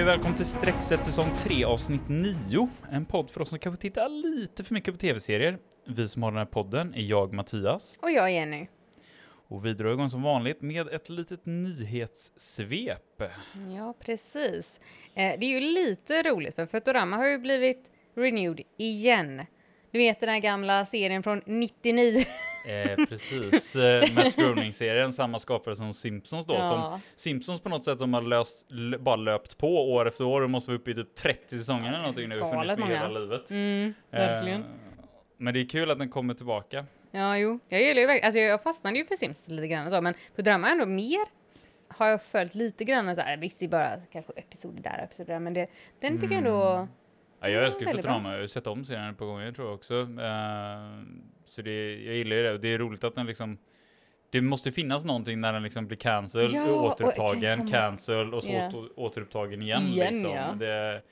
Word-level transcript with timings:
Hej 0.00 0.04
och 0.04 0.08
välkommen 0.08 0.36
till 0.36 0.46
Streckset 0.46 1.04
säsong 1.04 1.30
3 1.38 1.64
avsnitt 1.64 2.08
9. 2.08 2.68
En 2.90 3.04
podd 3.04 3.30
för 3.30 3.40
oss 3.40 3.48
som 3.48 3.58
kanske 3.58 3.82
tittar 3.82 4.08
lite 4.08 4.64
för 4.64 4.74
mycket 4.74 4.94
på 4.94 4.98
tv-serier. 4.98 5.58
Vi 5.86 6.08
som 6.08 6.22
har 6.22 6.30
den 6.30 6.38
här 6.38 6.44
podden 6.44 6.94
är 6.94 7.00
jag 7.00 7.32
Mattias. 7.32 7.98
Och 8.02 8.10
jag 8.10 8.32
Jenny. 8.32 8.66
Och 9.48 9.66
vi 9.66 9.72
drar 9.72 9.92
igång 9.92 10.10
som 10.10 10.22
vanligt 10.22 10.62
med 10.62 10.88
ett 10.88 11.08
litet 11.08 11.46
nyhetssvep. 11.46 13.22
Ja, 13.76 13.94
precis. 14.00 14.80
Eh, 15.14 15.38
det 15.40 15.46
är 15.46 15.50
ju 15.50 15.60
lite 15.60 16.22
roligt 16.22 16.54
för 16.54 16.66
Futurama 16.66 17.16
har 17.16 17.26
ju 17.26 17.38
blivit 17.38 17.90
renewed 18.14 18.60
igen. 18.76 19.46
Du 19.90 19.98
vet 19.98 20.20
den 20.20 20.28
här 20.28 20.40
gamla 20.40 20.86
serien 20.86 21.22
från 21.22 21.42
99. 21.44 22.24
Eh, 22.64 23.06
precis. 23.06 23.76
Eh, 23.76 24.04
Matt 24.14 24.36
Groening-serien, 24.36 25.12
samma 25.12 25.38
skapare 25.38 25.76
som 25.76 25.94
Simpsons 25.94 26.46
då. 26.46 26.54
Ja. 26.54 26.62
Som 26.64 27.00
Simpsons 27.16 27.60
på 27.60 27.68
något 27.68 27.84
sätt 27.84 27.98
som 27.98 28.14
har 28.14 28.22
löst, 28.22 28.68
bara 29.00 29.16
löpt 29.16 29.58
på 29.58 29.92
år 29.92 30.08
efter 30.08 30.24
år 30.24 30.40
och 30.40 30.50
måste 30.50 30.70
vara 30.70 30.78
uppe 30.78 30.90
i 30.90 30.94
typ 30.94 31.14
30 31.14 31.58
säsonger 31.58 31.88
eller 31.88 31.98
någonting 31.98 32.28
nu. 32.28 32.38
Galet 32.38 32.78
med 32.78 32.88
många. 32.88 33.00
hela 33.00 33.18
livet. 33.18 33.50
Mm, 33.50 33.94
verkligen. 34.10 34.60
Eh, 34.60 34.66
men 35.36 35.54
det 35.54 35.60
är 35.60 35.68
kul 35.68 35.90
att 35.90 35.98
den 35.98 36.08
kommer 36.08 36.34
tillbaka. 36.34 36.86
Ja, 37.10 37.38
jo. 37.38 37.58
Jag 37.68 37.82
gillar 37.82 38.00
ju 38.00 38.06
verkligen, 38.06 38.26
alltså 38.26 38.38
jag 38.38 38.62
fastnade 38.62 38.98
ju 38.98 39.04
för 39.04 39.16
Simpsons 39.16 39.48
lite 39.48 39.68
grann 39.68 39.90
så, 39.90 40.00
men 40.00 40.14
Futurama 40.36 40.68
är 40.68 40.72
ändå 40.72 40.86
mer 40.86 41.40
har 41.88 42.06
jag 42.06 42.22
följt 42.22 42.54
lite 42.54 42.84
grann 42.84 43.14
så 43.14 43.20
här, 43.20 43.36
visst 43.36 43.58
det 43.58 43.64
är 43.64 43.68
bara 43.68 43.96
kanske 44.12 44.32
episoder 44.36 44.82
där 44.82 44.96
och 44.98 45.04
episoder 45.04 45.32
där, 45.32 45.40
men 45.40 45.54
det, 45.54 45.66
den 46.00 46.20
tycker 46.20 46.34
jag 46.34 46.46
ändå, 46.46 46.88
Ja, 47.40 47.48
jag 47.48 47.62
Ja, 47.62 47.66
älskar 47.66 47.84
bra. 47.84 47.94
Futurama, 47.94 48.32
jag 48.32 48.40
har 48.40 48.46
sett 48.46 48.66
om 48.66 48.84
serien 48.84 49.10
ett 49.10 49.18
par 49.18 49.26
gånger 49.26 49.52
tror 49.52 49.66
jag 49.66 49.74
också. 49.74 49.94
Eh, 50.00 51.02
så 51.44 51.62
det, 51.62 51.94
jag 52.04 52.14
gillar 52.14 52.36
det 52.36 52.52
och 52.52 52.60
det 52.60 52.68
är 52.74 52.78
roligt 52.78 53.04
att 53.04 53.14
den 53.14 53.26
liksom 53.26 53.58
det 54.30 54.40
måste 54.40 54.72
finnas 54.72 55.04
någonting 55.04 55.40
när 55.40 55.52
den 55.52 55.62
liksom 55.62 55.86
blir 55.86 55.96
cancel, 55.98 56.52
Ja, 56.54 56.70
och 56.72 56.84
återupptagen, 56.84 57.58
komma- 57.58 57.70
cancel 57.70 58.34
och 58.34 58.42
så 58.42 58.48
åter, 58.48 58.88
återupptagen 58.96 59.62
igen. 59.62 59.82
Igen, 59.82 60.14
liksom. 60.14 60.30
ja. 60.36 60.52
det, 60.58 61.02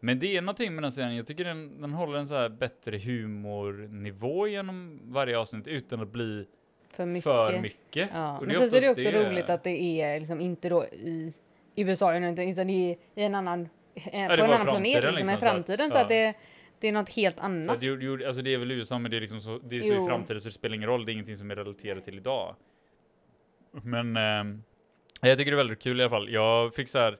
men 0.00 0.18
det 0.18 0.36
är 0.36 0.40
någonting 0.42 0.74
med 0.74 0.84
den 0.84 0.92
serien, 0.92 1.16
jag 1.16 1.26
tycker 1.26 1.44
den, 1.44 1.80
den 1.80 1.92
håller 1.92 2.18
en 2.18 2.26
så 2.26 2.34
här 2.34 2.48
bättre 2.48 2.98
humornivå 2.98 4.48
genom 4.48 5.00
varje 5.04 5.38
avsnitt 5.38 5.68
utan 5.68 6.00
att 6.00 6.08
bli 6.08 6.46
för 6.90 7.06
mycket. 7.06 7.24
för 7.24 7.58
mycket. 7.60 8.08
Ja, 8.12 8.38
Och 8.38 8.46
men 8.46 8.54
sen 8.56 8.70
så 8.70 8.76
är 8.76 8.80
det 8.80 8.90
också 8.90 9.08
roligt 9.10 9.50
att 9.50 9.62
det 9.64 10.00
är 10.00 10.20
liksom 10.20 10.40
inte 10.40 10.68
då 10.68 10.84
i 10.84 11.34
USA 11.76 12.16
utan 12.16 12.34
det 12.34 12.42
är 12.44 12.70
i 12.70 12.96
en 13.14 13.34
annan, 13.34 13.68
eh, 13.94 14.02
på 14.26 14.32
en 14.34 14.40
annan 14.40 14.60
planet 14.62 14.64
framtiden 14.64 14.92
liksom, 14.92 15.14
liksom, 15.14 15.22
i 15.22 15.26
så 15.26 15.34
att- 15.34 15.40
framtiden 15.40 15.90
så 15.90 15.96
ja. 15.96 16.02
att 16.02 16.08
det, 16.08 16.34
det 16.80 16.88
är 16.88 16.92
något 16.92 17.08
helt 17.16 17.38
Så 17.38 17.44
annat. 17.44 17.74
att 17.74 17.80
det, 17.80 18.26
alltså 18.26 18.42
det 18.42 18.54
är 18.54 18.58
väl 18.58 18.70
USA, 18.70 18.98
men 18.98 19.10
det 19.10 19.16
är 19.16 19.20
liksom 19.20 19.40
så, 19.40 19.58
det 19.58 19.76
är 19.76 19.80
så 19.82 20.02
i 20.04 20.06
framtiden 20.06 20.40
så 20.40 20.48
det 20.48 20.52
spelar 20.54 20.76
ingen 20.76 20.88
roll, 20.88 21.04
det 21.06 21.10
är 21.10 21.12
ingenting 21.12 21.36
som 21.36 21.50
är 21.50 21.56
relaterat 21.56 22.04
till 22.04 22.16
idag. 22.16 22.56
Men 23.82 24.16
ehm, 24.16 24.62
jag 25.20 25.38
tycker 25.38 25.50
det 25.50 25.54
är 25.54 25.56
väldigt 25.56 25.82
kul 25.82 26.00
i 26.00 26.02
alla 26.02 26.10
fall. 26.10 26.32
Jag 26.32 26.74
fick 26.74 26.88
så 26.88 26.98
här 26.98 27.18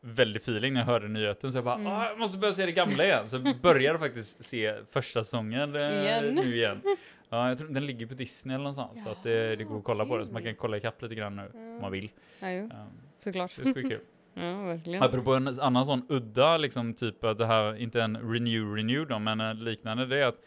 väldigt 0.00 0.42
feeling 0.42 0.72
när 0.72 0.80
jag 0.80 0.86
hörde 0.86 1.08
nyheten, 1.08 1.52
så 1.52 1.58
jag 1.58 1.64
bara 1.64 1.74
Mm. 1.74 1.86
ah, 1.86 2.06
jag 2.08 2.18
måste 2.18 2.38
börja 2.38 2.52
se 2.52 2.66
det 2.66 2.72
gamla 2.72 3.04
igen. 3.04 3.28
Så 3.30 3.36
jag 3.36 3.56
började 3.60 3.98
faktiskt 3.98 4.44
se 4.44 4.74
första 4.90 5.24
säsongen 5.24 5.76
eh, 5.76 5.80
Igen. 6.02 6.34
nu 6.34 6.56
igen. 6.56 6.82
Ja, 7.30 7.48
jag 7.48 7.58
tror 7.58 7.68
den 7.68 7.86
ligger 7.86 8.06
på 8.06 8.14
Disney 8.14 8.54
eller 8.54 8.62
någonstans, 8.62 9.04
så 9.04 9.10
att 9.10 9.22
det, 9.22 9.56
det 9.56 9.64
går 9.64 9.78
att 9.78 9.84
kolla 9.84 10.06
på 10.06 10.16
den, 10.16 10.26
så 10.26 10.32
man 10.32 10.42
kul. 10.42 10.50
kan 10.52 10.56
kolla 10.60 10.76
ikapp 10.76 11.02
lite 11.02 11.14
grann 11.14 11.36
nu 11.36 11.50
om 11.54 11.78
man 11.80 11.92
vill. 11.92 12.10
Ja, 12.40 12.50
jo, 12.52 12.64
Ehm, 12.64 12.70
såklart. 13.18 13.50
så 13.50 13.60
det 13.62 13.70
ska 13.70 13.80
bli 13.80 13.90
kul. 13.90 14.00
Ja, 14.34 14.62
verkligen. 14.62 15.02
Apropå 15.02 15.34
en 15.34 15.48
annan 15.60 15.86
sån 15.86 16.06
udda, 16.08 16.56
liksom 16.56 16.94
typ 16.94 17.24
att 17.24 17.38
det 17.38 17.46
här, 17.46 17.76
inte 17.76 18.02
en 18.02 18.16
renew 18.32 18.76
renew 18.76 19.08
då, 19.08 19.18
men 19.18 19.40
en 19.40 19.64
liknande, 19.64 20.06
det 20.06 20.18
är 20.18 20.26
att 20.26 20.40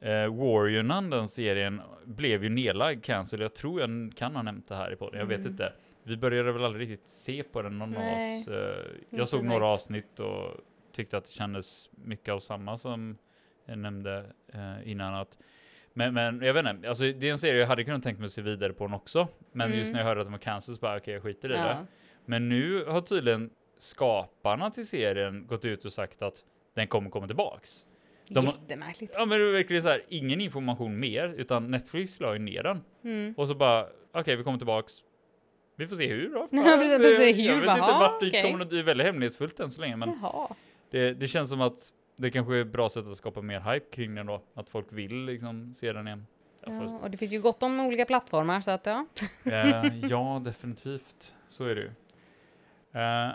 eh, 0.00 0.34
Warriornan, 0.34 1.10
den 1.10 1.28
serien, 1.28 1.80
blev 2.04 2.44
ju 2.44 2.50
nedlagd, 2.50 3.04
cancel. 3.04 3.40
Jag 3.40 3.54
tror 3.54 3.80
jag 3.80 4.12
kan 4.16 4.36
ha 4.36 4.42
nämnt 4.42 4.68
det 4.68 4.76
här 4.76 4.92
i 4.92 4.96
podden, 4.96 5.18
jag 5.20 5.26
vet 5.26 5.38
Mm. 5.40 5.50
inte. 5.52 5.72
Vi 6.02 6.16
började 6.16 6.52
väl 6.52 6.64
aldrig 6.64 6.90
riktigt 6.90 7.08
se 7.08 7.42
på 7.42 7.62
den, 7.62 7.78
någon 7.78 7.90
Nej, 7.90 8.36
av 8.36 8.40
oss. 8.42 8.48
Eh, 8.48 8.84
jag 9.18 9.28
såg 9.28 9.44
några 9.44 9.66
avsnitt 9.66 10.20
och 10.20 10.50
tyckte 10.92 11.16
att 11.18 11.24
det 11.24 11.30
kändes 11.32 11.90
mycket 12.04 12.34
av 12.34 12.38
samma 12.38 12.76
som 12.78 13.18
jag 13.66 13.78
nämnde 13.78 14.24
eh, 14.52 14.90
innan. 14.90 15.14
Att, 15.14 15.38
men, 15.92 16.14
men 16.14 16.42
jag 16.42 16.54
vet 16.54 16.66
inte, 16.66 16.88
alltså, 16.88 17.04
det 17.04 17.28
är 17.28 17.32
en 17.32 17.38
serie 17.38 17.60
jag 17.60 17.66
hade 17.68 17.84
kunnat 17.84 18.02
tänka 18.02 18.18
mig 18.20 18.26
att 18.26 18.32
se 18.32 18.42
vidare 18.42 18.72
på 18.72 18.84
den 18.86 18.94
också. 18.94 19.28
Men 19.52 19.68
just 19.72 19.80
Mm. 19.82 19.92
när 19.92 20.00
jag 20.00 20.06
hörde 20.06 20.20
att 20.20 20.26
den 20.26 20.32
var 20.32 20.38
cancel 20.38 20.74
så 20.74 20.80
bara, 20.80 20.96
okej, 20.96 21.14
jag 21.14 21.22
skiter 21.22 21.48
i 21.48 21.52
det. 21.52 21.76
Men 22.26 22.48
nu 22.48 22.84
har 22.84 23.00
tydligen 23.00 23.50
skaparna 23.78 24.70
till 24.70 24.86
serien 24.86 25.46
gått 25.46 25.64
ut 25.64 25.84
och 25.84 25.92
sagt 25.92 26.22
att 26.22 26.44
den 26.74 26.86
kommer 26.88 27.10
komma 27.10 27.26
tillbaks. 27.26 27.86
De 28.28 28.46
har- 28.46 28.54
Jättemärkligt. 28.54 29.12
Ja 29.16 29.26
men 29.26 29.38
det 29.40 29.44
är 29.48 29.52
verkligen 29.52 29.82
så 29.82 29.88
här, 29.88 30.02
ingen 30.08 30.40
information 30.40 31.00
mer, 31.00 31.28
utan 31.28 31.70
Netflix 31.70 32.20
la 32.20 32.32
ju 32.32 32.38
ner 32.38 32.62
den. 32.62 32.80
Mm. 33.04 33.34
Och 33.36 33.48
så 33.48 33.54
bara, 33.54 33.86
okej 34.12 34.36
vi 34.36 34.44
kommer 34.44 34.58
tillbaks. 34.58 34.92
Vi 35.76 35.86
får 35.86 35.96
se 35.96 36.06
hur 36.06 36.28
då. 36.34 36.48
Ja, 36.50 36.62
precis, 36.62 37.16
se 37.18 37.32
hur, 37.32 37.44
Jag 37.48 37.56
vet 37.56 37.66
bara, 37.66 37.78
inte 37.78 37.92
"Ha, 37.92 37.98
vart 38.00 38.20
det 38.20 38.28
okej." 38.28 38.42
kommer, 38.52 38.64
det 38.64 38.78
är 38.78 38.82
väldigt 38.82 39.06
hemlighetsfullt 39.06 39.60
än 39.60 39.70
så 39.70 39.80
länge, 39.80 39.96
men 39.96 40.18
det, 40.90 41.12
det 41.12 41.26
känns 41.26 41.48
som 41.50 41.60
att 41.60 41.78
det 42.16 42.30
kanske 42.30 42.56
är 42.56 42.60
ett 42.60 42.66
bra 42.66 42.88
sätt 42.88 43.06
att 43.06 43.16
skapa 43.16 43.42
mer 43.42 43.60
hype 43.60 43.86
kring 43.92 44.14
den 44.14 44.26
då. 44.26 44.42
Att 44.54 44.68
folk 44.68 44.86
vill 44.90 45.24
liksom 45.24 45.74
se 45.74 45.92
den 45.92 46.06
igen. 46.06 46.26
Ja, 46.66 46.98
och 47.02 47.10
det 47.10 47.16
finns 47.16 47.32
ju 47.32 47.40
gott 47.40 47.62
om 47.62 47.80
olika 47.80 48.04
plattformar 48.04 48.60
så 48.60 48.70
att 48.70 48.86
ja. 48.86 49.06
Eh, 49.44 49.98
ja, 50.10 50.42
definitivt. 50.44 51.34
Så 51.48 51.64
är 51.64 51.74
det 51.74 51.80
ju. 51.80 51.90
Eh, 52.96 53.34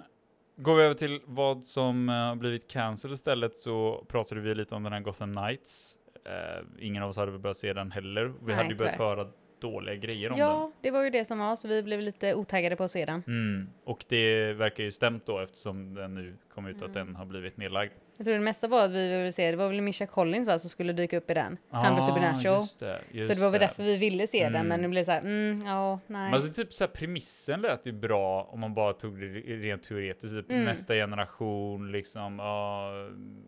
går 0.57 0.75
vi 0.75 0.83
över 0.83 0.93
till 0.95 1.21
vad 1.25 1.63
som 1.63 2.09
har 2.09 2.35
blivit 2.35 2.67
cancel 2.67 3.13
istället 3.13 3.55
så 3.55 4.05
pratade 4.07 4.41
vi 4.41 4.55
lite 4.55 4.75
om 4.75 4.83
den 4.83 4.93
här 4.93 4.99
Gotham 4.99 5.33
Knights. 5.35 5.95
Eh, 6.25 6.65
ingen 6.79 7.03
av 7.03 7.09
oss 7.09 7.17
hade 7.17 7.39
börjat 7.39 7.57
se 7.57 7.73
den 7.73 7.91
heller. 7.91 8.25
Vi 8.25 8.33
Nej, 8.45 8.55
hade 8.55 8.69
ju 8.69 8.75
börjat 8.75 8.95
höra 8.95 9.27
dåliga 9.61 9.95
grejer 9.95 10.29
om 10.31 10.37
den. 10.37 10.47
Ja, 10.47 10.71
det 10.81 10.91
var 10.91 11.03
ju 11.03 11.09
det 11.09 11.25
som 11.25 11.39
var 11.39 11.55
så 11.55 11.67
vi 11.67 11.83
blev 11.83 11.99
lite 11.99 12.35
otaggade 12.35 12.75
på 12.75 12.83
att 12.83 12.91
se 12.91 13.05
den. 13.05 13.23
Mm. 13.27 13.69
Och 13.83 14.05
det 14.09 14.53
verkar 14.53 14.83
ju 14.83 14.91
stämt 14.91 15.25
då 15.25 15.39
eftersom 15.39 15.93
den 15.93 16.15
nu 16.15 16.37
kom 16.53 16.67
ut 16.67 16.75
att 16.81 16.81
Mm. 16.81 16.93
den 17.07 17.15
har 17.15 17.25
blivit 17.25 17.57
nedlagd. 17.57 17.91
Jag 18.21 18.25
tror 18.25 18.33
det 18.33 18.39
mesta 18.43 18.67
var 18.67 18.85
att 18.85 18.91
vi 18.91 19.09
ville 19.17 19.31
se, 19.31 19.51
det 19.51 19.57
var 19.57 19.67
väl 19.69 19.81
Misha 19.81 20.05
Collins 20.05 20.47
va, 20.47 20.59
som 20.59 20.69
skulle 20.69 20.93
dyka 20.93 21.17
upp 21.17 21.29
i 21.31 21.33
den. 21.33 21.57
Han 21.69 21.93
var 21.95 22.01
Supernatural. 22.01 22.55
Ah, 22.55 22.59
just 22.59 22.79
det, 22.79 23.01
Så 23.11 23.17
just 23.17 23.35
det 23.35 23.41
var 23.41 23.49
väl 23.51 23.59
därför 23.59 23.83
vi 23.83 23.97
ville 23.97 24.27
se 24.27 24.41
Mm. 24.41 24.53
den, 24.53 24.67
men 24.67 24.81
det 24.81 24.87
blev 24.87 25.03
så 25.03 25.11
här, 25.11 25.19
mm, 25.19 25.61
ja, 25.65 25.99
nej. 26.07 26.21
Men 26.25 26.33
alltså 26.33 26.53
typ 26.53 26.73
så 26.73 26.83
här 26.83 26.91
premissen 26.91 27.61
lät 27.61 27.85
ju 27.87 27.91
bra 27.91 28.43
om 28.43 28.59
man 28.59 28.73
bara 28.73 28.93
tog 28.93 29.19
det 29.19 29.25
rent 29.27 29.83
teoretiskt. 29.83 30.35
Typ 30.35 30.51
Mm. 30.51 30.63
nästa 30.65 30.93
generation 30.93 31.91
liksom. 31.91 32.37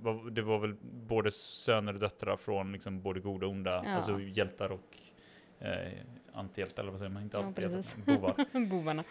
Vad- 0.01 0.33
det 0.33 0.41
var 0.41 0.59
väl 0.59 0.73
både 1.07 1.31
söner 1.31 1.93
och 1.93 1.99
döttrar 1.99 2.35
från 2.37 2.71
liksom 2.71 3.01
både 3.01 3.19
goda 3.19 3.45
och 3.45 3.51
onda. 3.51 3.83
Ja. 3.85 3.91
Alltså 3.95 4.19
hjältar 4.19 4.69
och 4.71 4.97
eh, 5.59 5.91
antihjältar 6.33 6.83
eller 6.83 6.91
vad 6.91 6.99
säger 6.99 7.11
man? 7.11 7.23
Inte 7.23 7.37
Ja, 7.39 7.45
antihjältar, 7.45 8.05
bovar. 8.05 8.59
Bovarna. 8.69 9.03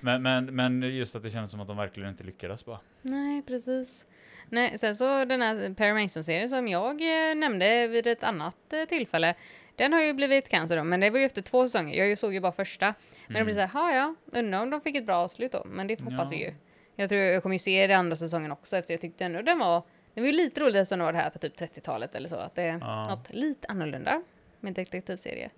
men, 0.00 0.22
men, 0.22 0.54
men 0.54 0.82
just 0.82 1.16
att 1.16 1.22
det 1.22 1.30
känns 1.30 1.50
som 1.50 1.60
att 1.60 1.68
de 1.68 1.76
verkligen 1.76 2.08
inte 2.08 2.24
lyckades 2.24 2.64
bara. 2.64 2.80
Nej, 3.02 3.42
precis. 3.42 4.06
Nej, 4.48 4.78
sen 4.78 4.96
så 4.96 5.24
den 5.24 5.42
här 5.42 5.74
Perry 5.74 6.02
Mason-serien 6.02 6.48
som 6.48 6.68
jag 6.68 6.90
eh, 7.30 7.34
nämnde 7.34 7.86
vid 7.86 8.06
ett 8.06 8.24
annat 8.24 8.72
eh, 8.72 8.84
tillfälle, 8.84 9.34
den 9.76 9.92
har 9.92 10.00
ju 10.02 10.12
blivit 10.12 10.48
cancer 10.48 10.76
då, 10.76 10.84
men 10.84 11.00
det 11.00 11.10
var 11.10 11.18
ju 11.18 11.24
efter 11.24 11.42
två 11.42 11.64
säsonger. 11.68 12.04
Jag 12.04 12.18
såg 12.18 12.34
ju 12.34 12.40
bara 12.40 12.52
första. 12.52 12.94
Men 13.26 13.34
det 13.36 13.44
blir 13.44 13.54
så 13.54 13.60
här, 13.60 13.68
"Ha, 13.68 13.92
ja, 13.94 14.14
undrar 14.38 14.62
om 14.62 14.70
de 14.70 14.80
fick 14.80 14.96
ett 14.96 15.06
bra 15.06 15.16
avslut 15.16 15.52
då, 15.52 15.62
men 15.66 15.86
det 15.86 16.00
hoppas 16.00 16.30
Ja. 16.32 16.36
vi 16.38 16.44
ju. 16.44 16.54
Jag 16.96 17.08
tror 17.08 17.20
jag 17.20 17.42
kommer 17.42 17.54
ju 17.54 17.58
se 17.58 17.86
den 17.86 17.98
andra 18.00 18.16
säsongen 18.16 18.52
också, 18.52 18.76
efter 18.76 18.94
jag 18.94 19.00
tyckte 19.00 19.24
ändå 19.24 19.42
den 19.42 19.58
var, 19.58 19.82
det 20.14 20.20
var 20.20 20.26
ju 20.26 20.32
lite 20.32 20.60
roligt 20.60 20.76
eftersom 20.76 20.98
det 20.98 21.04
var 21.04 21.12
det 21.12 21.18
här 21.18 21.30
på 21.30 21.38
typ 21.38 21.56
30-talet 21.60 22.14
eller 22.14 22.28
så, 22.28 22.36
att 22.36 22.54
det 22.54 22.62
är 22.62 22.78
Ja. 22.80 23.04
något 23.08 23.32
lite 23.34 23.66
annorlunda 23.68 24.22
med 24.60 24.74
detektivserie. 24.74 25.50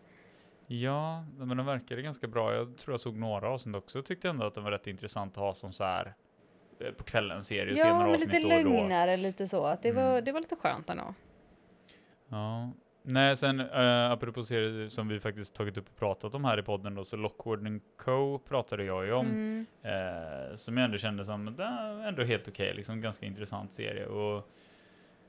Ja, 0.66 1.24
men 1.38 1.56
de 1.56 1.66
verkade 1.66 2.03
ganska 2.03 2.26
bra. 2.26 2.54
Jag 2.54 2.78
tror 2.78 2.92
jag 2.92 3.00
såg 3.00 3.16
några 3.16 3.48
avsnitt 3.48 3.76
också. 3.76 3.98
Jag 3.98 4.06
tyckte 4.06 4.28
ändå 4.28 4.47
att 4.47 4.54
den 4.54 4.64
var 4.64 4.70
rätt 4.70 4.86
intressant 4.86 5.32
att 5.32 5.42
ha 5.42 5.54
som 5.54 5.72
så 5.72 5.84
här 5.84 6.14
på 6.97 7.04
kvällen 7.04 7.44
serie, 7.44 7.76
se 7.76 7.88
Ja, 7.88 7.98
men 7.98 8.14
avsnitt 8.14 8.28
lite 8.42 8.62
lugnare, 8.62 9.16
lite 9.16 9.48
så. 9.48 9.64
Att 9.64 9.82
det, 9.82 9.92
var, 9.92 10.10
Mm. 10.10 10.25
det 10.25 10.32
var 10.32 10.41
lite 10.41 10.56
skönt 10.56 10.91
ändå. 10.91 11.15
Ja. 12.28 12.72
Nej, 13.09 13.36
sen 13.36 13.60
uh, 13.60 14.10
apropå 14.10 14.42
serier 14.42 14.89
som 14.89 15.09
vi 15.09 15.21
faktiskt 15.21 15.54
tagit 15.54 15.77
upp 15.78 15.89
och 15.89 15.97
pratat 15.97 16.34
om 16.34 16.45
här 16.45 16.59
i 16.59 16.62
podden 16.62 16.95
då, 16.95 17.04
så 17.04 17.16
Lockwood 17.16 17.80
Co 17.97 18.39
pratade 18.39 18.84
jag 18.84 19.06
ju 19.06 19.12
om. 19.12 19.27
Mm. 19.27 19.66
Eh, 19.83 20.56
som 20.56 20.77
jag 20.77 20.84
ändå 20.84 20.98
kände 20.98 21.24
som, 21.24 21.56
det 21.56 21.65
är 21.65 22.09
ändå 22.09 22.24
helt 22.24 22.48
okej, 22.48 22.74
liksom 22.74 23.00
ganska 23.00 23.27
intressant 23.27 23.72
serie. 23.72 24.06
Och, 24.06 24.50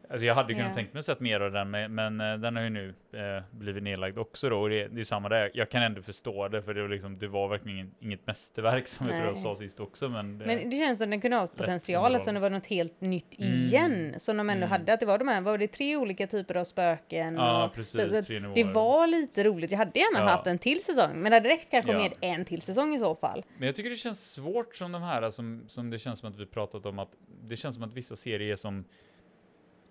alltså 0.10 0.26
jag 0.26 0.36
hade 0.36 0.54
kunnat 0.54 0.70
Ja. 0.70 0.76
tänkt 0.76 0.94
mig 0.94 1.04
sett 1.04 1.20
mer 1.20 1.40
av 1.40 1.52
den, 1.52 1.70
men, 1.72 1.96
men 1.96 2.22
eh, 2.22 2.38
den 2.38 2.56
har 2.56 2.64
ju 2.64 2.70
nu 2.70 2.94
eh, 3.14 3.44
blivit 3.52 3.84
nedlagd 3.84 4.18
också 4.18 4.50
då. 4.50 4.60
Och 4.62 4.70
det, 4.70 4.88
det 4.88 5.00
är 5.00 5.04
samma 5.04 5.30
där, 5.30 5.52
jag 5.54 5.70
kan 5.70 5.84
ändå 5.84 6.02
förstå 6.02 6.48
det, 6.48 6.62
för 6.62 6.74
det 6.74 6.82
var, 6.82 6.90
liksom, 6.90 7.18
det 7.20 7.28
var 7.28 7.48
verkligen 7.48 7.92
inget 8.00 8.28
mästerverk 8.28 8.88
som 8.88 9.06
jag 9.06 9.16
tror 9.16 9.26
jag 9.26 9.34
Nej. 9.34 9.44
sa 9.44 9.56
sist 9.56 9.80
också. 9.80 10.10
Men, 10.10 10.38
det, 10.38 10.46
Men 10.46 10.70
det 10.70 10.78
känns 10.78 11.00
som 11.00 11.10
den 11.10 11.22
kunde 11.22 11.38
ha 11.38 11.48
potential 11.48 12.16
eftersom 12.16 12.34
det 12.34 12.40
var 12.40 12.50
något 12.50 12.66
helt 12.66 13.02
nytt 13.02 13.40
Mm. 13.40 13.52
igen. 13.54 14.14
Som 14.18 14.38
de 14.38 14.50
ändå 14.50 14.58
Mm. 14.66 14.70
hade, 14.70 14.94
att 14.94 15.00
det 15.00 15.06
var 15.06 15.18
de 15.18 15.28
här, 15.28 15.42
var 15.42 15.58
det 15.58 15.68
tre 15.68 15.98
olika 15.98 16.28
typer 16.28 16.56
av 16.56 16.64
spöken? 16.64 17.36
ja, 17.36 17.66
och, 17.66 17.74
precis. 17.74 18.02
så, 18.02 18.22
så, 18.24 18.34
det 18.56 18.64
var 18.64 19.08
lite 19.08 19.44
roligt. 19.44 19.72
Jag 19.72 19.78
hade 19.78 20.00
gärna 20.00 20.20
Ja. 20.20 20.30
haft 20.30 20.48
en 20.48 20.58
till 20.58 20.84
säsong, 20.84 21.12
men 21.14 21.24
det 21.24 21.36
hade 21.36 21.50
räckt 21.50 21.72
kanske 21.72 21.92
Ja. 21.92 21.98
med 21.98 22.14
en 22.22 22.46
till 22.46 22.62
säsong 22.62 22.96
i 22.96 23.00
så 23.00 23.16
fall. 23.16 23.44
Men 23.58 23.66
jag 23.66 23.76
tycker 23.76 23.90
det 23.90 23.96
känns 23.96 24.32
svårt 24.34 24.76
som 24.76 24.92
de 24.92 25.02
här 25.02 25.30
som, 25.30 25.64
som 25.68 25.90
det 25.90 26.00
känns 26.00 26.20
som 26.20 26.30
att 26.30 26.40
vi 26.40 26.46
pratat 26.46 26.86
om 26.86 27.00
att 27.00 27.10
det 27.44 27.56
känns 27.58 27.76
som 27.76 27.84
att 27.84 27.94
vissa 27.94 28.16
serier 28.16 28.56
som 28.56 28.86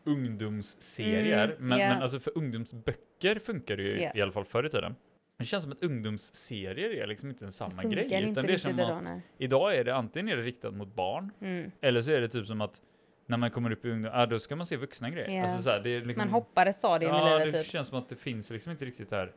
ungdomsserier. 0.06 1.44
Mm, 1.48 1.68
men, 1.68 1.78
ja. 1.78 1.88
men 1.88 2.02
alltså 2.02 2.20
för 2.20 2.38
ungdomsböcker 2.38 3.38
funkar 3.38 3.76
det 3.76 3.82
ju 3.82 4.00
Ja. 4.00 4.10
i 4.14 4.20
alla 4.22 4.32
fall 4.32 4.44
förr 4.44 4.66
i 4.66 4.70
tiden. 4.70 4.94
Det 5.38 5.44
känns 5.44 5.62
som 5.62 5.72
att 5.72 5.82
ungdomsserier 5.82 6.90
är 7.02 7.06
liksom 7.06 7.28
inte 7.28 7.44
en 7.44 7.52
samma 7.52 7.82
grej. 7.84 8.02
Funkar 8.02 8.20
inte 8.20 8.30
Utan 8.32 8.46
det 8.46 8.52
är 8.52 8.58
som 8.58 8.70
idag, 8.70 8.90
att 8.98 9.04
nej. 9.04 9.20
idag 9.38 9.76
är 9.76 9.84
det 9.84 9.94
antingen 9.94 10.28
är 10.28 10.36
det 10.36 10.42
riktat 10.42 10.74
mot 10.74 10.94
barn, 10.94 11.32
Mm. 11.40 11.70
eller 11.80 12.02
så 12.02 12.12
är 12.12 12.20
det 12.20 12.28
typ 12.28 12.46
som 12.46 12.60
att 12.60 12.82
när 13.26 13.36
man 13.36 13.50
kommer 13.50 13.70
upp 13.72 13.84
i 13.84 13.90
ungdom, 13.90 14.10
ah, 14.14 14.26
då 14.26 14.38
ska 14.38 14.56
man 14.56 14.66
se 14.66 14.76
vuxna 14.76 15.10
grejer. 15.10 15.30
Ja. 15.30 15.42
Alltså 15.42 15.62
så 15.62 15.70
här, 15.70 15.80
det 15.80 15.90
är 15.90 16.00
liksom, 16.00 16.20
Man 16.20 16.28
hoppar 16.28 16.66
ett 16.66 16.76
stadium 16.78 17.14
i 17.14 17.14
Ja, 17.18 17.38
livet 17.38 17.52
det 17.54 17.62
typ. 17.62 17.72
känns 17.72 17.88
som 17.88 17.98
att 17.98 18.08
det 18.08 18.16
finns 18.16 18.50
liksom 18.50 18.72
inte 18.72 18.84
riktigt 18.84 19.10
där. 19.10 19.32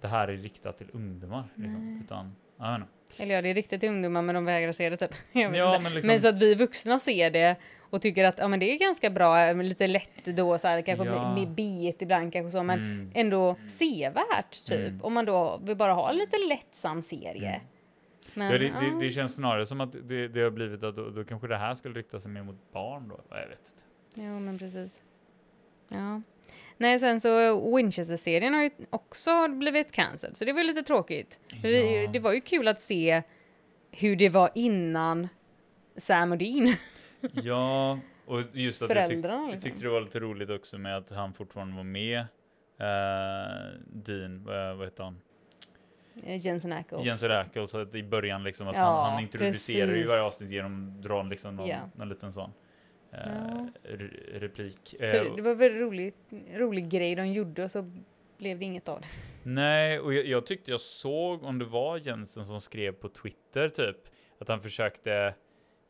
Det 0.00 0.08
här 0.08 0.28
är 0.28 0.36
riktat 0.36 0.78
till 0.78 0.86
ungdomar. 0.92 1.44
Liksom, 1.54 2.00
utan, 2.04 2.32
jag 2.58 2.72
vet 2.72 2.80
inte. 2.80 3.22
Eller 3.22 3.34
ja, 3.34 3.42
det 3.42 3.48
är 3.48 3.54
riktigt 3.54 3.80
till 3.80 3.88
ungdomar 3.88 4.22
men 4.22 4.34
de 4.34 4.44
vägrar 4.44 4.72
se 4.72 4.90
det 4.90 4.96
typ. 4.96 5.14
Ja, 5.32 5.78
men 5.82 5.92
liksom- 5.94 6.06
Men 6.06 6.20
så 6.20 6.28
att 6.28 6.42
vi 6.42 6.54
vuxna 6.54 6.98
ser 6.98 7.30
det 7.30 7.56
och 7.90 8.02
tycker 8.02 8.24
att 8.24 8.38
ja, 8.38 8.48
men 8.48 8.60
det 8.60 8.72
är 8.74 8.78
ganska 8.78 9.10
bra, 9.10 9.40
eh, 9.40 9.56
lite 9.56 9.86
lätt 9.86 10.24
då 10.24 10.58
så 10.58 10.68
här, 10.68 10.82
kanske 10.82 11.06
Ja. 11.06 11.34
med 11.34 11.48
b 11.48 11.92
ibland 11.98 12.32
kanske 12.32 12.50
så, 12.50 12.62
men 12.62 12.78
Mm. 12.78 13.10
ändå 13.14 13.56
sevärt 13.68 14.64
typ. 14.66 14.88
Mm. 14.88 15.02
Om 15.02 15.12
man 15.14 15.24
då 15.24 15.60
vill 15.62 15.76
bara 15.76 15.92
ha 15.92 16.10
en 16.10 16.16
lite 16.16 16.36
lättsam 16.48 17.02
serie. 17.02 17.48
Mm. 17.48 17.60
Men, 18.34 18.52
ja, 18.52 18.58
det, 18.58 18.64
ja. 18.66 18.74
det, 18.98 19.04
det 19.06 19.10
känns 19.10 19.34
snarare 19.34 19.66
som 19.66 19.80
att 19.80 19.92
det, 20.08 20.28
det 20.28 20.40
har 20.42 20.50
blivit 20.50 20.82
att 20.82 20.96
då, 20.96 21.10
då 21.10 21.24
kanske 21.24 21.48
det 21.48 21.56
här 21.56 21.74
skulle 21.74 21.98
rikta 21.98 22.20
sig 22.20 22.30
mer 22.32 22.42
mot 22.42 22.72
barn 22.72 23.08
då. 23.08 23.20
Jag 23.30 23.36
vet 23.48 23.58
inte. 23.58 23.82
Jo, 24.28 24.40
men 24.40 24.58
precis. 24.58 25.00
Ja. 25.88 26.22
Nej, 26.80 26.98
sen 26.98 27.20
så 27.20 27.60
Winchester-serien 27.76 28.54
har 28.54 28.62
ju 28.62 28.70
också 28.90 29.48
blivit 29.48 29.92
cancelled, 29.92 30.36
så 30.36 30.44
det 30.44 30.52
var 30.52 30.64
lite 30.64 30.82
tråkigt. 30.82 31.38
För 31.50 31.68
Vi, 31.68 32.02
Ja. 32.04 32.10
det 32.10 32.18
var 32.18 32.32
ju 32.32 32.40
kul 32.40 32.68
att 32.68 32.80
se 32.80 33.22
hur 33.90 34.16
det 34.16 34.28
var 34.28 34.50
innan 34.54 35.28
Sam 35.96 36.32
och 36.32 36.38
Dean, 36.38 36.72
Ja, 37.32 37.98
och 38.26 38.42
just 38.52 38.82
att 38.82 38.90
jag, 38.90 38.98
tyck, 38.98 39.08
föräldrarna. 39.08 39.42
jag 39.42 39.50
Liksom. 39.50 39.70
tyckte 39.70 39.84
det 39.84 39.90
var 39.90 40.00
lite 40.00 40.20
roligt 40.20 40.50
också 40.50 40.78
med 40.78 40.96
att 40.96 41.10
han 41.10 41.34
fortfarande 41.34 41.76
var 41.76 41.84
med. 41.84 42.18
Uh, 42.20 43.80
Dean, 43.86 44.44
vad 44.44 44.76
vad 44.76 44.86
heter 44.86 45.04
han? 45.04 45.20
Eh, 46.24 46.46
Jensen 46.46 46.72
Ackles. 46.72 47.04
Jensen 47.06 47.32
Ackles, 47.32 47.74
att 47.74 47.94
i 47.94 48.02
början 48.02 48.42
liksom 48.42 48.68
att 48.68 48.74
Ja, 48.74 48.80
han, 49.02 49.12
han 49.12 49.22
introducerar 49.22 49.86
ju 49.86 49.92
precis. 49.92 50.08
varje 50.08 50.22
avsnitt 50.22 50.50
genom 50.50 50.88
att 50.96 51.02
dra 51.02 51.22
liksom 51.22 51.56
någon, 51.56 51.68
Ja. 51.68 51.76
någon 51.96 52.08
liten 52.08 52.32
sån 52.32 52.52
Ja. 53.26 53.68
re- 53.82 54.38
replik. 54.38 54.78
Så 54.98 55.04
Eh, 55.04 55.36
det 55.36 55.42
var 55.42 55.54
väl 55.54 55.72
rolig, 55.74 56.14
rolig 56.54 56.88
grej 56.90 57.14
de 57.14 57.32
gjorde 57.32 57.64
och 57.64 57.70
så 57.70 57.90
blev 58.38 58.58
det 58.58 58.64
inget 58.64 58.88
av 58.88 59.00
det. 59.00 59.06
Nej, 59.42 60.00
och 60.00 60.14
jag, 60.14 60.26
jag 60.26 60.46
tyckte 60.46 60.70
jag 60.70 60.80
såg 60.80 61.42
om 61.44 61.58
det 61.58 61.64
var 61.64 61.98
Jensen 61.98 62.44
som 62.44 62.60
skrev 62.60 62.92
på 62.92 63.08
Twitter 63.08 63.68
typ 63.68 63.96
att 64.38 64.48
han 64.48 64.60
försökte 64.62 65.34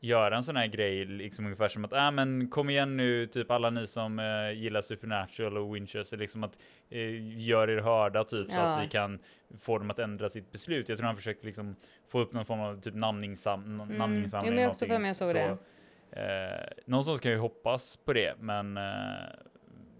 göra 0.00 0.36
en 0.36 0.42
sån 0.42 0.56
här 0.56 0.66
grej, 0.66 1.04
liksom 1.04 1.44
ungefär 1.44 1.68
som 1.68 1.84
att 1.84 1.92
äh, 1.92 2.10
men 2.10 2.50
kom 2.50 2.70
igen 2.70 2.96
nu, 2.96 3.26
typ 3.26 3.50
alla 3.50 3.70
ni 3.70 3.86
som 3.86 4.18
eh, 4.18 4.50
gillar 4.62 4.80
Supernatural 4.80 5.56
och 5.58 5.74
Winchester, 5.76 6.16
liksom 6.16 6.44
att 6.44 6.58
eh, 6.90 7.38
gör 7.38 7.70
er 7.70 7.78
hörda 7.80 8.24
typ 8.24 8.50
så 8.52 8.58
Ja. 8.58 8.62
att 8.76 8.84
vi 8.84 8.88
kan 8.88 9.18
få 9.60 9.78
dem 9.78 9.90
att 9.90 9.98
ändra 9.98 10.28
sitt 10.28 10.52
beslut. 10.52 10.88
Jag 10.88 10.98
tror 10.98 11.06
han 11.06 11.16
försökte 11.16 11.46
liksom 11.46 11.76
få 12.08 12.20
upp 12.20 12.32
någon 12.32 12.44
form 12.44 12.60
av 12.60 12.80
typ 12.80 12.94
namningsam, 12.94 13.64
Mm. 13.80 13.96
namninsamling. 13.98 14.48
Jo, 14.50 14.54
men 14.54 14.62
jag 14.62 14.70
också 14.70 14.86
för 14.86 14.98
mig 14.98 15.08
jag 15.08 15.16
såg 15.16 15.34
det. 15.34 15.56
Eh, 16.12 16.68
någonstans 16.84 17.20
kan 17.20 17.30
jag 17.30 17.36
ju 17.36 17.42
hoppas 17.42 17.96
på 17.96 18.12
det, 18.12 18.34
men 18.40 18.76
eh, 18.76 18.82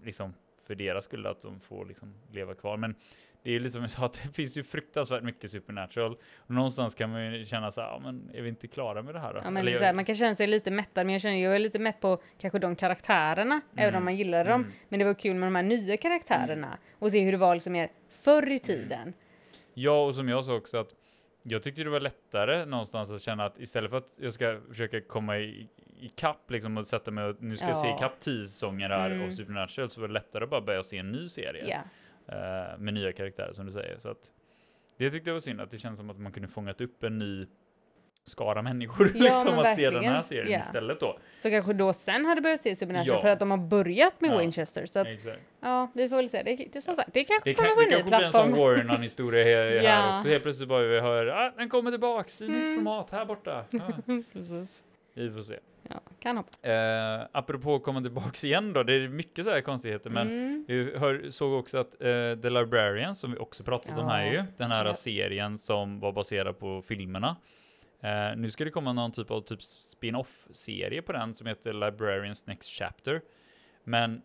liksom 0.03 0.33
för 0.67 0.75
deras 0.75 1.05
skull 1.05 1.25
att 1.25 1.41
de 1.41 1.59
får 1.59 1.85
liksom 1.85 2.13
leva 2.31 2.55
kvar. 2.55 2.77
Men 2.77 2.95
det 3.43 3.55
är 3.55 3.59
liksom 3.59 3.89
så 3.89 4.05
att 4.05 4.13
det 4.23 4.33
finns 4.33 4.57
ju 4.57 4.63
fruktansvärt 4.63 5.23
mycket 5.23 5.51
supernatural 5.51 6.17
och 6.37 6.51
någonstans 6.51 6.95
kan 6.95 7.09
man 7.09 7.33
ju 7.33 7.45
känna 7.45 7.71
så 7.71 7.81
här, 7.81 7.87
ja, 7.87 7.99
men 7.99 8.29
är 8.33 8.41
vi 8.41 8.49
inte 8.49 8.67
klara 8.67 9.01
med 9.01 9.15
det 9.15 9.19
här 9.19 9.33
då? 9.33 9.39
Ja, 9.43 9.49
men 9.49 9.67
Eller 9.67 9.79
här, 9.79 9.93
man 9.93 10.05
kan 10.05 10.15
känna 10.15 10.35
sig 10.35 10.47
lite 10.47 10.71
mättad, 10.71 11.05
men 11.05 11.13
jag 11.13 11.21
känner 11.21 11.43
jag 11.43 11.55
är 11.55 11.59
lite 11.59 11.79
mätt 11.79 12.01
på 12.01 12.21
kanske 12.37 12.59
de 12.59 12.75
karaktärerna, 12.75 13.61
även 13.75 13.95
om 13.95 14.03
man 14.03 14.15
gillar 14.15 14.45
dem. 14.45 14.61
mm. 14.61 14.73
Men 14.89 14.99
det 14.99 15.05
var 15.05 15.13
kul 15.13 15.35
med 15.35 15.47
de 15.47 15.55
här 15.55 15.63
nya 15.63 15.97
karaktärerna 15.97 16.77
och 16.99 17.11
se 17.11 17.19
hur 17.19 17.31
det 17.31 17.37
var 17.37 17.55
liksom 17.55 17.73
mer 17.73 17.91
förr 18.09 18.51
i 18.51 18.59
tiden. 18.59 19.13
Ja, 19.73 20.05
och 20.05 20.15
som 20.15 20.29
jag 20.29 20.45
sa 20.45 20.55
också 20.55 20.77
att 20.77 20.95
jag 21.43 21.63
tyckte 21.63 21.83
det 21.83 21.89
var 21.89 21.99
lättare 21.99 22.65
någonstans 22.65 23.11
att 23.11 23.21
känna 23.21 23.45
att 23.45 23.59
istället 23.59 23.89
för 23.89 23.97
att 23.97 24.17
jag 24.21 24.33
ska 24.33 24.59
försöka 24.69 25.01
komma 25.01 25.37
i, 25.37 25.67
i 25.99 26.09
kapp 26.09 26.51
liksom 26.51 26.77
och 26.77 26.87
sätta 26.87 27.11
mig 27.11 27.23
och 27.25 27.35
nu 27.43 27.57
ska 27.57 27.67
jag 27.67 27.77
se 27.77 27.87
Ja. 27.87 27.95
i 27.95 27.99
kapp 27.99 28.19
tio 28.19 28.45
säsonger 28.45 28.89
här 28.89 29.11
Mm. 29.11 29.27
av 29.27 29.31
Supernatural 29.31 29.89
så 29.89 30.01
var 30.01 30.07
det 30.07 30.13
lättare 30.13 30.43
att 30.43 30.49
bara 30.49 30.61
börja 30.61 30.83
se 30.83 30.97
en 30.97 31.11
ny 31.11 31.27
serie. 31.27 31.65
Ja. 31.67 31.77
eh, 32.35 32.77
med 32.77 32.93
nya 32.93 33.11
karaktärer 33.11 33.53
som 33.53 33.65
du 33.65 33.71
säger. 33.71 33.97
Så 33.99 34.09
att 34.09 34.33
det 34.97 35.09
tyckte 35.11 35.29
jag 35.29 35.35
var 35.35 35.39
synd 35.39 35.61
att 35.61 35.71
det 35.71 35.77
känns 35.77 35.97
som 35.99 36.09
att 36.09 36.19
man 36.19 36.31
kunde 36.31 36.47
fångat 36.49 36.81
upp 36.81 37.03
en 37.03 37.19
ny 37.19 37.47
skara 38.23 38.61
människor 38.61 39.11
Ja, 39.15 39.23
liksom 39.23 39.59
att 39.59 39.75
se 39.75 39.89
den 39.89 40.03
här 40.03 40.23
serien 40.23 40.51
Ja. 40.51 40.59
istället 40.59 40.99
då. 40.99 41.19
Så 41.37 41.49
kanske 41.49 41.73
då 41.73 41.93
sen 41.93 42.25
hade 42.25 42.41
börjat 42.41 42.61
se 42.61 42.75
Supernatural 42.75 43.15
Ja. 43.17 43.21
för 43.21 43.27
att 43.29 43.39
de 43.39 43.51
har 43.51 43.57
börjat 43.57 44.21
med 44.21 44.31
Ja. 44.31 44.37
Winchester. 44.37 44.85
Så 44.85 44.99
att, 44.99 45.07
Exakt. 45.07 45.39
ja, 45.61 45.91
vi 45.93 46.09
får 46.09 46.15
väl 46.15 46.29
se. 46.29 46.43
Det, 46.43 46.55
det, 46.73 46.81
som 46.81 46.95
sagt, 46.95 47.09
det 47.13 47.23
kanske 47.23 47.49
Det, 47.49 47.53
kommer 47.53 47.69
kan, 47.69 47.75
på 47.75 47.81
det 47.81 47.85
en 47.85 47.89
ny 47.89 47.95
kanske 48.11 48.17
blir 48.17 48.25
en 48.27 48.31
sån 48.31 48.53
plattform. 48.53 48.85
Warren 48.87 49.01
historia 49.01 49.43
här, 49.43 49.65
Ja. 49.71 50.15
också. 50.17 50.29
Helt 50.29 50.43
plötsligt 50.43 50.69
bara 50.69 50.83
vi 50.83 50.99
hör 50.99 51.25
ah, 51.27 51.51
den 51.57 51.69
kommer 51.69 51.91
tillbaks 51.91 52.41
i 52.41 52.47
nytt 52.47 52.57
Mm. 52.63 52.75
format 52.75 53.11
här 53.11 53.25
borta. 53.25 53.65
Ja, 53.69 53.79
Precis. 54.33 54.83
Vi 55.23 55.31
får 55.31 55.41
se. 55.41 55.59
Ja, 55.89 56.01
kan 56.19 56.37
hoppa. 56.37 56.69
Eh, 56.69 57.27
apropå 57.31 57.75
att 57.75 57.83
komma 57.83 58.01
tillbaks 58.01 58.43
igen 58.43 58.73
då, 58.73 58.83
det 58.83 58.93
är 58.93 59.07
mycket 59.07 59.45
så 59.45 59.51
här 59.51 59.61
konstigheter 59.61 60.09
men 60.09 60.27
Mm. 60.27 60.65
Vi 60.67 60.97
hör, 60.97 61.29
såg 61.31 61.53
också 61.53 61.77
att 61.77 61.93
eh, 61.93 62.35
The 62.41 62.49
Librarian, 62.49 63.15
som 63.15 63.31
vi 63.31 63.37
också 63.37 63.63
pratat 63.63 63.97
om 63.99 64.07
här 64.07 64.25
Ja. 64.25 64.31
ju, 64.31 64.43
den 64.57 64.71
här 64.71 64.85
Ja. 64.85 64.93
serien 64.93 65.57
som 65.57 65.99
var 65.99 66.11
baserad 66.11 66.59
på 66.59 66.81
filmerna. 66.81 67.35
Eh, 68.01 68.37
nu 68.37 68.49
ska 68.49 68.63
det 68.65 68.71
komma 68.71 68.93
någon 68.93 69.11
typ 69.11 69.31
av 69.31 69.41
typ 69.41 69.63
spin-off-serie 69.63 71.01
på 71.01 71.11
den 71.11 71.33
som 71.33 71.47
heter 71.47 71.73
Librarians 71.73 72.47
Next 72.47 72.69
Chapter. 72.69 73.21
Men 73.83 74.21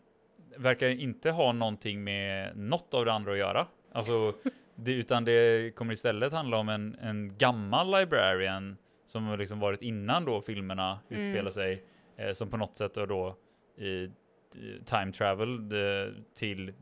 verkar 0.56 0.88
inte 0.88 1.31
ha 1.31 1.52
någonting 1.52 2.05
med 2.05 2.56
något 2.56 2.94
av 2.94 3.05
det 3.05 3.12
andra 3.12 3.32
att 3.32 3.38
göra. 3.38 3.67
Alltså, 3.93 4.35
det, 4.75 4.93
utan 4.93 5.25
det 5.25 5.75
kommer 5.76 5.93
istället 5.93 6.32
handla 6.32 6.56
om 6.56 6.69
en, 6.69 6.96
en 7.02 7.37
gammal 7.38 8.00
librarian 8.00 8.76
som 9.05 9.27
har 9.27 9.37
liksom 9.37 9.61
varit 9.61 9.83
innan 9.83 10.25
då 10.25 10.41
filmerna 10.41 10.99
Mm. 11.11 11.23
utspelar 11.23 11.51
sig, 11.51 11.85
eh, 12.17 12.33
som 12.33 12.51
på 12.51 12.56
något 12.56 12.77
sätt 12.77 12.97
har 12.97 13.06
då 13.06 13.37
i 13.79 14.11
time 14.85 15.12
travel 15.12 15.73
eh, 15.73 16.12
till 16.35 16.73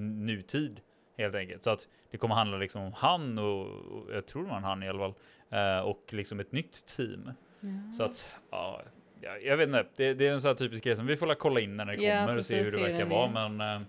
nutid 0.00 0.80
helt 1.18 1.34
enkelt. 1.34 1.62
Så 1.62 1.70
att 1.70 1.88
det 2.10 2.18
kommer 2.18 2.34
handla 2.34 2.56
liksom 2.56 2.82
om 2.82 2.92
han 2.92 3.38
och, 3.38 3.66
och 3.66 4.14
jag 4.14 4.26
tror 4.26 4.42
det 4.42 4.48
var 4.50 4.56
en 4.56 4.64
han 4.64 4.82
i 4.82 4.88
alla 4.88 4.98
fall, 4.98 5.14
eh, 5.50 5.80
och 5.80 6.02
liksom 6.12 6.40
ett 6.40 6.52
nytt 6.52 6.86
team. 6.86 7.30
Ja. 7.60 7.92
Så 7.92 8.04
att, 8.04 8.40
ja, 8.50 8.82
jag, 9.42 9.56
vet 9.56 9.66
inte, 9.68 9.86
det, 9.96 10.14
det 10.14 10.26
är 10.26 10.32
en 10.32 10.40
sån 10.40 10.48
här 10.48 10.54
typisk 10.54 10.84
grej 10.84 10.96
som 10.96 11.06
vi 11.06 11.16
får 11.16 11.26
la 11.26 11.34
kolla 11.34 11.60
in 11.60 11.76
när 11.76 11.84
det 11.84 11.94
Ja, 11.94 12.20
kommer 12.20 12.36
och 12.38 12.46
se 12.46 12.58
precis, 12.58 12.74
hur 12.74 12.78
det 12.78 12.92
verkar 12.92 13.06
vara, 13.06 13.48
men 13.48 13.60
eh, 13.82 13.86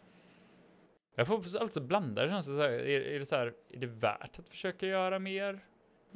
jag 1.15 1.27
får 1.27 1.57
alltså 1.61 1.81
blanda 1.81 2.23
det 2.23 2.29
känns 2.29 2.47
det 2.47 2.55
så 2.55 2.61
här, 2.61 2.69
är, 2.69 3.01
är 3.01 3.19
det 3.19 3.25
så 3.25 3.35
här, 3.35 3.53
är 3.73 3.77
det 3.79 3.87
värt 3.87 4.39
att 4.39 4.49
försöka 4.49 4.87
göra 4.87 5.19
mer 5.19 5.59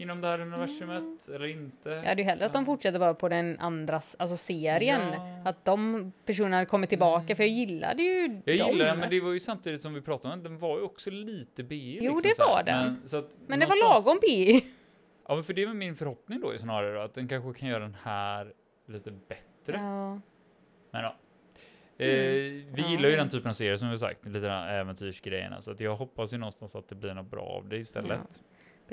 inom 0.01 0.21
det 0.21 0.27
här 0.27 0.39
universumet 0.41 1.27
eller 1.29 1.45
inte? 1.47 1.89
Jag 1.89 2.03
hade 2.03 2.21
ju 2.21 2.27
hellre 2.27 2.45
att 2.45 2.53
de 2.53 2.65
fortsätter 2.65 2.99
bara 2.99 3.13
på 3.13 3.29
den 3.29 3.59
andras, 3.59 4.15
alltså 4.19 4.37
serien. 4.37 5.01
Ja. 5.13 5.41
Att 5.45 5.65
de 5.65 6.11
personerna 6.25 6.65
kommer 6.65 6.87
tillbaka, 6.87 7.35
för 7.35 7.43
jag 7.43 7.51
gillade 7.51 8.03
ju 8.03 8.25
Mm. 8.25 8.41
Jag 8.45 8.55
gillar 8.55 8.85
den, 8.85 8.99
men 8.99 9.09
det 9.09 9.19
var 9.21 9.31
ju 9.31 9.39
samtidigt 9.39 9.81
som 9.81 9.93
vi 9.93 10.01
pratade 10.01 10.33
om, 10.33 10.43
den 10.43 10.57
var 10.57 10.77
ju 10.77 10.83
också 10.83 11.09
lite 11.09 11.63
B. 11.63 11.97
Jo, 12.01 12.13
liksom 12.15 12.21
det 12.37 12.43
var 12.43 12.63
den. 12.63 12.85
Men, 12.85 13.09
så 13.09 13.17
att 13.17 13.29
Men 13.47 13.59
det 13.59 13.65
var 13.65 13.93
lagom 13.93 14.19
P. 14.21 14.61
Ja, 15.27 15.35
men 15.35 15.43
för 15.43 15.53
det 15.53 15.65
var 15.65 15.73
min 15.73 15.95
förhoppning 15.95 16.41
då 16.41 16.57
snarare 16.57 16.93
då, 16.93 17.01
att 17.01 17.13
den 17.13 17.27
kanske 17.27 17.59
kan 17.59 17.69
göra 17.69 17.79
den 17.83 17.97
här 18.03 18.53
lite 18.87 19.11
bättre. 19.11 19.77
Ja. 19.77 20.19
Men 20.91 21.03
ja. 21.03 21.15
Mm. 21.97 22.11
Eh, 22.15 22.17
vi 22.73 22.73
Ja. 22.77 22.89
gillar 22.89 23.09
ju 23.09 23.15
den 23.15 23.29
typen 23.29 23.49
av 23.49 23.53
serier 23.53 23.77
som 23.77 23.89
vi 23.89 23.97
sagt, 23.97 24.25
lite 24.25 24.39
den 24.39 24.51
här 24.51 24.73
äventyrsgrejerna, 24.73 25.61
så 25.61 25.71
att 25.71 25.79
jag 25.79 25.95
hoppas 25.95 26.33
ju 26.33 26.37
någonstans 26.37 26.75
att 26.75 26.87
det 26.89 26.95
blir 26.95 27.13
något 27.13 27.31
bra 27.31 27.41
av 27.43 27.69
det 27.69 27.77
istället. 27.77 28.41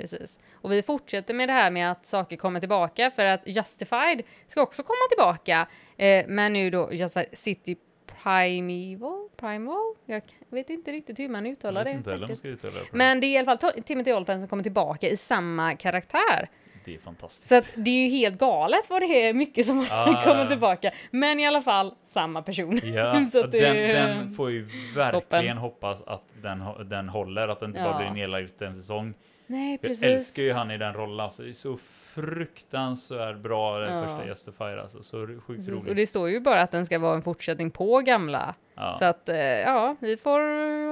Precis. 0.00 0.38
Och 0.52 0.73
vi 0.73 0.83
fortsätter 0.83 1.35
med 1.35 1.49
det 1.49 1.52
här 1.52 1.71
med 1.71 1.90
att 1.90 2.07
saker 2.07 2.37
kommer 2.37 2.61
tillbaka 2.61 3.11
för 3.11 3.25
att 3.25 3.47
Justified 3.47 4.23
ska 4.47 4.62
också 4.62 4.83
komma 4.83 4.97
tillbaka. 5.11 5.67
Eh, 5.97 6.25
men 6.28 6.52
nu 6.52 6.71
då 6.71 6.93
Justified 6.93 7.38
City 7.38 7.76
Primeval? 8.23 9.28
Primeval? 9.37 9.95
Jag 10.07 10.23
vet 10.50 10.71
inte 10.71 10.93
riktigt 10.93 11.19
hur 11.19 11.28
man 11.28 11.47
uttalar 11.47 11.85
det. 11.85 11.90
det 12.05 12.93
Men 12.93 13.21
det 13.21 13.26
är 13.26 13.28
i 13.28 13.38
alla 13.38 13.59
fall 13.59 13.73
Timothy 13.83 14.12
Olyphant 14.12 14.40
som 14.40 14.49
kommer 14.49 14.62
tillbaka 14.62 15.09
i 15.09 15.17
samma 15.17 15.75
karaktär. 15.76 16.49
det. 16.85 16.95
Är 16.95 16.99
fantastiskt. 16.99 17.47
Så 17.49 17.55
att 17.55 17.71
det 17.75 17.90
är 17.90 18.02
ju 18.05 18.09
helt 18.09 18.38
galet 18.38 18.90
vad 18.90 19.02
det 19.02 19.07
är 19.28 19.35
mycket 19.35 19.67
som 19.67 19.87
Ah. 19.90 20.23
kommer 20.25 20.47
tillbaka. 20.47 20.90
Men 21.11 21.40
i 21.40 21.47
alla 21.47 21.62
fall 21.62 21.95
samma 22.05 22.43
person. 22.43 22.81
Ja, 22.85 23.25
Så 23.33 23.45
att 23.45 23.52
det- 23.52 23.59
den, 23.61 23.76
den 24.17 24.35
får 24.35 24.50
ju 24.50 24.69
verkligen 24.95 25.12
Toppen. 25.23 25.59
hoppas 25.59 26.02
att 26.02 26.25
den, 26.43 26.64
den 26.88 27.09
håller, 27.09 27.49
att 27.49 27.61
den 27.61 27.71
inte 27.71 27.81
Ja. 27.81 27.87
bara 27.93 27.99
blir 27.99 28.11
nedlagd 28.11 28.62
en 28.62 28.75
säsong. 28.75 29.14
Nej, 29.50 29.73
Jag 29.73 29.81
precis. 29.81 30.02
älskar 30.02 30.43
ju 30.43 30.52
han 30.52 30.71
i 30.71 30.78
den 30.78 30.95
rollen, 30.95 31.21
alltså. 31.21 31.43
Det 31.43 31.49
är 31.49 31.52
så 31.52 31.76
fruktansvärt 31.76 33.37
bra 33.38 33.78
den 33.78 33.93
Ja. 33.99 34.02
första 34.07 34.26
Justifier, 34.26 34.76
alltså. 34.76 35.02
Så 35.02 35.26
sjukt 35.26 35.47
Precis. 35.47 35.69
Och 35.69 35.75
roligt. 35.85 35.97
det 35.97 36.07
står 36.07 36.31
ju 36.31 36.40
bara 36.40 36.62
att 36.62 36.71
den 36.71 36.87
ska 36.87 36.99
vara 36.99 37.14
en 37.14 37.23
fortsättning 37.23 37.71
på 37.71 37.99
gamla. 38.00 38.55
Ja. 38.75 38.97
Så 38.99 39.05
att, 39.05 39.28
eh, 39.28 39.37
ja, 39.38 39.97
vi 40.00 40.17
får 40.17 40.40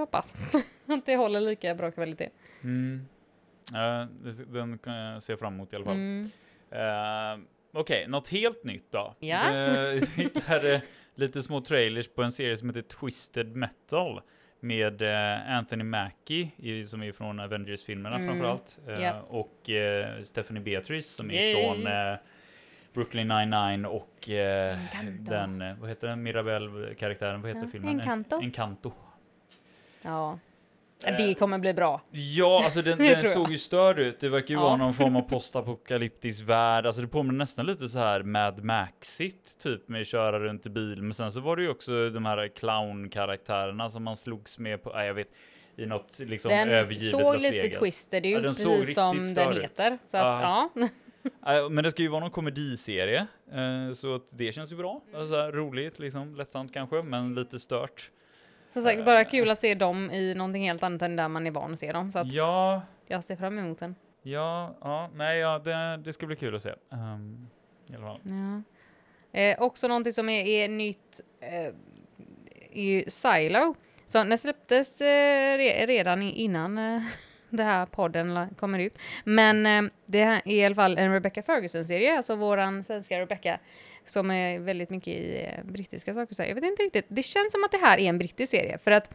hoppas 0.01 0.35
att 0.87 1.07
det 1.07 1.17
håller 1.17 1.41
lika 1.41 1.75
bra 1.75 1.91
kvalitet. 1.91 2.29
Mm. 2.63 3.07
Den 4.47 4.79
kan 4.79 4.95
jag 4.95 5.23
se 5.23 5.37
fram 5.37 5.55
emot 5.55 5.73
i 5.73 5.77
alla 5.77 5.85
fall. 5.85 5.95
Mm. 5.95 6.31
Uh, 6.73 7.45
Okej, 7.73 8.09
något 8.09 8.29
helt 8.29 8.65
nytt 8.65 8.93
då. 8.93 9.15
Ja. 9.19 9.51
Det- 9.53 9.93
Vi 10.17 10.23
hittade 10.23 10.83
lite 11.15 11.43
små 11.43 11.61
trailers 11.61 12.09
på 12.09 12.23
en 12.23 12.33
serie 12.33 12.57
som 12.57 12.69
heter 12.69 12.83
Twisted 12.83 13.57
Metal. 13.57 14.21
Med 14.61 15.03
eh, 15.03 15.57
Anthony 15.57 15.85
Mackie, 15.85 16.49
i, 16.57 16.85
som 16.85 17.03
är 17.03 17.13
från 17.13 17.41
Avengers-filmerna 17.41 18.17
Mm, 18.17 18.29
framförallt, 18.29 18.79
eh, 18.89 19.03
ja. 19.03 19.21
och 19.29 19.71
eh, 19.71 20.23
Stephanie 20.23 20.63
Beatrice 20.63 21.07
som 21.07 21.31
är 21.31 21.35
Yay. 21.35 21.55
från 21.55 21.87
eh, 21.87 22.17
Brooklyn 22.93 23.29
99 23.29 23.87
och 23.87 24.29
eh, 24.31 24.79
Encanto. 25.01 25.31
den, 25.31 25.63
eh, 25.63 25.75
vad 25.81 25.89
heter 25.89 26.09
den, 26.09 26.23
Mirabelle-karaktären, 26.23 27.43
vad 27.43 27.51
heter 27.51 27.63
Ja, 27.65 27.71
filmen? 27.73 28.01
Encanto. 28.01 28.37
En, 28.37 28.43
Encanto. 28.45 28.93
Ja. 30.03 30.39
Eh, 31.05 31.17
Det 31.17 31.35
kommer 31.35 31.59
bli 31.59 31.75
bra. 31.75 32.03
Ja, 32.11 32.62
alltså 32.65 32.83
den, 32.83 32.99
den 32.99 33.25
såg 33.25 33.50
ju 33.50 33.59
störd 33.59 33.99
ut. 33.99 34.21
Det 34.21 34.29
verkar 34.29 34.49
ju 34.49 34.55
Ja. 34.55 34.62
vara 34.65 34.76
någon 34.76 34.95
form 34.95 35.17
av 35.17 35.21
postapokalyptisk 35.29 36.43
värld. 36.43 36.87
Alltså 36.87 37.03
det 37.03 37.09
påminner 37.09 37.38
nästan 37.38 37.67
lite 37.67 37.88
så 37.88 37.99
här 37.99 38.23
Mad 38.23 38.65
Maxigt, 38.65 39.59
typ 39.59 39.88
med 39.88 40.07
köra 40.07 40.38
runt 40.41 40.67
i 40.67 40.71
bil. 40.71 41.03
Men 41.03 41.15
sen 41.15 41.33
så 41.33 41.41
var 41.41 41.57
det 41.57 41.62
ju 41.62 41.69
också 41.71 42.11
de 42.11 42.25
här 42.26 42.49
clown-karaktärerna 42.49 43.91
som 43.91 44.03
man 44.05 44.17
slogs 44.17 44.59
med 44.59 44.83
på, 44.83 44.91
jag 44.95 45.15
vet, 45.15 45.29
i 45.76 45.87
något 45.87 46.19
liksom 46.19 46.49
Den 46.50 46.69
övergivet 46.69 47.11
såg 47.21 47.35
Las 47.35 47.43
lite 47.43 47.55
Vegas. 47.57 47.79
twisted 47.79 48.26
Ja, 48.26 48.38
ut, 48.38 48.43
den 48.45 48.55
såg 48.55 48.79
precis 48.79 48.95
som 48.95 49.17
den 49.17 49.26
störd 49.26 49.57
ut. 49.57 49.65
heter. 49.65 49.99
Så 50.11 50.17
att, 50.17 50.41
ja. 50.43 50.71
Ja, 51.45 51.69
Men 51.69 51.85
det 51.85 51.91
ska 51.91 52.03
ju 52.03 52.09
vara 52.09 52.21
någon 52.21 52.31
komediserie, 52.31 53.26
eh, 53.53 53.93
så 53.95 54.15
att 54.15 54.38
det 54.38 54.53
känns 54.53 54.73
ju 54.73 54.76
bra. 54.76 55.03
Alltså, 55.15 55.35
roligt, 55.37 55.99
liksom, 55.99 56.35
lättsamt 56.35 56.73
kanske, 56.75 57.03
men 57.03 57.35
lite 57.35 57.59
stört. 57.59 58.11
Som 58.76 58.83
sagt, 58.83 59.04
bara 59.04 59.25
kul 59.25 59.50
att 59.50 59.59
se 59.59 59.75
dem 59.75 60.11
i 60.11 60.35
någonting 60.35 60.62
helt 60.64 60.83
annat 60.83 61.02
än 61.02 61.16
där 61.16 61.28
man 61.28 61.47
är 61.47 61.50
van 61.50 61.73
att 61.73 61.78
se 61.78 61.92
dem. 61.92 62.12
Så 62.12 62.18
att 62.18 62.33
Ja, 62.33 62.83
jag 63.06 63.25
ser 63.25 63.37
fram 63.37 63.59
emot 63.59 63.78
den. 63.78 63.95
ja, 64.23 64.75
ja, 64.80 65.11
nej, 65.14 65.38
ja, 65.38 65.59
det, 65.59 65.97
det 66.04 66.12
ska 66.12 66.26
bli 66.26 66.37
kul 66.37 66.54
att 66.54 66.62
se. 66.62 66.73
Um, 66.88 67.49
i 67.87 67.95
alla 67.97 68.06
fall. 68.06 68.21
Ja. 68.23 68.62
Eh, 69.40 69.62
också 69.62 69.88
någonting 69.88 70.12
som 70.12 70.28
är, 70.28 70.47
är 70.47 70.68
nytt 70.68 71.21
eh, 71.40 71.75
är 72.73 72.83
ju 72.83 73.04
Silo. 73.09 73.75
Så 74.06 74.25
den 74.25 74.38
släpptes 74.38 75.00
eh, 75.00 75.56
re, 75.59 75.87
redan 75.87 76.23
innan 76.23 76.78
eh, 76.78 77.02
det 77.50 77.62
här 77.62 77.87
podden 77.87 78.49
kommer 78.59 78.78
ut. 78.78 78.99
Men 79.25 79.66
eh, 79.66 79.90
det 80.06 80.21
är 80.21 80.49
i 80.49 80.64
alla 80.64 80.75
fall 80.75 80.99
en 80.99 81.12
Rebecca 81.12 81.42
Ferguson-serie, 81.42 82.16
alltså 82.16 82.37
våran 82.37 82.85
svenska 82.85 83.21
Rebecca, 83.21 83.59
som 84.07 84.31
är 84.31 84.59
väldigt 84.59 84.91
mycket 84.91 85.09
i 85.09 85.45
eh, 85.45 85.65
brittiska 85.65 86.15
saker. 86.15 86.35
Så. 86.35 86.43
Jag 86.43 86.55
vet 86.55 86.65
inte 86.65 86.83
riktigt, 86.83 87.07
det 87.09 87.23
känns 87.23 87.53
som 87.53 87.65
att 87.65 87.73
det 87.73 87.79
här 87.79 87.99
är 87.99 88.09
en 88.09 88.19
brittisk 88.19 88.51
serie, 88.51 88.79
för 88.79 88.91
att 88.91 89.15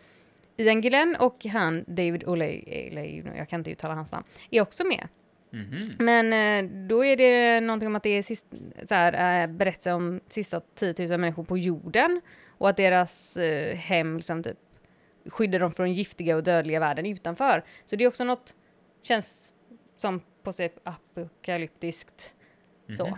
Ian 0.57 0.81
Glenn 0.81 1.15
och 1.15 1.45
han 1.45 1.83
David 1.87 2.23
Olay, 2.27 3.23
jag 3.37 3.49
kan 3.49 3.59
inte 3.59 3.71
uttala 3.71 3.93
hans 3.93 4.11
namn, 4.11 4.25
är 4.49 4.61
också 4.61 4.83
med. 4.83 5.07
Mhm. 5.51 5.81
Men 5.99 6.33
eh, 6.33 6.87
då 6.87 7.05
är 7.05 7.17
det 7.17 7.59
någonting 7.61 7.87
om 7.87 7.95
att 7.95 8.03
det 8.03 8.09
är 8.09 8.23
sist, 8.23 8.45
så 8.87 8.95
här, 8.95 9.43
eh, 9.43 9.47
berättelser 9.47 9.93
om 9.93 10.19
sista 10.27 10.61
10 10.75 11.07
000 11.07 11.19
människor 11.19 11.43
på 11.43 11.57
jorden 11.57 12.21
och 12.57 12.69
att 12.69 12.77
deras 12.77 13.37
eh, 13.37 13.75
hem 13.75 14.17
liksom 14.17 14.43
typ 14.43 14.57
skyddar 15.25 15.59
dem 15.59 15.71
från 15.71 15.93
giftiga 15.93 16.35
och 16.35 16.43
dödliga 16.43 16.79
världen 16.79 17.05
utanför. 17.05 17.63
Så 17.85 17.95
det 17.95 18.03
är 18.03 18.07
också 18.07 18.23
något, 18.23 18.55
känns 19.03 19.51
som 19.97 20.21
postapokalyptiskt 20.43 22.33
så. 22.97 23.17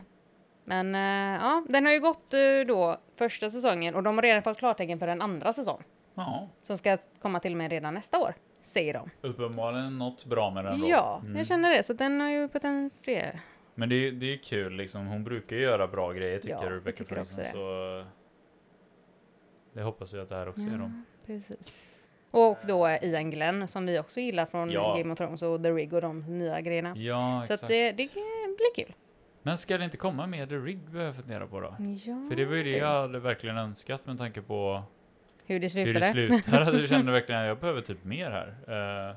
Men 0.66 0.96
eh, 0.96 1.42
ja, 1.46 1.64
den 1.70 1.86
har 1.86 1.94
ju 1.94 2.00
gått 2.00 2.34
eh, 2.34 2.40
då 2.68 2.98
första 3.16 3.50
säsongen 3.50 3.96
och 3.96 4.04
de 4.04 4.16
har 4.18 4.22
redan 4.22 4.44
fått 4.44 4.58
klartecken 4.58 5.00
för 5.00 5.08
en 5.08 5.22
andra 5.22 5.54
säsong 5.54 5.84
Ja, 6.16 6.48
som 6.62 6.78
ska 6.78 6.98
komma 7.22 7.40
till 7.40 7.56
med 7.56 7.72
redan 7.72 7.94
nästa 7.94 8.20
år, 8.20 8.34
säger 8.64 8.94
de. 8.94 9.10
uppenbarligen 9.22 9.98
något 9.98 10.26
bra 10.26 10.50
med 10.52 10.66
den 10.66 10.80
då. 10.82 10.88
Ja, 10.90 11.20
Mm. 11.24 11.38
jag 11.38 11.48
känner 11.48 11.70
det, 11.78 11.84
så 11.84 11.94
den 11.94 12.22
har 12.22 12.30
ju 12.30 12.48
potential. 12.48 13.38
Men 13.76 13.90
det 13.90 13.96
är, 13.96 14.12
det 14.12 14.34
är 14.34 14.38
kul 14.38 14.74
liksom. 14.74 15.08
Hon 15.08 15.24
brukar 15.24 15.56
ju 15.56 15.62
göra 15.62 15.88
bra 15.88 16.12
grejer 16.12 16.40
tycker 16.40 16.56
Ja, 16.56 16.64
jag 16.64 16.72
Rebecca 16.72 16.98
tycker 16.98 17.22
också 17.22 17.42
Ferguson. 17.42 17.60
Så 17.60 18.06
det 19.74 19.82
hoppas 19.84 20.14
jag 20.14 20.22
att 20.22 20.30
det 20.30 20.36
här 20.36 20.50
också 20.50 20.62
är 20.68 20.78
då. 20.78 20.92
Precis. 21.26 21.80
Och 22.32 22.58
då 22.68 22.90
Ian 23.02 23.32
Glenn 23.32 23.68
som 23.68 23.86
vi 23.86 24.00
också 24.00 24.20
gillar 24.20 24.46
från 24.46 24.72
Ja. 24.72 24.96
Game 24.98 25.12
of 25.14 25.18
Thrones 25.18 25.42
och 25.42 25.64
The 25.64 25.72
Rig 25.72 25.94
och 25.94 26.02
de 26.02 26.40
nya 26.40 26.62
grejerna. 26.62 26.94
Ja, 26.98 27.44
Så 27.48 27.54
exakt. 27.54 27.64
att 27.64 27.70
det, 27.70 27.92
det 27.92 28.08
kan 28.08 28.56
bli 28.58 28.84
kul. 28.86 28.94
Men 29.44 29.58
ska 29.58 29.78
det 29.78 29.86
inte 29.86 29.98
komma 29.98 30.28
med 30.28 30.50
The 30.50 30.56
Rig 30.56 30.80
behöver 30.80 31.14
fundera 31.14 31.48
på 31.48 31.60
då? 31.60 31.76
Ja, 31.80 32.26
För 32.30 32.36
det 32.36 32.46
var 32.46 32.56
ju 32.56 32.64
det 32.64 32.78
jag 32.78 33.02
hade 33.02 33.20
verkligen 33.20 33.58
önskat 33.58 34.06
med 34.06 34.18
tanke 34.18 34.42
på 34.42 34.84
Hur 35.46 35.60
det 35.60 35.64
hur 35.64 35.70
slutade. 35.70 36.00
det 36.00 36.12
slutade. 36.12 36.78
Jag 36.80 36.90
kände 36.90 37.12
verkligen 37.12 37.42
att 37.42 37.48
jag 37.48 37.58
behöver 37.60 37.82
typ 37.82 38.04
mer 38.04 38.32
här. 38.32 38.48
Eh, 39.10 39.16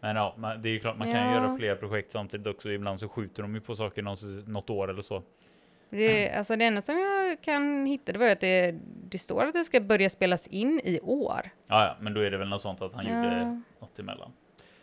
men 0.00 0.16
ja, 0.16 0.34
man, 0.38 0.62
det 0.62 0.68
är 0.68 0.70
ju 0.70 0.78
klart 0.80 0.98
man 0.98 1.12
kan 1.12 1.20
Ja. 1.20 1.32
göra 1.34 1.56
fler 1.56 1.76
projekt 1.76 2.10
samtidigt 2.10 2.46
också. 2.46 2.70
Ibland 2.70 3.00
så 3.00 3.08
skjuter 3.08 3.42
de 3.42 3.54
ju 3.54 3.60
på 3.60 3.74
saker 3.74 4.02
något, 4.50 4.70
år 4.70 4.90
eller 4.90 5.02
så. 5.02 5.22
Det, 5.90 6.30
alltså 6.32 6.56
det 6.56 6.64
enda 6.64 6.82
som 6.82 6.98
jag 6.98 7.40
kan 7.42 7.86
hitta 7.86 8.12
det 8.12 8.18
var 8.18 8.26
ju 8.26 8.32
att 8.32 8.40
det, 8.40 8.74
det 9.08 9.18
står 9.18 9.46
att 9.46 9.52
det 9.54 9.64
ska 9.64 9.80
börja 9.80 10.10
spelas 10.10 10.46
in 10.46 10.80
i 10.84 11.00
år. 11.00 11.40
Ja, 11.66 11.84
ja, 11.86 11.96
men 12.00 12.14
då 12.14 12.20
är 12.20 12.30
det 12.30 12.38
väl 12.38 12.48
något 12.48 12.60
sånt 12.60 12.82
att 12.82 12.92
han 12.94 13.04
gjorde 13.06 13.38
Ja, 13.38 13.60
något 13.80 13.98
emellan. 13.98 14.32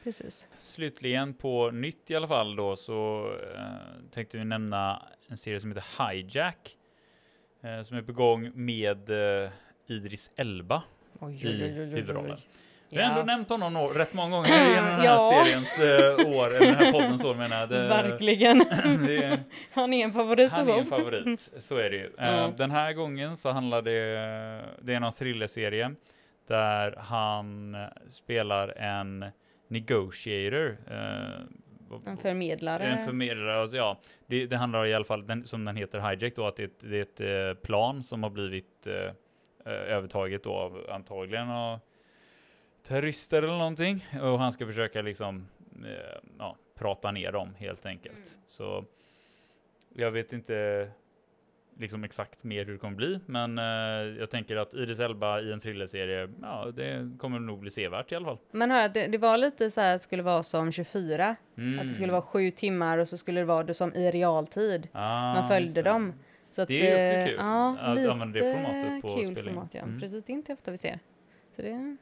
Precis. 0.09 0.47
Slutligen 0.59 1.33
på 1.33 1.71
nytt 1.71 2.11
i 2.11 2.15
alla 2.15 2.27
fall 2.27 2.55
då 2.55 2.75
så 2.75 3.31
eh, 3.55 3.61
tänkte 4.11 4.37
vi 4.37 4.45
nämna 4.45 5.01
en 5.27 5.37
serie 5.37 5.59
som 5.59 5.71
heter 5.71 6.11
Hijack. 6.13 6.75
Eh, 7.63 7.81
som 7.83 7.97
är 7.97 8.01
på 8.01 8.11
gång 8.13 8.51
med 8.53 9.09
eh, 9.43 9.49
Idris 9.87 10.31
Elba 10.35 10.83
Oj, 11.19 11.47
i 11.47 11.67
huvudrollen. 11.67 12.37
Vi 12.89 12.97
har 12.97 13.03
Ja. 13.03 13.09
ändå 13.09 13.23
nämnt 13.23 13.49
honom 13.49 13.73
nå- 13.73 13.87
rätt 13.87 14.13
många 14.13 14.35
gånger 14.35 14.69
genom 14.69 14.85
den 14.89 14.99
här 14.99 15.03
Ja. 15.05 15.43
seriens 15.45 15.79
eh, 15.79 16.37
år, 16.39 16.47
eller 16.55 16.65
den 16.65 16.75
här 16.75 16.91
poddens 16.91 17.23
år 17.23 17.35
menar 17.35 17.59
jag. 17.59 17.69
Det, 17.69 17.87
Verkligen. 17.87 18.57
det 19.07 19.39
Han 19.73 19.93
är 19.93 20.03
en 20.05 20.13
favorit 20.13 20.51
han 20.51 20.69
är 20.69 20.77
en 20.77 20.83
favorit, 20.83 21.49
så 21.59 21.77
är 21.77 21.89
det 21.89 21.95
ju. 21.95 22.05
Eh, 22.05 22.11
Ja. 22.35 22.53
Den 22.57 22.71
här 22.71 22.93
gången 22.93 23.37
så 23.37 23.49
handlar 23.51 23.81
det, 23.81 23.99
det 24.81 24.93
är 24.93 24.99
någon 24.99 25.13
thrillerserie 25.13 25.91
där 26.47 26.95
han 26.97 27.77
spelar 28.07 28.67
en 28.77 29.25
negotiator. 29.69 30.77
eh, 30.87 31.41
En 32.05 32.17
förmedlare. 32.17 32.83
en 32.83 33.05
förmedlare, 33.05 33.61
alltså, 33.61 33.77
ja. 33.77 33.99
Det, 34.27 34.45
det 34.45 34.57
handlar 34.57 34.85
i 34.85 34.93
alla 34.93 35.05
fall, 35.05 35.27
den, 35.27 35.47
som 35.47 35.65
den 35.65 35.75
heter, 35.75 35.99
Hijack 36.09 36.35
då, 36.35 36.45
att 36.47 36.55
det, 36.55 36.63
är 36.63 36.67
ett- 36.67 36.79
det 36.89 36.97
är 36.97 37.01
ett 37.51 37.55
eh, 37.57 37.61
plan 37.63 38.03
som 38.03 38.23
har 38.23 38.29
blivit 38.29 38.87
eh, 38.87 38.95
eh, 38.95 39.13
övertaget 39.73 40.43
då 40.43 40.53
av 40.53 40.85
antagligen 40.91 41.49
av 41.49 41.79
terrorister 42.83 43.43
eller 43.43 43.57
någonting. 43.57 44.05
Och 44.21 44.39
han 44.39 44.51
ska 44.51 44.65
försöka 44.65 45.01
liksom, 45.01 45.47
eh, 45.85 46.19
ja, 46.39 46.55
prata 46.75 47.11
ner 47.11 47.31
dem 47.31 47.53
helt 47.57 47.85
enkelt. 47.85 48.15
Mm. 48.17 48.39
Så 48.47 48.85
jag 49.95 50.11
vet 50.11 50.33
inte 50.33 50.89
liksom 51.79 52.03
exakt 52.03 52.43
mer 52.43 52.65
hur 52.65 52.73
det 52.73 52.79
kommer 52.79 52.95
bli, 52.95 53.19
men 53.25 53.57
eh, 53.57 54.19
jag 54.19 54.29
tänker 54.29 54.55
att 54.55 54.73
Idris 54.73 54.99
Elba 54.99 55.41
i 55.41 55.51
en 55.51 55.59
thrillerserie, 55.59 56.29
ja, 56.41 56.71
det 56.75 57.11
kommer 57.17 57.39
nog 57.39 57.59
bli 57.59 57.71
sevärt 57.71 58.11
i 58.11 58.15
alla 58.15 58.25
fall. 58.25 58.37
Man 58.51 58.71
hör 58.71 58.89
det, 58.89 59.07
det 59.07 59.17
var 59.17 59.37
lite 59.37 59.71
så 59.71 59.81
här 59.81 59.95
att 59.95 60.01
det 60.01 60.03
skulle 60.03 60.23
vara 60.23 60.43
som 60.43 60.71
24. 60.71 61.35
Mm. 61.57 61.79
Att 61.79 61.87
det 61.87 61.93
skulle 61.93 62.11
vara 62.11 62.21
sju 62.21 62.51
timmar 62.51 62.97
och 62.97 63.07
så 63.07 63.17
skulle 63.17 63.39
det 63.41 63.45
vara 63.45 63.63
det 63.63 63.73
som 63.73 63.93
i 63.93 64.11
realtid. 64.11 64.87
Ah, 64.91 65.33
Man 65.33 65.47
följde 65.47 65.81
dem. 65.81 66.13
Så 66.51 66.61
att, 66.61 66.67
Det 66.67 66.89
är 66.91 67.05
också 67.05 67.19
eh, 67.19 67.27
kul 67.27 67.35
Ja, 67.39 67.77
att 67.79 67.95
lite 67.95 68.11
använda 68.11 68.39
det 68.39 68.53
formatet 68.55 69.01
på 69.01 69.15
kul 69.15 69.25
spelning. 69.31 69.53
format, 69.53 69.73
ja. 69.73 69.81
Mm. 69.81 69.99
Precis, 69.99 70.23
det 70.25 70.31
är 70.31 70.33
inte 70.33 70.53
ofta 70.53 70.71
vi 70.71 70.77
ser. 70.77 70.99
Så 71.55 71.61
det, 71.61 71.97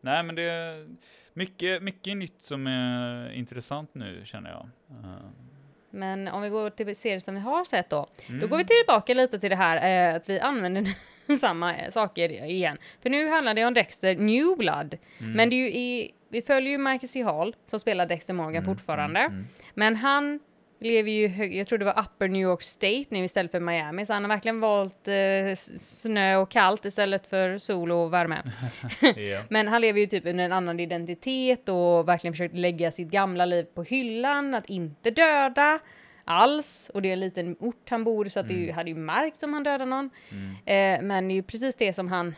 Nej, 0.00 0.22
men 0.22 0.34
det 0.34 0.42
är 0.42 0.88
mycket, 1.32 1.82
mycket 1.82 2.16
nytt 2.16 2.40
som 2.42 2.66
är 2.66 3.32
intressant 3.32 3.94
nu 3.94 4.22
känner 4.24 4.50
jag. 4.50 4.68
Uh, 4.90 5.16
men 5.90 6.28
om 6.28 6.42
vi 6.42 6.48
går 6.48 6.70
till 6.70 6.96
serier 6.96 7.20
som 7.20 7.34
vi 7.34 7.40
har 7.40 7.64
sett 7.64 7.90
då. 7.90 8.06
Då 8.26 8.34
mm. 8.34 8.48
går 8.48 8.58
vi 8.58 8.64
tillbaka 8.64 9.14
lite 9.14 9.38
till 9.38 9.50
det 9.50 9.56
här 9.56 10.10
eh, 10.10 10.16
att 10.16 10.28
vi 10.28 10.40
använder 10.40 10.86
samma 11.40 11.76
eh, 11.76 11.90
saker 11.90 12.44
igen. 12.44 12.78
För 13.02 13.10
nu 13.10 13.28
handlar 13.28 13.54
det 13.54 13.64
om 13.64 13.74
Dexter 13.74 14.14
New 14.16 14.56
Blood. 14.56 14.98
Mm. 15.20 15.32
Men 15.32 15.50
det 15.50 15.56
är 15.56 15.58
ju 15.58 15.68
i, 15.70 16.10
vi 16.28 16.42
följer 16.42 16.70
ju 16.70 16.78
Michael 16.78 17.08
C. 17.08 17.22
Hall 17.22 17.56
som 17.66 17.80
spelar 17.80 18.06
Dexter 18.06 18.34
Morgan 18.34 18.62
Mm, 18.62 18.76
fortfarande. 18.76 19.20
mm, 19.20 19.32
mm. 19.32 19.46
Men 19.74 19.96
han 19.96 20.40
lever 20.80 21.10
ju, 21.10 21.28
hög, 21.28 21.54
jag 21.54 21.66
tror 21.66 21.78
det 21.78 21.84
var 21.84 22.00
Upper 22.00 22.28
New 22.28 22.42
York 22.42 22.62
State 22.62 23.04
nu 23.08 23.24
istället 23.24 23.50
för 23.50 23.60
Miami, 23.60 24.06
så 24.06 24.12
han 24.12 24.24
har 24.24 24.28
verkligen 24.28 24.60
valt 24.60 25.08
eh, 25.08 25.54
snö 25.78 26.36
och 26.36 26.50
kallt 26.50 26.84
istället 26.84 27.26
för 27.26 27.58
sol 27.58 27.92
och 27.92 28.12
värme. 28.12 28.42
Men 29.48 29.68
han 29.68 29.80
lever 29.80 30.00
ju 30.00 30.06
typ 30.06 30.26
under 30.26 30.44
en 30.44 30.52
annan 30.52 30.80
identitet 30.80 31.68
och 31.68 32.08
verkligen 32.08 32.34
försökt 32.34 32.54
lägga 32.54 32.92
sitt 32.92 33.08
gamla 33.10 33.44
liv 33.44 33.64
på 33.64 33.82
hyllan, 33.82 34.54
att 34.54 34.66
inte 34.66 35.10
döda 35.10 35.78
alls. 36.24 36.90
Och 36.94 37.02
det 37.02 37.08
är 37.08 37.12
en 37.12 37.20
liten 37.20 37.56
ort 37.60 37.90
han 37.90 38.04
bor 38.04 38.28
så 38.28 38.40
att 38.40 38.48
det 38.48 38.54
ju, 38.54 38.72
hade 38.72 38.90
ju 38.90 38.96
märkts 38.96 39.42
om 39.42 39.52
han 39.52 39.62
dödade 39.62 39.84
någon. 39.84 40.10
Mm. 40.30 40.50
Eh, 40.54 41.06
men 41.06 41.28
det 41.28 41.32
är 41.32 41.36
ju 41.36 41.42
precis 41.42 41.74
det 41.74 41.92
som 41.92 42.08
han 42.08 42.34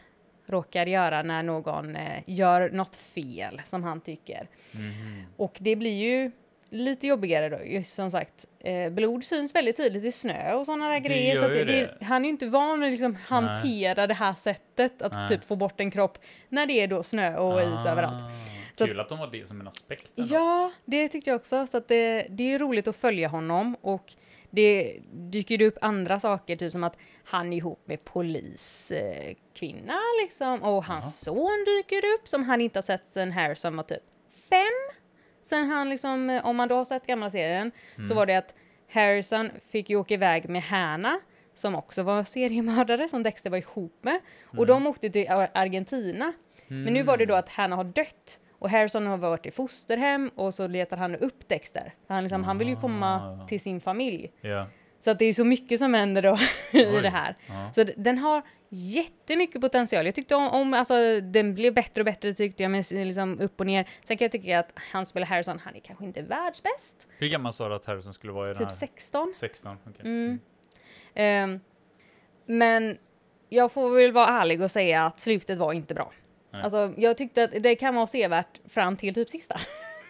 råkar 0.46 0.86
göra 0.86 1.22
när 1.22 1.42
någon 1.42 1.96
eh, 1.96 2.22
gör 2.26 2.70
något 2.70 2.96
fel 2.96 3.62
som 3.64 3.82
han 3.82 4.00
tycker. 4.00 4.48
Mhm. 4.72 5.22
Och 5.36 5.56
det 5.60 5.76
blir 5.76 6.02
ju 6.02 6.30
lite 6.72 7.06
jobbigare 7.06 7.48
då, 7.48 7.58
just 7.64 7.94
som 7.94 8.10
sagt. 8.10 8.46
Eh, 8.60 8.90
blod 8.90 9.24
syns 9.24 9.54
väldigt 9.54 9.76
tydligt 9.76 10.04
i 10.04 10.12
snö 10.12 10.54
och 10.54 10.66
sådana 10.66 10.88
där 10.88 11.00
Det 11.00 11.08
grejer. 11.08 11.36
Så 11.36 11.44
att 11.44 11.52
det, 11.52 11.64
det, 11.64 11.96
han 12.04 12.22
är 12.22 12.26
ju 12.26 12.30
inte 12.30 12.46
van 12.46 12.80
vid 12.80 12.86
att 12.88 12.92
liksom 12.92 13.14
hantera 13.14 14.06
det 14.06 14.14
här 14.14 14.34
sättet 14.34 15.02
att 15.02 15.12
Nej. 15.12 15.28
typ 15.28 15.44
få 15.44 15.56
bort 15.56 15.80
en 15.80 15.90
kropp 15.90 16.18
när 16.48 16.66
det 16.66 16.72
är 16.72 16.86
då 16.88 17.02
snö 17.02 17.36
och 17.36 17.60
is 17.60 17.86
överallt. 17.86 18.22
Ah, 18.22 18.30
Så 18.78 18.86
Kul 18.86 19.00
att 19.00 19.08
de 19.08 19.18
har 19.18 19.26
det 19.26 19.48
som 19.48 19.60
en 19.60 19.68
aspekt. 19.68 20.18
ändå. 20.18 20.34
Ja, 20.34 20.72
det 20.84 21.08
tyckte 21.08 21.30
jag 21.30 21.36
också. 21.36 21.66
Så 21.66 21.76
att 21.76 21.88
det, 21.88 22.26
det 22.30 22.52
är 22.54 22.58
roligt 22.58 22.88
att 22.88 22.96
följa 22.96 23.28
honom 23.28 23.76
och 23.80 24.14
det 24.50 24.96
dyker 25.12 25.62
upp 25.62 25.78
andra 25.80 26.20
saker, 26.20 26.56
typ 26.56 26.72
som 26.72 26.84
att 26.84 26.96
han 27.24 27.52
är 27.52 27.56
ihop 27.56 27.82
med 27.84 28.04
poliskvinna 28.04 29.94
liksom, 30.22 30.62
och 30.62 30.84
hans 30.84 31.20
son 31.20 31.64
dyker 31.66 32.02
upp 32.14 32.28
som 32.28 32.42
han 32.44 32.60
inte 32.60 32.76
har 32.78 32.82
sett 32.82 33.08
sen 33.08 33.32
Harrison 33.32 33.76
var 33.76 33.84
typ 33.84 34.02
fem. 34.50 34.96
Sen 35.42 35.66
han 35.70 35.88
liksom, 35.88 36.30
eh, 36.30 36.46
om 36.46 36.56
man 36.56 36.68
då 36.68 36.74
har 36.74 36.84
sett 36.84 37.06
gamla 37.06 37.30
serien, 37.30 37.72
så 38.08 38.14
var 38.14 38.26
det 38.26 38.34
att 38.36 38.54
Harrison 38.92 39.50
fick 39.70 39.90
ju 39.90 39.96
åka 39.96 40.14
iväg 40.14 40.48
med 40.48 40.62
Hanna, 40.62 41.20
som 41.54 41.74
också 41.74 42.02
var 42.02 42.22
seriemördare, 42.22 43.08
som 43.08 43.22
Dexter 43.22 43.50
var 43.50 43.58
ihop 43.58 43.98
med. 44.02 44.20
Och 44.58 44.66
de 44.66 44.86
åkte 44.86 45.10
till 45.10 45.28
Ar- 45.30 45.48
Argentina. 45.54 46.32
Men 46.68 46.94
nu 46.94 47.02
var 47.02 47.16
det 47.16 47.26
då 47.26 47.34
att 47.34 47.48
Hanna 47.48 47.76
har 47.76 47.84
dött. 47.84 48.38
Och 48.58 48.70
Harrison 48.70 49.06
har 49.06 49.16
varit 49.18 49.46
i 49.46 49.50
fosterhem 49.50 50.30
och 50.34 50.54
så 50.54 50.66
letar 50.68 50.96
han 50.96 51.16
upp 51.16 51.48
Dexter. 51.48 51.94
Han, 52.08 52.22
liksom, 52.24 52.44
han 52.44 52.58
vill 52.58 52.68
ju 52.68 52.76
komma 52.76 53.14
Ah. 53.42 53.46
till 53.46 53.60
sin 53.60 53.80
familj. 53.80 54.32
Ja. 54.40 54.66
Så 55.04 55.10
att 55.10 55.18
det 55.18 55.24
är 55.24 55.34
så 55.34 55.44
mycket 55.44 55.78
som 55.78 55.94
händer 55.94 56.22
då 56.22 56.38
i 56.78 57.00
det 57.00 57.10
här. 57.10 57.36
Ja. 57.46 57.72
Så 57.74 57.84
den 57.96 58.18
har 58.18 58.42
jättemycket 58.68 59.60
potential. 59.60 60.04
Jag 60.06 60.14
tyckte 60.14 60.34
om, 60.34 60.48
om 60.48 60.74
alltså 60.74 61.20
den 61.20 61.54
blev 61.54 61.74
bättre 61.74 62.00
och 62.00 62.04
bättre 62.04 62.32
tyckte 62.34 62.62
jag, 62.62 62.70
men 62.70 62.82
liksom 62.90 63.40
upp 63.40 63.60
och 63.60 63.66
ner. 63.66 63.88
Sen 64.04 64.16
kan 64.16 64.24
jag 64.24 64.32
tycka 64.32 64.58
att 64.58 64.72
han 64.92 65.06
spelar 65.06 65.26
Harrison, 65.26 65.58
han 65.58 65.76
är 65.76 65.80
kanske 65.80 66.04
inte 66.04 66.22
världsbäst. 66.22 66.94
Hur 67.18 67.28
gammal 67.28 67.52
sa 67.52 67.68
du 67.68 67.74
att 67.74 67.84
Harrison 67.84 68.14
skulle 68.14 68.32
vara 68.32 68.46
i 68.46 68.48
den 68.48 68.58
Typ 68.58 68.68
här? 68.68 68.76
16. 68.76 69.32
16. 69.36 69.76
okej. 69.88 70.00
Mm. 70.04 70.38
Ehm, 71.14 71.60
men 72.46 72.98
jag 73.48 73.72
får 73.72 73.90
väl 73.90 74.12
vara 74.12 74.26
ärlig 74.26 74.62
och 74.62 74.70
säga 74.70 75.04
att 75.04 75.20
slutet 75.20 75.58
var 75.58 75.72
inte 75.72 75.94
bra. 75.94 76.12
Nej. 76.52 76.62
Alltså, 76.62 76.94
jag 76.96 77.16
tyckte 77.16 77.44
att 77.44 77.62
det 77.62 77.74
kan 77.74 77.94
vara 77.94 78.06
sevärt 78.06 78.60
fram 78.68 78.96
till 78.96 79.14
typ 79.14 79.28
sista. 79.30 79.56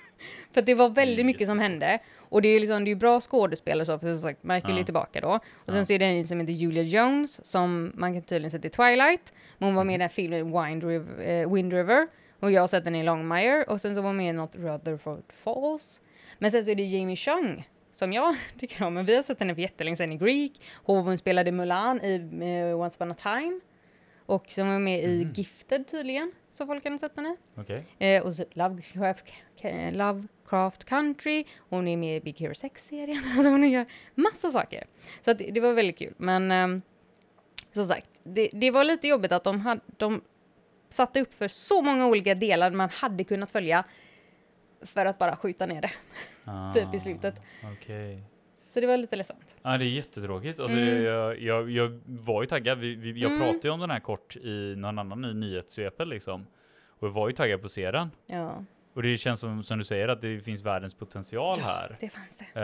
för 0.52 0.62
det 0.62 0.74
var 0.74 0.88
väldigt 0.88 1.18
Mm, 1.18 1.26
mycket 1.26 1.48
som 1.48 1.58
hände. 1.58 1.98
Och 2.32 2.42
det 2.42 2.48
är 2.48 2.60
liksom, 2.60 2.84
det 2.84 2.88
är 2.88 2.92
ju 2.92 2.98
bra 2.98 3.20
skådespelare 3.20 3.86
så, 3.86 3.98
för 3.98 4.12
som 4.12 4.20
sagt, 4.22 4.42
Michael 4.42 4.74
Ja. 4.74 4.80
är 4.80 4.84
tillbaka 4.84 5.20
då. 5.20 5.40
Och 5.54 5.72
sen 5.72 5.86
så 5.86 5.92
är 5.92 5.98
det 5.98 6.04
en 6.04 6.24
som 6.24 6.40
heter 6.40 6.52
Julia 6.52 6.82
Jones, 6.82 7.46
som 7.46 7.92
man 7.94 8.12
kan 8.12 8.22
tydligen 8.22 8.50
sett 8.50 8.64
i 8.64 8.70
Twilight. 8.70 9.32
Men 9.58 9.66
hon 9.66 9.74
var 9.74 9.84
med 9.84 9.94
i 9.94 9.98
den 9.98 10.00
här 10.00 10.08
filmen 10.08 10.52
Wind 10.64 10.84
River, 10.84 11.22
eh, 11.28 11.52
Wind 11.52 11.72
River. 11.72 12.06
Och 12.40 12.52
jag 12.52 12.60
har 12.62 12.68
sett 12.68 12.84
den 12.84 12.94
i 12.94 13.02
Longmire. 13.02 13.64
Och 13.68 13.80
sen 13.80 13.94
så 13.94 14.00
var 14.00 14.08
hon 14.08 14.16
med 14.16 14.28
i 14.28 14.32
något 14.32 14.56
Rutherford 14.56 15.22
Falls. 15.32 16.00
Men 16.38 16.50
sen 16.50 16.64
så 16.64 16.70
är 16.70 16.74
det 16.74 16.82
Jamie 16.84 17.16
Chung, 17.16 17.68
som 17.92 18.12
jag 18.12 18.34
tycker 18.58 18.84
om. 18.86 18.94
Men 18.94 19.04
vi 19.04 19.14
har 19.16 19.22
sett 19.22 19.40
henne 19.40 19.54
för 19.54 19.62
jättelänge 19.62 19.96
sedan 19.96 20.12
i 20.12 20.16
Greek. 20.16 20.52
Hon 20.84 21.18
spelade 21.18 21.52
Mulan 21.52 22.00
i 22.00 22.14
eh, 22.70 22.80
Once 22.80 22.96
upon 22.96 23.12
a 23.12 23.16
time. 23.22 23.60
Och 24.26 24.44
som 24.50 24.68
var 24.68 24.78
med 24.78 25.04
i 25.04 25.24
Mhm. 25.24 25.32
Gifted 25.32 25.86
tydligen, 25.90 26.32
så 26.52 26.66
folk 26.66 26.82
kan 26.82 26.92
ha 26.92 26.98
sett 26.98 27.16
henne. 27.16 27.36
Okej. 27.56 27.84
Eh, 27.98 28.22
och 28.26 28.34
så 28.34 28.44
Lovecraft, 28.52 29.32
Ka- 29.60 29.90
Lovecraft 30.52 30.84
Country, 30.84 31.44
hon 31.58 31.88
är 31.88 31.96
med 31.96 32.16
i 32.16 32.20
Big 32.20 32.38
Hero 32.40 32.52
6-serien, 32.52 33.22
alltså 33.36 33.50
hon 33.50 33.70
gör 33.70 33.86
massa 34.14 34.50
saker. 34.50 34.84
Så 35.24 35.32
det, 35.32 35.50
det 35.50 35.60
var 35.60 35.72
väldigt 35.72 35.98
kul, 35.98 36.14
men 36.16 36.50
ehm, 36.50 36.82
som 37.72 37.84
sagt, 37.84 38.08
det, 38.24 38.50
det 38.52 38.70
var 38.70 38.84
lite 38.84 39.08
jobbigt 39.08 39.32
att 39.32 39.44
de, 39.44 39.60
hade, 39.60 39.80
de 39.96 40.20
satte 40.88 41.20
upp 41.20 41.34
för 41.34 41.48
så 41.48 41.82
många 41.82 42.06
olika 42.06 42.34
delar 42.34 42.70
man 42.70 42.88
hade 42.90 43.24
kunnat 43.24 43.50
följa 43.50 43.84
för 44.82 45.06
att 45.06 45.18
bara 45.18 45.36
skjuta 45.36 45.66
ner 45.66 45.82
det. 45.82 45.90
Typ 46.80 46.94
i 46.94 47.00
slutet. 47.00 47.34
Ah, 47.64 47.72
Okej. 47.72 48.22
Så 48.74 48.80
det 48.80 48.86
var 48.86 48.96
lite 48.96 49.16
ledsamt. 49.16 49.54
Ja, 49.62 49.78
det 49.78 49.84
är 49.84 49.88
jättetråkigt. 49.88 50.60
Alltså, 50.60 50.76
Mm. 50.76 51.02
jag, 51.02 51.40
jag, 51.40 51.70
jag 51.70 52.00
var 52.06 52.42
ju 52.42 52.46
taggad. 52.46 52.78
Vi, 52.78 52.94
vi, 52.94 53.20
jag 53.20 53.30
Mm. 53.30 53.42
pratade 53.42 53.68
ju 53.68 53.70
om 53.70 53.80
den 53.80 53.90
här 53.90 54.00
kort 54.00 54.36
i 54.36 54.74
någon 54.76 54.98
annan 54.98 55.24
i 55.24 55.34
nyhetssvepet 55.34 56.08
liksom. 56.08 56.46
Och 56.88 57.08
jag 57.08 57.12
var 57.12 57.28
ju 57.28 57.32
taggad 57.34 57.60
på 57.60 57.66
att 57.66 57.72
se 57.72 57.90
den. 57.90 58.10
Ja, 58.26 58.64
Och 58.94 59.02
det 59.02 59.16
känns 59.18 59.40
som, 59.40 59.62
som 59.62 59.78
du 59.78 59.84
säger 59.84 60.08
att 60.08 60.20
det 60.20 60.40
finns 60.40 60.62
världens 60.62 60.94
potential 60.94 61.56
Ja. 61.58 61.64
här. 61.64 61.96
det 62.00 62.08
fanns 62.08 62.38
det. 62.54 62.60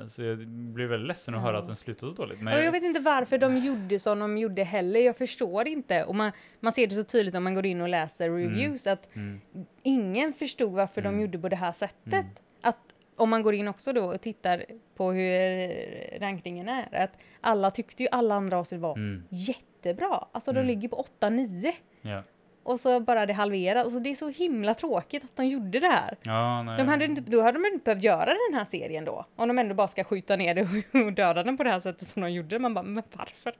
Eh, 0.00 0.06
så 0.06 0.22
jag 0.22 0.38
blev 0.48 0.88
väldigt 0.88 1.08
ledsen 1.08 1.34
att 1.34 1.42
höra 1.42 1.52
Ja. 1.52 1.58
att 1.58 1.66
den 1.66 1.76
slutade 1.76 2.12
så 2.12 2.22
dåligt. 2.22 2.40
Men 2.40 2.54
Och 2.58 2.64
jag 2.64 2.72
vet 2.72 2.82
inte 2.82 3.00
varför 3.00 3.38
de 3.38 3.56
gjorde 3.56 3.98
som 3.98 4.18
de 4.18 4.38
gjorde 4.38 4.64
heller. 4.64 5.00
Jag 5.00 5.16
förstår 5.16 5.68
inte. 5.68 6.04
Och 6.04 6.14
man, 6.14 6.32
man 6.60 6.72
ser 6.72 6.86
det 6.86 6.94
så 6.94 7.02
tydligt 7.04 7.34
om 7.34 7.44
man 7.44 7.54
går 7.54 7.66
in 7.66 7.80
och 7.80 7.88
läser 7.88 8.30
reviews 8.30 8.86
att 8.86 9.16
mm, 9.16 9.40
ingen 9.82 10.32
förstod 10.32 10.72
varför 10.72 11.00
Mm. 11.00 11.12
de 11.14 11.20
gjorde 11.22 11.38
på 11.38 11.48
det 11.48 11.56
här 11.56 11.72
sättet. 11.72 12.12
Mm. 12.12 12.26
Att 12.62 12.78
om 13.16 13.30
man 13.30 13.42
går 13.42 13.54
in 13.54 13.68
också 13.68 13.92
då 13.92 14.04
och 14.04 14.20
tittar 14.20 14.64
på 14.96 15.12
hur 15.12 16.18
rankningen 16.20 16.68
är, 16.68 16.86
att 17.04 17.12
alla 17.40 17.70
tyckte 17.70 18.02
ju 18.02 18.08
alla 18.12 18.34
andra 18.34 18.58
avsnitt 18.58 18.80
var 18.80 18.94
mm, 18.96 19.22
jättebra. 19.30 20.24
Alltså 20.32 20.52
de 20.52 20.58
Mm. 20.60 20.66
ligger 20.68 20.88
på 20.88 21.06
8-9 21.20 21.72
ja. 22.02 22.22
Och 22.66 22.80
så 22.80 23.00
bara 23.00 23.26
det 23.26 23.32
halveras. 23.32 23.84
Alltså 23.84 24.00
det 24.00 24.10
är 24.10 24.14
så 24.14 24.28
himla 24.28 24.74
tråkigt 24.74 25.24
att 25.24 25.36
de 25.36 25.46
gjorde 25.46 25.80
det 25.80 25.86
här. 25.86 26.16
Ja, 26.22 26.62
nej. 26.62 26.76
De 26.78 26.88
hade 26.88 27.04
inte, 27.04 27.20
då 27.20 27.42
hade 27.42 27.58
de 27.58 27.66
inte 27.66 27.84
behövt 27.84 28.02
göra 28.04 28.24
den 28.50 28.58
här 28.58 28.64
serien 28.64 29.04
då. 29.04 29.26
Om 29.36 29.48
de 29.48 29.58
ändå 29.58 29.74
bara 29.74 29.88
ska 29.88 30.04
skjuta 30.04 30.36
ner 30.36 30.54
det 30.54 30.62
och 31.06 31.12
döda 31.12 31.42
den 31.42 31.56
på 31.56 31.62
det 31.64 31.70
här 31.70 31.80
sättet 31.80 32.08
som 32.08 32.22
de 32.22 32.30
gjorde. 32.32 32.58
Man 32.58 32.74
bara, 32.74 32.82
men 32.82 33.02
varför? 33.12 33.52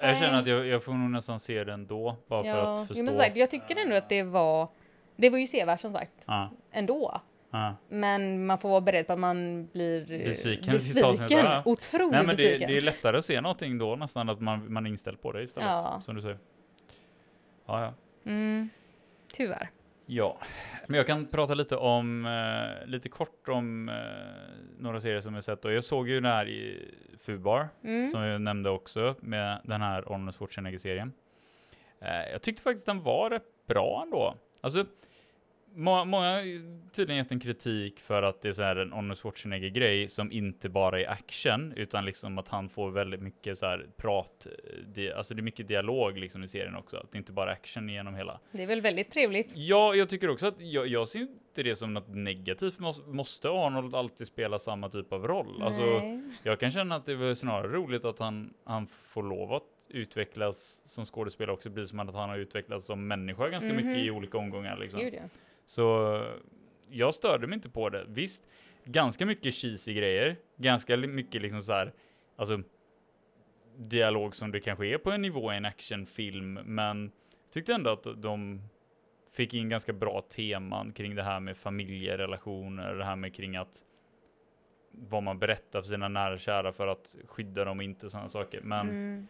Jag 0.00 0.16
känner 0.16 0.38
att 0.40 0.46
jag, 0.46 0.66
jag 0.66 0.84
får 0.84 0.92
nog 0.92 1.10
nästan 1.10 1.40
se 1.40 1.64
den 1.64 1.86
då, 1.86 2.16
bara 2.28 2.40
för 2.40 2.48
Ja, 2.48 2.72
att 2.74 2.78
jo, 2.80 2.86
förstå. 2.86 3.06
som 3.06 3.14
sagt, 3.16 3.36
jag 3.36 3.50
tycker 3.50 3.76
ändå 3.76 3.96
att 3.96 4.08
det 4.08 4.22
var, 4.22 4.68
det 5.16 5.30
var 5.30 5.38
ju 5.38 5.46
sevärt 5.46 5.80
som 5.80 5.92
sagt, 5.92 6.12
Ja, 6.26 6.50
ändå. 6.72 7.20
ja. 7.50 7.74
Men 7.88 8.46
man 8.46 8.58
får 8.58 8.68
vara 8.68 8.80
beredd 8.80 9.06
på 9.06 9.12
att 9.12 9.18
man 9.18 9.66
blir 9.72 10.24
Besviken 10.24 10.72
besviken. 10.72 11.62
Otroligt 11.64 12.10
Nej, 12.12 12.26
men 12.26 12.26
det, 12.26 12.42
besviken. 12.42 12.70
det 12.70 12.76
är 12.76 12.80
lättare 12.80 13.16
att 13.18 13.24
se 13.24 13.40
någonting 13.40 13.78
då 13.78 13.96
nästan, 13.96 14.28
att 14.28 14.40
man, 14.40 14.72
man 14.72 14.86
är 14.86 14.90
inställd 14.90 15.22
på 15.22 15.32
det 15.32 15.42
istället, 15.42 16.02
som 16.04 16.14
du 16.14 16.20
säger. 16.22 16.38
Ja, 17.68 17.82
ja. 17.82 17.94
Mm, 18.30 18.68
tyvärr. 19.32 19.70
Ja, 20.06 20.38
men 20.86 20.96
jag 20.96 21.06
kan 21.06 21.26
prata 21.26 21.54
lite 21.54 21.76
om, 21.76 22.26
eh, 22.26 22.86
lite 22.86 23.08
kort 23.08 23.48
om 23.48 23.88
eh, 23.88 23.94
några 24.78 25.00
serier 25.00 25.20
som 25.20 25.34
jag 25.34 25.44
sett 25.44 25.64
och 25.64 25.72
jag 25.72 25.84
såg 25.84 26.08
ju 26.08 26.14
den 26.14 26.24
här 26.32 26.48
i 26.48 26.90
Fubar, 27.18 27.68
Mm. 27.84 28.08
som 28.08 28.22
jag 28.22 28.40
nämnde 28.40 28.70
också, 28.70 29.14
med 29.20 29.60
den 29.64 29.82
här 29.82 30.12
Arnold 30.12 30.34
Schwarzenegger-serien. 30.36 31.12
Eh, 32.00 32.30
jag 32.32 32.42
tyckte 32.42 32.62
faktiskt 32.62 32.86
den 32.86 33.02
var 33.02 33.30
rätt 33.30 33.66
bra 33.66 34.00
ändå. 34.04 34.34
Alltså, 34.60 34.84
må, 35.78 36.04
många 36.04 36.42
ju 36.42 36.80
tydligen 36.92 37.22
gett 37.22 37.32
en 37.32 37.40
kritik 37.40 38.00
för 38.00 38.22
att 38.22 38.40
det 38.42 38.48
är 38.48 38.52
så 38.52 38.62
här 38.62 38.76
en 38.76 38.92
Arnold 38.92 39.18
Schwarzenegger-grej 39.18 40.08
som 40.08 40.32
inte 40.32 40.68
bara 40.68 41.00
är 41.00 41.10
action, 41.10 41.72
utan 41.76 42.04
liksom 42.04 42.38
att 42.38 42.48
han 42.48 42.68
får 42.68 42.90
väldigt 42.90 43.20
mycket 43.20 43.58
så 43.58 43.66
här 43.66 43.86
prat, 43.96 44.46
eh, 44.46 44.74
di, 44.86 45.12
alltså 45.12 45.34
det 45.34 45.40
är 45.40 45.42
mycket 45.42 45.68
dialog 45.68 46.18
liksom 46.18 46.44
i 46.44 46.48
serien 46.48 46.76
också, 46.76 46.96
att 46.96 47.12
det 47.12 47.18
inte 47.18 47.32
bara 47.32 47.50
är 47.50 47.52
action 47.52 47.88
genom 47.88 48.14
hela. 48.14 48.40
Det 48.52 48.62
är 48.62 48.66
väl 48.66 48.80
väldigt 48.80 49.10
trevligt. 49.10 49.52
Ja, 49.54 49.94
jag 49.94 50.08
tycker 50.08 50.30
också 50.30 50.46
att 50.46 50.60
jag, 50.60 50.86
jag 50.86 51.08
ser 51.08 51.20
inte 51.20 51.62
det 51.62 51.76
som 51.76 51.94
något 51.94 52.08
negativt. 52.08 52.78
Måste, 52.78 53.08
måste 53.10 53.48
Arnold 53.48 53.94
alltid 53.94 54.26
spela 54.26 54.58
samma 54.58 54.88
typ 54.88 55.12
av 55.12 55.26
roll? 55.26 55.62
Alltså, 55.62 55.82
Nej. 55.82 56.22
jag 56.42 56.60
kan 56.60 56.70
känna 56.70 56.94
att 56.94 57.06
det 57.06 57.12
är 57.12 57.34
snarare 57.34 57.68
roligt 57.72 58.04
att 58.04 58.18
han, 58.18 58.54
han 58.64 58.86
får 58.86 59.22
lov 59.22 59.52
att 59.52 59.62
utvecklas 59.88 60.82
som 60.84 61.04
skådespelare 61.04 61.52
också, 61.54 61.70
precis 61.70 61.90
som 61.90 62.00
att 62.00 62.14
han 62.14 62.28
har 62.28 62.38
utvecklats 62.38 62.86
som 62.86 63.08
människa 63.08 63.48
ganska 63.48 63.72
Mhm. 63.72 63.76
mycket 63.86 64.04
i 64.04 64.10
olika 64.10 64.38
omgångar. 64.38 64.76
Liksom. 64.76 65.00
Gud 65.00 65.14
ja. 65.14 65.20
Så 65.68 66.24
jag 66.90 67.14
störde 67.14 67.46
mig 67.46 67.54
inte 67.54 67.70
på 67.70 67.88
det. 67.88 68.04
Visst, 68.08 68.48
ganska 68.84 69.26
mycket 69.26 69.54
cheesy 69.54 69.94
grejer, 69.94 70.36
ganska 70.56 70.96
mycket 70.96 71.42
liksom 71.42 71.62
så 71.62 71.72
här, 71.72 71.92
alltså 72.36 72.62
dialog 73.76 74.34
som 74.36 74.52
det 74.52 74.60
kanske 74.60 74.86
är 74.86 74.98
på 74.98 75.10
en 75.10 75.22
nivå 75.22 75.52
i 75.52 75.56
en 75.56 75.64
actionfilm, 75.64 76.52
men 76.54 77.12
tyckte 77.50 77.74
ändå 77.74 77.90
att 77.90 78.06
de 78.22 78.62
fick 79.32 79.54
in 79.54 79.68
ganska 79.68 79.92
bra 79.92 80.22
teman 80.36 80.92
kring 80.92 81.14
det 81.14 81.22
här 81.22 81.40
med 81.40 81.56
familjerelationer, 81.56 82.94
det 82.94 83.04
här 83.04 83.16
med 83.16 83.34
kring 83.34 83.56
att 83.56 83.84
vad 84.90 85.22
man 85.22 85.38
berättar 85.38 85.80
för 85.82 85.88
sina 85.88 86.08
nära 86.08 86.32
och 86.32 86.40
kära 86.40 86.72
för 86.72 86.86
att 86.86 87.16
skydda 87.26 87.64
dem 87.64 87.78
och 87.78 87.84
inte 87.84 88.10
sådana 88.10 88.28
saker. 88.28 88.60
Men 88.60 88.88
Mm. 88.88 89.28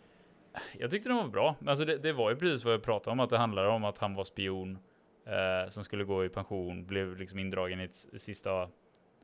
jag 0.79 0.91
tyckte 0.91 1.09
den 1.09 1.17
var 1.17 1.29
bra. 1.29 1.57
Alltså 1.67 1.85
det, 1.85 1.99
det 1.99 2.13
var 2.13 2.31
ju 2.31 2.37
precis 2.37 2.65
vad 2.65 2.75
jag 2.75 2.83
pratade 2.83 3.13
om, 3.13 3.21
att 3.21 3.31
det 3.31 3.39
handlar 3.39 3.65
om 3.65 3.85
att 3.85 3.99
han 3.99 4.15
var 4.15 4.25
spion 4.25 4.79
eh, 5.29 5.69
som 5.69 5.85
skulle 5.85 6.05
gå 6.05 6.25
i 6.25 6.29
pension, 6.29 6.87
blev 6.87 7.17
liksom 7.17 7.39
indragen 7.39 7.81
i 7.81 7.85
ett 7.85 7.95
sista 8.17 8.69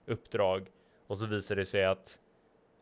uppdrag 0.06 0.66
och 1.06 1.18
så 1.18 1.26
visade 1.26 1.60
det 1.60 1.66
sig 1.66 1.84
att, 1.84 2.18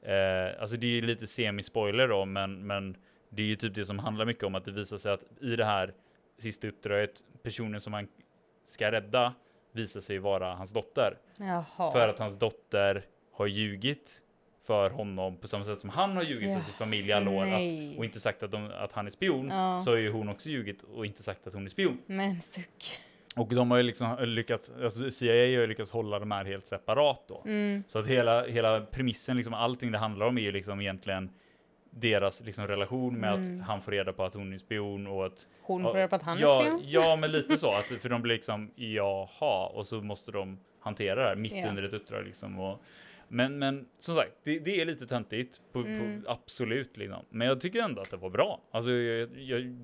eh, 0.03 0.61
alltså 0.61 0.77
det 0.77 0.87
är 0.87 0.91
ju 0.91 1.01
lite 1.01 1.27
semi-spoiler 1.27 2.09
då, 2.09 2.25
men, 2.25 2.67
men 2.67 2.97
det 3.29 3.43
är 3.43 3.47
ju 3.47 3.57
typ 3.57 3.75
det 3.75 3.85
som 3.85 3.99
handlar 3.99 4.25
mycket 4.25 4.45
om 4.45 4.55
att 4.55 4.65
det 4.65 4.73
visar 4.73 4.97
sig 4.97 5.13
att 5.13 5.25
i 5.41 5.57
det 5.57 5.65
här 5.65 5.95
sista 6.39 6.69
uppdraget, 6.69 7.25
personen 7.43 7.81
som 7.81 7.93
han 7.93 8.09
ska 8.65 8.93
rädda 8.93 9.35
visar 9.73 10.01
sig 10.01 10.19
vara 10.19 10.55
hans 10.55 10.73
dotter. 10.73 11.19
Jaha. 11.37 11.93
För 11.93 12.09
att 12.09 12.19
hans 12.19 12.39
dotter 12.39 13.07
har 13.33 13.47
ljugit 13.47 14.23
för 14.67 14.91
honom 14.91 15.37
på 15.37 15.49
samma 15.49 15.65
sätt 15.65 15.81
som 15.81 15.91
han 15.91 16.17
har 16.17 16.23
ljugit 16.23 16.51
Ja, 16.51 16.57
för 16.57 16.65
sin 16.65 16.75
familj 16.75 17.13
alla 17.13 17.31
år 17.31 17.43
att, 17.47 17.99
och 17.99 18.05
inte 18.05 18.21
sagt 18.21 18.43
att, 18.43 18.51
de, 18.51 18.71
att 18.79 18.93
han 18.93 19.07
är 19.07 19.11
spion 19.11 19.49
Ja. 19.49 19.83
så 19.85 19.91
har 19.91 19.97
ju 19.97 20.11
hon 20.11 20.29
också 20.29 20.49
ljugit 20.49 20.83
och 20.83 21.07
inte 21.07 21.23
sagt 21.23 21.47
att 21.47 21.55
hon 21.55 21.65
är 21.65 21.69
spion. 21.71 21.99
Men 22.07 22.41
suck. 22.41 22.99
Och 23.37 23.55
de 23.55 23.71
har 23.71 23.79
ju 23.79 23.83
liksom 23.83 24.17
lyckats, 24.21 24.73
alltså 24.83 25.11
CIA 25.11 25.33
har 25.33 25.47
ju 25.47 25.67
lyckats 25.67 25.91
hålla 25.91 26.19
de 26.19 26.31
här 26.31 26.45
helt 26.45 26.67
separat 26.67 27.25
då. 27.29 27.43
Mm. 27.47 27.83
Så 27.89 27.99
att 27.99 28.07
hela, 28.07 28.47
hela 28.47 28.81
premissen, 28.81 29.37
liksom 29.37 29.55
allting 29.55 29.93
det 29.93 29.99
handlar 29.99 30.27
om 30.27 30.39
är 30.39 30.43
ju 30.43 30.53
liksom 30.53 30.81
egentligen 30.81 31.31
deras 31.91 32.41
liksom 32.41 32.67
relation 32.67 33.21
med 33.21 33.35
Mm. 33.35 33.61
att 33.61 33.67
han 33.67 33.83
får 33.83 33.93
reda 33.93 34.13
på 34.13 34.25
att 34.25 34.35
hon 34.35 34.53
är 34.53 34.59
spion 34.59 35.07
och 35.07 35.27
att 35.27 35.47
Hon 35.63 35.83
får 35.83 35.95
reda 35.95 36.09
på 36.09 36.17
att 36.17 36.23
han 36.23 36.39
ja, 36.39 36.63
är 36.63 36.67
spion. 36.67 36.81
Ja, 36.85 37.17
men 37.17 37.33
lite 37.39 37.59
så. 37.59 37.73
Att, 37.75 37.85
för 37.85 38.09
de 38.09 38.23
blir 38.23 38.35
liksom, 38.35 38.71
jaha, 38.75 39.67
och 39.67 39.87
så 39.87 40.01
måste 40.01 40.33
de 40.33 40.59
hantera 40.81 41.23
det 41.23 41.29
här 41.29 41.37
mitt 41.37 41.53
Ja. 41.57 41.69
under 41.69 41.83
ett 41.83 41.95
uppdrag 41.95 42.25
liksom. 42.25 42.59
Och, 42.61 42.81
Men, 43.29 43.59
men 43.59 43.87
som 43.99 44.15
sagt, 44.15 44.33
det, 44.45 44.59
det 44.59 44.81
är 44.81 44.85
lite 44.85 45.07
töntigt, 45.07 45.61
på, 45.73 45.79
Mm. 45.79 46.23
på, 46.23 46.31
absolut 46.31 46.97
liksom. 46.97 47.25
Men 47.31 47.49
jag 47.49 47.61
tycker 47.61 47.83
ändå 47.83 48.01
att 48.03 48.11
det 48.11 48.17
var 48.17 48.31
bra. 48.31 48.61
Alltså 48.71 48.91
jag, 48.91 49.29
jag, 49.37 49.77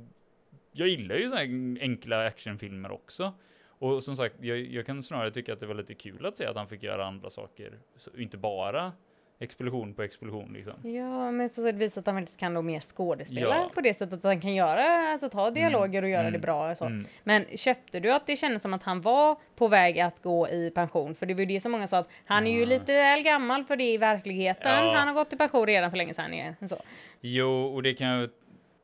jag 0.79 0.89
gillar 0.89 1.17
ju 1.17 1.29
så 1.29 1.35
här 1.37 1.45
enkla 1.81 2.27
actionfilmer 2.27 2.91
också. 2.93 3.33
Och 3.81 4.03
som 4.05 4.17
sagt, 4.17 4.35
jag, 4.41 4.59
jag 4.59 4.87
kan 4.87 5.03
snarare 5.03 5.31
tycka 5.31 5.53
att 5.53 5.61
det 5.61 5.67
var 5.67 5.75
lite 5.75 5.95
kul 5.95 6.27
att 6.27 6.37
se 6.37 6.47
att 6.47 6.57
han 6.57 6.69
fick 6.69 6.83
göra 6.83 7.07
andra 7.07 7.31
saker. 7.31 7.73
Så, 7.97 8.11
inte 8.17 8.37
bara 8.37 8.93
explosion 9.41 9.95
på 9.95 10.03
explosion 10.03 10.53
liksom. 10.53 10.91
Ja, 10.91 11.31
men 11.31 11.49
så 11.49 11.55
så 11.55 11.63
det 11.67 11.73
visar 11.73 12.01
att 12.01 12.07
han 12.07 12.17
faktiskt 12.17 12.41
kan 12.41 12.55
då 12.55 12.63
mer 12.63 12.81
skådespela 12.81 13.41
Ja. 13.41 13.71
på 13.75 13.81
det 13.81 13.95
sättet 13.95 14.13
att 14.19 14.25
han 14.25 14.41
kan 14.41 14.55
göra, 14.55 14.83
alltså 15.13 15.29
ta 15.29 15.51
dialoger 15.51 16.03
och 16.03 16.09
göra 16.09 16.21
mm, 16.21 16.33
det 16.33 16.39
bra 16.39 16.71
och 16.71 16.77
så. 16.77 16.85
Mm. 16.85 17.07
Men 17.25 17.45
köpte 17.57 18.01
du 18.01 18.13
att 18.13 18.27
det 18.27 18.37
kändes 18.37 18.63
som 18.63 18.75
att 18.75 18.83
han 18.83 19.01
var 19.01 19.37
på 19.57 19.69
väg 19.69 20.01
att 20.01 20.23
gå 20.23 20.49
i 20.49 20.71
pension? 20.75 21.15
För 21.15 21.27
det 21.27 21.35
var 21.35 21.41
ju 21.41 21.47
det 21.47 21.61
som 21.61 21.73
många 21.73 21.87
sa 21.87 21.99
att 21.99 22.09
han 22.25 22.47
är 22.47 22.51
ju 22.51 22.57
Mm. 22.57 22.69
lite 22.69 22.93
väl 22.93 23.23
gammal 23.23 23.65
för 23.65 23.77
det 23.77 23.93
i 23.93 23.99
verkligheten. 23.99 24.85
Ja. 24.85 24.95
Han 24.97 25.09
har 25.09 25.15
gått 25.15 25.33
i 25.33 25.37
pension 25.37 25.67
redan 25.67 25.91
för 25.91 25.97
länge 25.97 26.15
sedan. 26.15 26.69
Så. 26.69 26.77
Jo, 27.21 27.75
och 27.75 27.83
det 27.83 27.95
kan 27.95 28.07
jag 28.09 28.31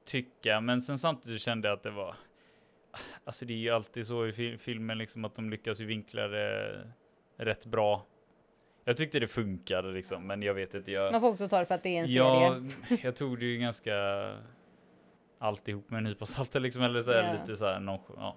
tycka, 0.05 0.61
men 0.61 0.81
sen 0.81 0.99
samtidigt 0.99 1.41
kände 1.43 1.69
jag 1.69 1.77
att 1.77 1.83
det 1.83 1.91
var... 1.91 2.15
Alltså 3.25 3.45
det 3.45 3.53
är 3.53 3.57
ju 3.57 3.71
alltid 3.71 4.07
så 4.07 4.27
i 4.27 4.33
fil- 4.33 4.59
filmen 4.59 4.99
liksom 4.99 5.25
att 5.25 5.35
de 5.35 5.51
lyckas 5.51 5.81
ju 5.81 5.85
vinkla 5.87 6.29
det 6.29 6.81
rätt 7.37 7.67
bra. 7.67 8.07
Jag 8.85 8.97
tyckte 8.97 9.21
det 9.21 9.29
funkade 9.29 9.93
liksom, 9.93 10.27
men 10.27 10.43
jag 10.43 10.55
vet 10.55 10.75
inte. 10.75 10.93
Jag, 10.93 11.13
Man 11.13 11.21
får 11.21 11.29
också 11.29 11.49
ta 11.49 11.59
det 11.59 11.67
för 11.67 11.75
att 11.75 11.83
det 11.83 11.97
är 11.99 12.03
en 12.05 12.13
ja, 12.13 12.61
serie. 12.89 13.01
jag 13.03 13.17
tog 13.17 13.39
det 13.39 13.45
ju 13.45 13.59
ganska 13.59 13.95
alltihop 15.39 15.91
med 15.91 15.99
en 15.99 16.05
nypa 16.05 16.27
salt 16.27 16.55
liksom, 16.55 16.83
eller 16.83 17.03
så 17.03 17.11
Ja. 17.11 17.33
lite 17.41 17.57
så 17.57 17.67
här, 17.67 17.81
nonch- 17.81 18.15
ja. 18.17 18.37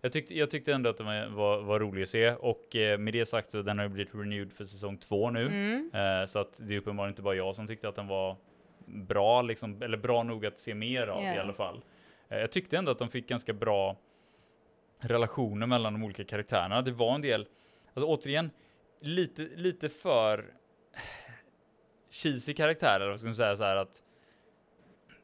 Jag 0.00 0.12
tyckte, 0.12 0.38
jag 0.38 0.50
tyckte 0.50 0.72
ändå 0.72 0.90
att 0.90 0.96
den 0.96 1.06
var, 1.06 1.26
var, 1.28 1.62
var 1.62 1.80
rolig 1.80 2.02
att 2.02 2.08
se 2.08 2.30
och 2.30 2.76
eh, 2.76 2.98
med 2.98 3.12
det 3.14 3.26
sagt 3.26 3.50
så 3.50 3.62
den 3.62 3.78
har 3.78 3.84
ju 3.84 3.88
blivit 3.88 4.14
renewed 4.14 4.52
för 4.52 4.64
säsong 4.64 4.98
två 4.98 5.30
nu. 5.30 5.46
Mm. 5.46 5.90
Eh, 5.94 6.26
så 6.26 6.38
att 6.38 6.60
det 6.68 6.74
är 6.74 6.78
uppenbarligen 6.78 7.12
inte 7.12 7.22
bara 7.22 7.34
jag 7.34 7.56
som 7.56 7.66
tyckte 7.66 7.88
att 7.88 7.96
den 7.96 8.06
var 8.06 8.36
bra, 8.86 9.42
liksom, 9.42 9.82
eller 9.82 9.96
bra 9.98 10.22
nog 10.22 10.46
att 10.46 10.58
se 10.58 10.74
mer 10.74 11.06
av 11.06 11.22
i 11.22 11.34
Ja. 11.36 11.40
alla 11.42 11.52
fall. 11.52 11.84
Eh, 12.28 12.38
jag 12.38 12.52
tyckte 12.52 12.76
ändå 12.78 12.90
att 12.92 12.98
de 12.98 13.08
fick 13.08 13.28
ganska 13.28 13.52
bra 13.52 13.96
relationer 14.98 15.66
mellan 15.66 15.92
de 15.92 16.04
olika 16.04 16.24
karaktärerna. 16.24 16.82
Det 16.82 16.92
var 16.92 17.14
en 17.14 17.20
del, 17.20 17.46
alltså 17.94 18.06
återigen, 18.06 18.50
lite, 19.00 19.42
lite 19.42 19.88
för 19.88 20.54
cheesy 22.10 22.54
karaktärer, 22.54 23.08
vad 23.10 23.20
ska 23.20 23.26
man 23.28 23.36
säga 23.36 23.56
så 23.56 23.64
här 23.64 23.76
att 23.76 24.02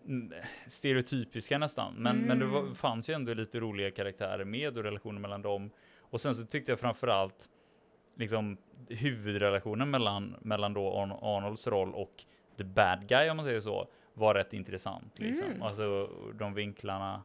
mm, 0.07 0.33
stereotypiska 0.68 1.59
nästan. 1.59 1.94
Men, 1.94 2.16
men 2.18 2.38
det 2.38 2.44
var, 2.46 2.61
Mm. 2.61 2.75
fanns 2.75 3.11
ju 3.11 3.14
ändå 3.14 3.35
lite 3.35 3.61
roliga 3.61 3.90
karaktärer 3.90 4.44
med 4.44 4.77
och 4.79 4.85
relationer 4.85 5.20
mellan 5.20 5.42
dem. 5.42 5.70
Och 6.01 6.20
sen 6.20 6.35
så 6.35 6.46
tyckte 6.46 6.72
jag 6.72 6.81
framförallt 6.81 7.48
liksom 8.16 8.57
huvudrelationen 8.88 9.90
mellan, 9.90 10.37
mellan 10.40 10.72
då 10.75 10.81
Arn- 10.90 11.18
Arnolds 11.22 11.66
roll 11.66 11.94
och 11.94 12.25
the 12.56 12.64
bad 12.64 13.08
guy 13.08 13.30
om 13.30 13.36
man 13.36 13.46
säger 13.46 13.60
så 13.60 13.88
var 14.14 14.34
rätt 14.34 14.52
intressant 14.52 15.18
liksom. 15.18 15.46
Mm. 15.46 15.62
Alltså 15.62 16.10
de 16.34 16.54
vinklarna 16.54 17.22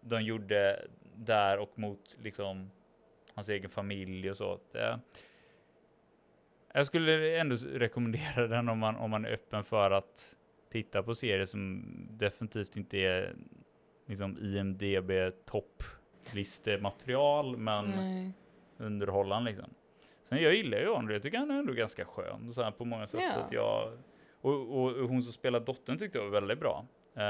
de 0.00 0.22
gjorde 0.22 0.88
där 1.14 1.58
och 1.58 1.78
mot 1.78 2.16
liksom 2.20 2.70
hans 3.34 3.48
egen 3.48 3.70
familj 3.70 4.30
och 4.30 4.36
så. 4.36 4.60
Det, 4.72 5.00
jag 6.72 6.86
skulle 6.86 7.38
ändå 7.38 7.56
rekommendera 7.56 8.46
den 8.48 8.68
om 8.68 8.78
man, 8.78 8.96
om 8.96 9.10
man 9.10 9.24
är 9.24 9.32
öppen 9.32 9.64
för 9.64 9.90
att 9.90 10.36
titta 10.70 11.02
på 11.02 11.14
serier 11.14 11.44
som 11.44 11.84
definitivt 12.10 12.76
inte 12.76 12.98
är 12.98 13.34
liksom 14.06 14.38
IMDB 14.38 15.10
topplistematerial 15.44 17.56
men 17.56 17.86
Nej. 17.86 18.32
underhållande 18.76 19.50
liksom. 19.50 19.74
Sen 20.34 20.42
jag 20.42 20.54
gillar 20.54 20.78
ju 20.78 20.88
honom, 20.88 21.10
jag 21.10 21.22
tycker 21.22 21.38
han 21.38 21.50
är 21.50 21.58
ändå 21.58 21.72
ganska 21.72 22.04
skön 22.04 22.52
så 22.52 22.62
här 22.62 22.70
på 22.70 22.84
många 22.84 23.06
sätt. 23.06 23.20
Ja. 23.22 23.32
Så 23.48 23.54
jag, 23.54 23.98
och, 24.40 24.52
och, 24.52 24.92
och 24.92 25.08
hon 25.08 25.22
som 25.22 25.32
spelar 25.32 25.60
dottern 25.60 25.98
tyckte 25.98 26.18
jag 26.18 26.24
var 26.24 26.40
väldigt 26.40 26.60
bra. 26.60 26.86
Eh, 27.16 27.22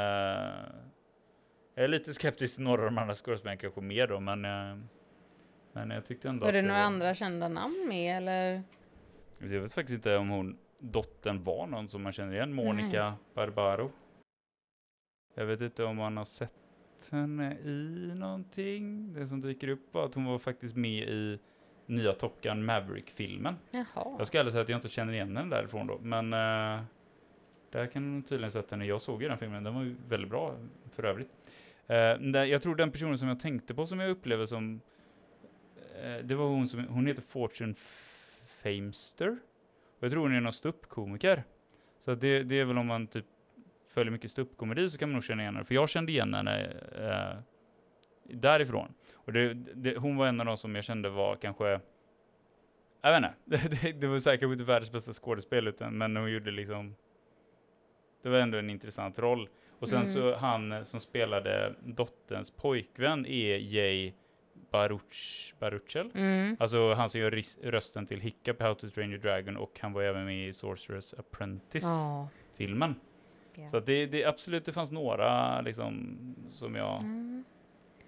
jag 1.74 1.84
är 1.84 1.88
lite 1.88 2.14
skeptisk 2.14 2.54
till 2.54 2.64
några 2.64 2.82
av 2.82 2.90
de 2.90 2.98
andra 2.98 3.14
skådespelarna 3.14 3.56
kanske 3.56 3.80
mer 3.80 4.06
då, 4.06 4.20
men, 4.20 4.44
eh, 4.44 4.76
men 5.72 5.90
jag 5.90 6.06
tyckte 6.06 6.28
ändå 6.28 6.46
Var 6.46 6.52
det 6.52 6.58
att 6.58 6.64
några 6.64 6.82
andra 6.82 7.14
kända 7.14 7.48
namn 7.48 7.86
med 7.88 8.16
eller? 8.16 8.62
Jag 9.40 9.60
vet 9.60 9.72
faktiskt 9.72 9.94
inte 9.94 10.16
om 10.16 10.28
hon, 10.28 10.58
dottern 10.80 11.44
var 11.44 11.66
någon 11.66 11.88
som 11.88 12.02
man 12.02 12.12
känner 12.12 12.34
igen, 12.34 12.52
Monica 12.52 13.14
Barbaro. 13.34 13.90
Jag 15.34 15.46
vet 15.46 15.60
inte 15.60 15.84
om 15.84 15.96
man 15.96 16.16
har 16.16 16.24
sett 16.24 16.50
henne 17.10 17.58
i 17.58 18.12
någonting. 18.14 19.12
Det 19.12 19.26
som 19.26 19.40
dyker 19.40 19.68
upp 19.68 19.94
var 19.94 20.04
att 20.04 20.14
hon 20.14 20.24
var 20.24 20.38
faktiskt 20.38 20.76
med 20.76 21.08
i 21.08 21.38
nya 21.86 22.12
Top 22.12 22.40
Gun 22.42 22.64
Maverick-filmen. 22.64 23.56
Jag 24.18 24.26
ska 24.26 24.40
ärligt 24.40 24.52
säga 24.52 24.62
att 24.62 24.68
jag 24.68 24.76
inte 24.76 24.88
känner 24.88 25.12
igen 25.12 25.36
henne 25.36 25.56
därifrån 25.56 25.86
då, 25.86 25.98
men 26.02 26.32
uh, 26.32 26.82
där 27.70 27.86
kan 27.86 28.22
tydligen 28.22 28.52
sett 28.52 28.70
henne. 28.70 28.86
Jag 28.86 29.00
såg 29.00 29.22
ju 29.22 29.28
den 29.28 29.38
filmen, 29.38 29.64
den 29.64 29.74
var 29.74 29.82
ju 29.82 29.96
väldigt 30.08 30.30
bra 30.30 30.54
för 30.90 31.04
övrigt. 31.04 31.28
Där, 31.86 32.44
jag 32.44 32.62
tror 32.62 32.74
den 32.74 32.90
personen 32.92 33.18
som 33.18 33.28
jag 33.28 33.40
tänkte 33.40 33.74
på 33.74 33.86
som 33.86 34.00
jag 34.00 34.10
upplever 34.10 34.46
som 34.46 34.80
eh, 36.02 36.24
det 36.24 36.34
var 36.34 36.46
hon 36.46 36.68
som, 36.68 36.88
hon 36.88 37.06
heter 37.06 37.22
Fortune 37.22 37.74
Famester. 38.62 39.38
Och 39.98 40.04
jag 40.04 40.10
tror 40.10 40.22
hon 40.22 40.36
är 40.36 40.40
någon 40.40 40.52
ståuppkomiker. 40.52 41.44
Så 42.00 42.14
det, 42.14 42.42
det 42.42 42.60
är 42.60 42.64
väl 42.64 42.78
om 42.78 42.86
man 42.86 43.06
typ 43.06 43.26
följer 43.94 44.12
mycket 44.12 44.30
ståuppkomedi 44.30 44.90
så 44.90 44.98
kan 44.98 45.08
man 45.08 45.14
nog 45.14 45.24
känna 45.24 45.42
igen 45.42 45.54
henne. 45.54 45.64
För 45.64 45.74
jag 45.74 45.88
kände 45.88 46.12
igen 46.12 46.34
henne 46.34 46.64
eh, 46.98 47.38
därifrån. 48.24 48.94
Och 49.14 49.32
det, 49.32 49.54
det, 49.54 49.96
hon 49.96 50.16
var 50.16 50.26
en 50.26 50.40
av 50.40 50.46
de 50.46 50.56
som 50.56 50.74
jag 50.74 50.84
kände 50.84 51.08
var 51.10 51.36
kanske 51.36 51.80
jag 53.02 53.20
vet 53.20 53.30
inte, 53.30 53.68
det, 53.82 53.92
det, 54.00 54.06
var 54.06 54.18
säkert 54.18 54.48
inte 54.50 54.64
världens 54.64 54.92
bästa 54.92 55.12
skådespel 55.12 55.68
utan, 55.68 55.98
men 55.98 56.16
hon 56.16 56.30
gjorde 56.32 56.50
liksom 56.50 56.94
det 58.22 58.28
var 58.28 58.38
ändå 58.38 58.58
en 58.58 58.70
intressant 58.70 59.18
roll. 59.18 59.48
Och 59.78 59.88
sen 59.88 59.98
Mm. 60.00 60.12
så 60.12 60.34
han 60.36 60.84
som 60.84 61.00
spelade 61.00 61.74
dotterns 61.84 62.50
pojkvän 62.50 63.26
är 63.26 63.56
Jay 63.56 64.12
Baruch, 64.70 65.54
Baruchel. 65.58 66.10
Mm. 66.14 66.56
Alltså 66.60 66.94
han 66.94 67.10
som 67.10 67.20
gör 67.20 67.42
rösten 67.70 68.06
till 68.06 68.20
Hiccup 68.20 68.60
i 68.60 68.64
How 68.64 68.74
to 68.74 68.90
Train 68.90 69.10
Your 69.10 69.22
Dragon 69.22 69.56
och 69.56 69.78
han 69.80 69.92
var 69.92 70.02
även 70.02 70.24
med 70.24 70.48
i 70.48 70.52
Sorcerer's 70.52 71.20
Apprentice-filmen. 71.20 72.94
Ja. 73.54 73.62
Ja. 73.62 73.68
Så 73.68 73.80
det, 73.80 74.06
det 74.06 74.24
absolut, 74.24 74.64
det 74.64 74.72
fanns 74.72 74.92
några 74.92 75.60
liksom 75.60 76.16
som 76.50 76.74
jag 76.74 77.02
Mm. 77.02 77.44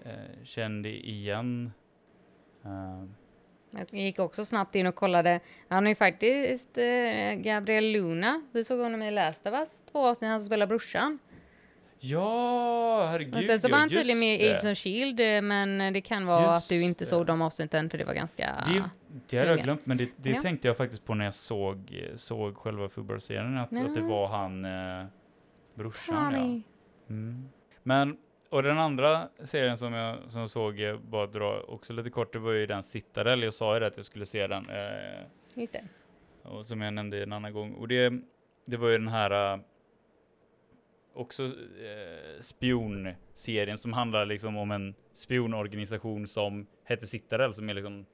Eh, 0.06 0.44
kände 0.44 0.88
igen. 0.88 1.72
Eh, 2.64 3.04
Jag 3.70 4.00
gick 4.00 4.18
också 4.18 4.44
snabbt 4.44 4.74
in 4.74 4.86
och 4.86 4.94
kollade. 4.94 5.40
Han 5.68 5.86
är 5.86 5.90
ju 5.90 5.94
faktiskt 5.94 6.78
eh, 6.78 7.34
Gabriel 7.36 7.84
Luna. 7.92 8.42
Vi 8.52 8.64
såg 8.64 8.80
honom 8.80 9.02
i 9.02 9.10
Last 9.10 9.46
of 9.46 9.52
Us 9.54 9.80
två 9.92 10.06
avsnitt, 10.06 10.28
han 10.30 10.40
som 10.40 10.46
spelar 10.46 10.66
brorsan. 10.66 11.18
ja, 11.98 13.06
herregud. 13.10 13.34
och 13.34 13.42
sen 13.42 13.60
så 13.60 13.68
ja, 13.68 13.72
var 13.72 13.78
han 13.78 13.88
tydligen 13.88 14.18
med 14.18 14.40
i. 14.40 14.44
Agents 14.48 14.64
of 14.64 14.78
Shield, 14.78 15.20
men 15.44 15.92
det 15.92 16.00
kan 16.00 16.26
vara 16.26 16.54
Just 16.54 16.66
att 16.66 16.68
du 16.68 16.82
inte 16.82 17.06
såg 17.06 17.26
de 17.26 17.42
avsnitten 17.42 17.90
för 17.90 17.98
det 17.98 18.04
var 18.04 18.14
ganska... 18.14 18.64
Det, 18.66 18.84
det 19.28 19.38
hade 19.38 19.50
jag 19.50 19.62
glömt, 19.62 19.86
men 19.86 19.96
det, 19.96 20.08
det 20.16 20.30
Ja. 20.30 20.40
tänkte 20.40 20.68
jag 20.68 20.76
faktiskt 20.76 21.04
på 21.04 21.14
när 21.14 21.24
jag 21.24 21.34
såg, 21.34 22.02
såg 22.16 22.56
själva 22.56 22.88
Fubar-serien, 22.88 23.56
att, 23.58 23.72
att 23.72 23.94
det 23.94 24.00
Ja. 24.00 24.06
var 24.06 24.26
han 24.28 24.64
eh, 24.64 25.06
brorsan. 25.74 26.16
Ja. 26.16 26.30
Tommy. 26.40 26.62
Mm. 27.08 27.48
Men, 27.82 28.16
och 28.50 28.62
den 28.62 28.78
andra 28.78 29.28
serien 29.44 29.78
som 29.78 29.92
jag, 29.92 30.18
som 30.28 30.40
jag 30.40 30.50
såg, 30.50 30.80
eh, 30.80 30.98
bara 30.98 31.26
dra 31.26 31.60
också 31.60 31.92
lite 31.92 32.10
kort, 32.10 32.32
det 32.32 32.38
var 32.38 32.52
ju 32.52 32.66
den 32.66 32.82
Citadel. 32.82 33.42
Jag 33.42 33.54
sa 33.54 33.74
ju 33.74 33.80
det 33.80 33.86
att 33.86 33.96
jag 33.96 34.06
skulle 34.06 34.26
se 34.26 34.46
den, 34.46 34.70
eh, 34.70 35.20
Just 35.54 35.72
det. 35.72 35.84
och 36.42 36.66
som 36.66 36.80
jag 36.80 36.94
nämnde 36.94 37.22
en 37.22 37.32
annan 37.32 37.52
gång. 37.52 37.74
Och 37.74 37.88
det, 37.88 38.12
det 38.66 38.76
var 38.76 38.88
ju 38.88 38.98
den 38.98 39.08
här 39.08 39.54
eh, 39.54 39.60
också 41.14 41.44
eh, 41.44 42.40
spionserien 42.40 43.78
som 43.78 43.92
handlar 43.92 44.26
liksom 44.26 44.56
om 44.56 44.70
en 44.70 44.94
spionorganisation 45.12 46.26
som 46.26 46.66
heter 46.84 47.06
Citadel, 47.06 47.54
som 47.54 47.68
är 47.68 47.74
liksom 47.74 48.06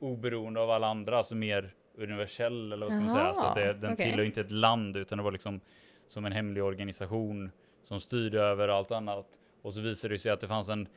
oberoende 0.00 0.60
av 0.60 0.70
alla 0.70 0.86
andra, 0.86 1.18
alltså 1.18 1.34
mer 1.34 1.74
universell 1.98 2.72
eller 2.72 2.86
vad 2.86 2.92
ska 2.92 3.02
man 3.02 3.10
säga. 3.10 3.34
Så 3.34 3.44
att 3.44 3.54
det, 3.54 3.72
den 3.72 3.92
okej. 3.92 4.06
tillhör 4.06 4.24
inte 4.24 4.40
ett 4.40 4.50
land 4.50 4.96
utan 4.96 5.18
det 5.18 5.24
var 5.24 5.32
liksom 5.32 5.60
som 6.06 6.24
en 6.24 6.32
hemlig 6.32 6.64
organisation 6.64 7.50
som 7.82 8.00
styrde 8.00 8.40
över 8.40 8.68
allt 8.68 8.90
annat. 8.90 9.26
Och 9.64 9.74
så 9.74 9.80
visade 9.80 10.14
det 10.14 10.18
sig 10.18 10.32
att 10.32 10.40
det 10.40 10.48
fanns 10.48 10.68
en, 10.68 10.88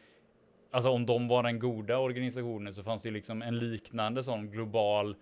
alltså 0.72 0.90
om 0.90 1.06
de 1.06 1.28
var 1.28 1.44
den 1.44 1.60
goda 1.60 1.98
organisationen 1.98 2.74
så 2.74 2.84
fanns 2.84 3.02
det 3.02 3.10
ju 3.10 3.14
liksom 3.14 3.42
en 3.42 3.58
liknande 3.58 4.24
sån 4.24 4.52
global 4.52 5.16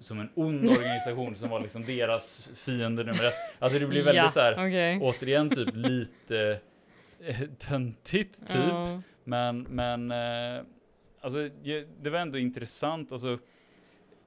som 0.00 0.20
en 0.20 0.30
ond 0.34 0.64
organisation 0.70 1.34
som 1.34 1.50
var 1.50 1.60
liksom 1.60 1.84
deras 1.84 2.50
fiende 2.54 3.04
nummer 3.04 3.24
ett. 3.28 3.34
Alltså 3.58 3.78
det 3.78 3.86
blir 3.86 4.02
väldigt 4.04 4.22
ja, 4.22 4.28
så 4.28 4.40
här, 4.40 4.52
okej. 4.52 4.98
återigen 5.00 5.50
typ 5.50 5.68
lite 5.74 6.60
eh, 7.20 7.40
töntigt 7.58 8.38
typ. 8.48 8.62
Ja. 8.68 9.02
Men, 9.24 9.62
men 9.62 10.10
eh, 10.10 10.62
alltså 11.20 11.48
det, 12.00 12.10
var 12.10 12.18
ändå 12.18 12.38
intressant. 12.38 13.12
Alltså, 13.12 13.38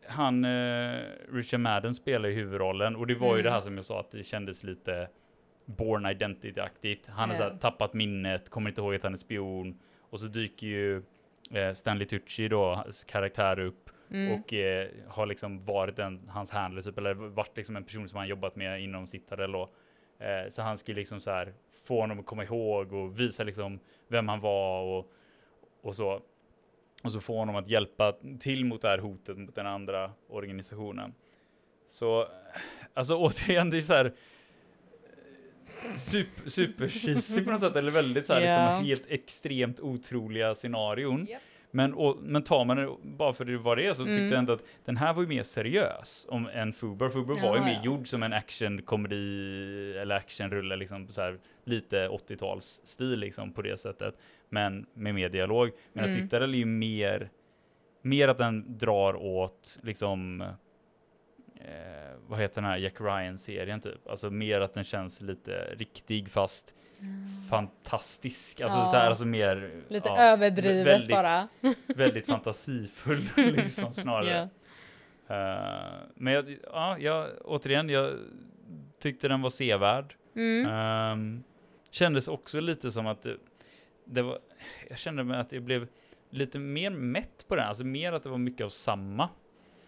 han, 0.07 0.45
eh, 0.45 0.99
Richard 1.31 1.59
Madden 1.59 1.93
spelar 1.93 2.29
ju 2.29 2.35
huvudrollen 2.35 2.95
och 2.95 3.07
det 3.07 3.15
var 3.15 3.27
ju 3.27 3.33
Mm. 3.33 3.43
det 3.43 3.51
här 3.51 3.61
som 3.61 3.75
jag 3.75 3.85
sa 3.85 3.99
att 3.99 4.11
det 4.11 4.23
kändes 4.23 4.63
lite 4.63 5.07
Born 5.65 6.06
Identity-aktigt. 6.06 7.08
Han 7.10 7.30
har 7.30 7.38
Ja. 7.38 7.49
tappat 7.60 7.93
minnet, 7.93 8.49
kommer 8.49 8.69
inte 8.69 8.82
ihåg 8.82 8.95
att 8.95 9.04
han 9.04 9.13
är 9.13 9.17
spion 9.17 9.80
och 9.99 10.19
så 10.19 10.25
dyker 10.25 10.67
ju 10.67 11.04
eh, 11.51 11.73
Stanley 11.73 12.08
Tucci 12.08 12.47
då, 12.47 12.73
hans 12.73 13.04
karaktär 13.04 13.60
upp 13.60 13.89
Mm. 14.12 14.34
och 14.39 14.54
eh, 14.54 14.88
har 15.08 15.25
liksom 15.25 15.65
varit 15.65 15.99
en, 15.99 16.19
hans 16.28 16.51
handler 16.51 16.82
typ, 16.82 16.97
eller 16.97 17.13
varit 17.13 17.58
liksom 17.58 17.75
en 17.75 17.84
person 17.84 18.10
som 18.10 18.17
han 18.17 18.28
jobbat 18.28 18.56
med 18.56 18.82
inom 18.84 19.08
Citadel 19.08 19.56
och 19.56 19.73
eh, 20.19 20.49
så 20.49 20.62
han 20.62 20.78
skulle 20.78 20.99
liksom 20.99 21.21
så 21.21 21.32
här 21.32 21.54
få 21.86 22.01
honom 22.01 22.19
att 22.19 22.25
komma 22.25 22.43
ihåg 22.43 22.93
och 22.93 23.19
visa 23.19 23.43
liksom 23.43 23.80
vem 24.08 24.28
han 24.28 24.39
var 24.39 24.82
och, 24.82 25.12
och 25.82 25.95
så. 25.95 26.21
Och 27.04 27.12
så 27.12 27.19
få 27.21 27.38
honom 27.38 27.56
att 27.56 27.67
hjälpa 27.67 28.15
till 28.39 28.65
mot 28.65 28.82
det 28.82 28.88
här 28.88 28.97
hotet 28.97 29.38
mot 29.38 29.56
den 29.56 29.67
andra 29.67 30.12
organisationen. 30.30 31.13
Så 31.88 32.28
alltså 32.93 33.15
återigen, 33.19 33.69
det 33.69 33.78
är 33.78 33.82
så 33.82 33.93
här 33.93 34.13
super, 35.98 36.50
super 36.50 37.43
på 37.43 37.52
något 37.52 37.60
sätt, 37.60 37.76
eller 37.76 37.91
väldigt 37.91 38.26
så 38.28 38.34
här, 38.34 38.41
Ja. 38.41 38.48
liksom 38.69 38.86
helt 38.86 39.06
extremt 39.08 39.80
otroliga 39.80 40.56
scenarion. 40.56 41.26
Japp. 41.30 41.41
Men, 41.71 41.93
och, 41.93 42.17
men 42.21 42.43
tar 42.43 42.65
man 42.65 42.78
det 42.78 42.89
bara 43.04 43.34
för 43.34 43.45
det 43.45 43.58
vad 43.58 43.78
det 43.78 43.88
är 43.88 43.93
så 43.93 44.06
tyckte 44.06 44.19
Mm. 44.19 44.32
jag 44.32 44.39
ändå 44.39 44.54
att 44.54 44.63
den 44.86 44.98
här 44.98 45.13
var 45.13 45.21
ju 45.21 45.28
mer 45.28 45.43
seriös 45.43 46.26
om 46.30 46.48
än 46.54 46.74
Fubar. 46.74 47.10
Fubar 47.10 47.36
var 47.36 47.56
ju 47.56 47.62
Ja, 47.62 47.65
mer 47.65 47.82
gjord 47.84 48.08
som 48.08 48.24
en 48.24 48.34
actionkomedi 48.34 49.98
eller 49.98 50.15
actionrulle, 50.15 50.76
liksom 50.76 51.08
så 51.08 51.21
här, 51.21 51.38
lite 51.63 52.08
80-talsstil 52.08 53.15
liksom 53.15 53.52
på 53.54 53.62
det 53.62 53.78
sättet. 53.78 54.17
Men 54.50 54.86
med 54.93 55.15
mer 55.15 55.30
dialog. 55.30 55.71
Medan 55.93 56.10
Mm. 56.10 56.21
Citadel 56.24 56.54
är 56.54 56.58
ju 56.58 56.65
mer, 56.65 57.30
mer 58.02 58.28
att 58.28 58.38
den 58.38 58.78
drar 58.78 59.15
åt 59.15 59.80
liksom 59.84 60.43
eh, 61.67 62.17
vad 62.28 62.39
heter 62.39 62.62
den 62.62 62.69
här 62.71 62.78
Jack 62.78 63.01
Ryan-serien 63.01 63.82
typ? 63.82 64.08
Alltså 64.08 64.30
mer 64.30 64.62
att 64.62 64.73
den 64.73 64.84
känns 64.84 65.21
lite 65.21 65.75
riktig 65.78 66.30
fast 66.32 66.75
fantastisk. 67.49 68.62
Alltså 68.62 68.80
Ja. 68.80 68.86
så 68.86 68.95
här, 68.97 69.10
alltså 69.10 69.25
mer 69.25 69.84
Lite 69.88 70.10
ja, 70.10 70.17
överdrivet 70.21 70.88
väldigt, 70.88 71.10
bara. 71.12 71.47
väldigt 71.88 72.25
fantasifull 72.25 73.30
liksom 73.36 73.93
snarare. 73.93 74.49
Ja. 75.28 75.36
Eh, 75.36 75.93
men 76.15 76.34
jag, 76.34 76.58
ja, 76.63 76.97
jag, 76.99 77.28
återigen, 77.41 77.89
jag 77.89 78.13
tyckte 78.99 79.28
den 79.28 79.41
var 79.41 79.49
sevärd. 79.49 80.15
Mm. 80.36 80.65
Ehm, 80.71 81.43
kändes 81.91 82.28
också 82.28 82.60
lite 82.60 82.91
som 82.91 83.08
att 83.08 83.21
det, 83.21 83.38
det 84.06 84.21
var, 84.21 84.39
jag 84.89 84.97
kände 84.97 85.23
mig 85.23 85.39
att 85.39 85.51
jag 85.51 85.63
blev 85.63 85.88
lite 86.30 86.60
mer 86.60 86.89
mätt 86.89 87.45
på 87.47 87.56
den, 87.56 87.67
alltså 87.67 87.84
mer 87.84 88.13
att 88.13 88.23
det 88.23 88.30
var 88.30 88.38
mycket 88.38 88.65
av 88.65 88.69
samma. 88.69 89.30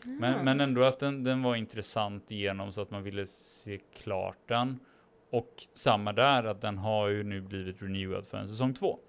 Men, 0.06 0.36
Ah. 0.36 0.44
men 0.44 0.62
ändå 0.62 0.84
att 0.84 1.00
den, 1.00 1.24
den 1.24 1.44
var 1.44 1.56
intressant 1.56 2.32
igenom 2.32 2.72
så 2.72 2.82
att 2.82 2.92
man 2.92 3.04
ville 3.04 3.26
se 3.28 3.80
klart 3.94 4.38
den. 4.48 4.80
Och 5.30 5.68
samma 5.74 6.14
där, 6.14 6.44
att 6.44 6.62
den 6.62 6.78
har 6.78 7.08
ju 7.08 7.24
nu 7.24 7.42
blivit 7.42 7.82
renewad 7.82 8.28
för 8.28 8.38
en 8.38 8.48
säsong 8.48 8.74
två. 8.74 9.00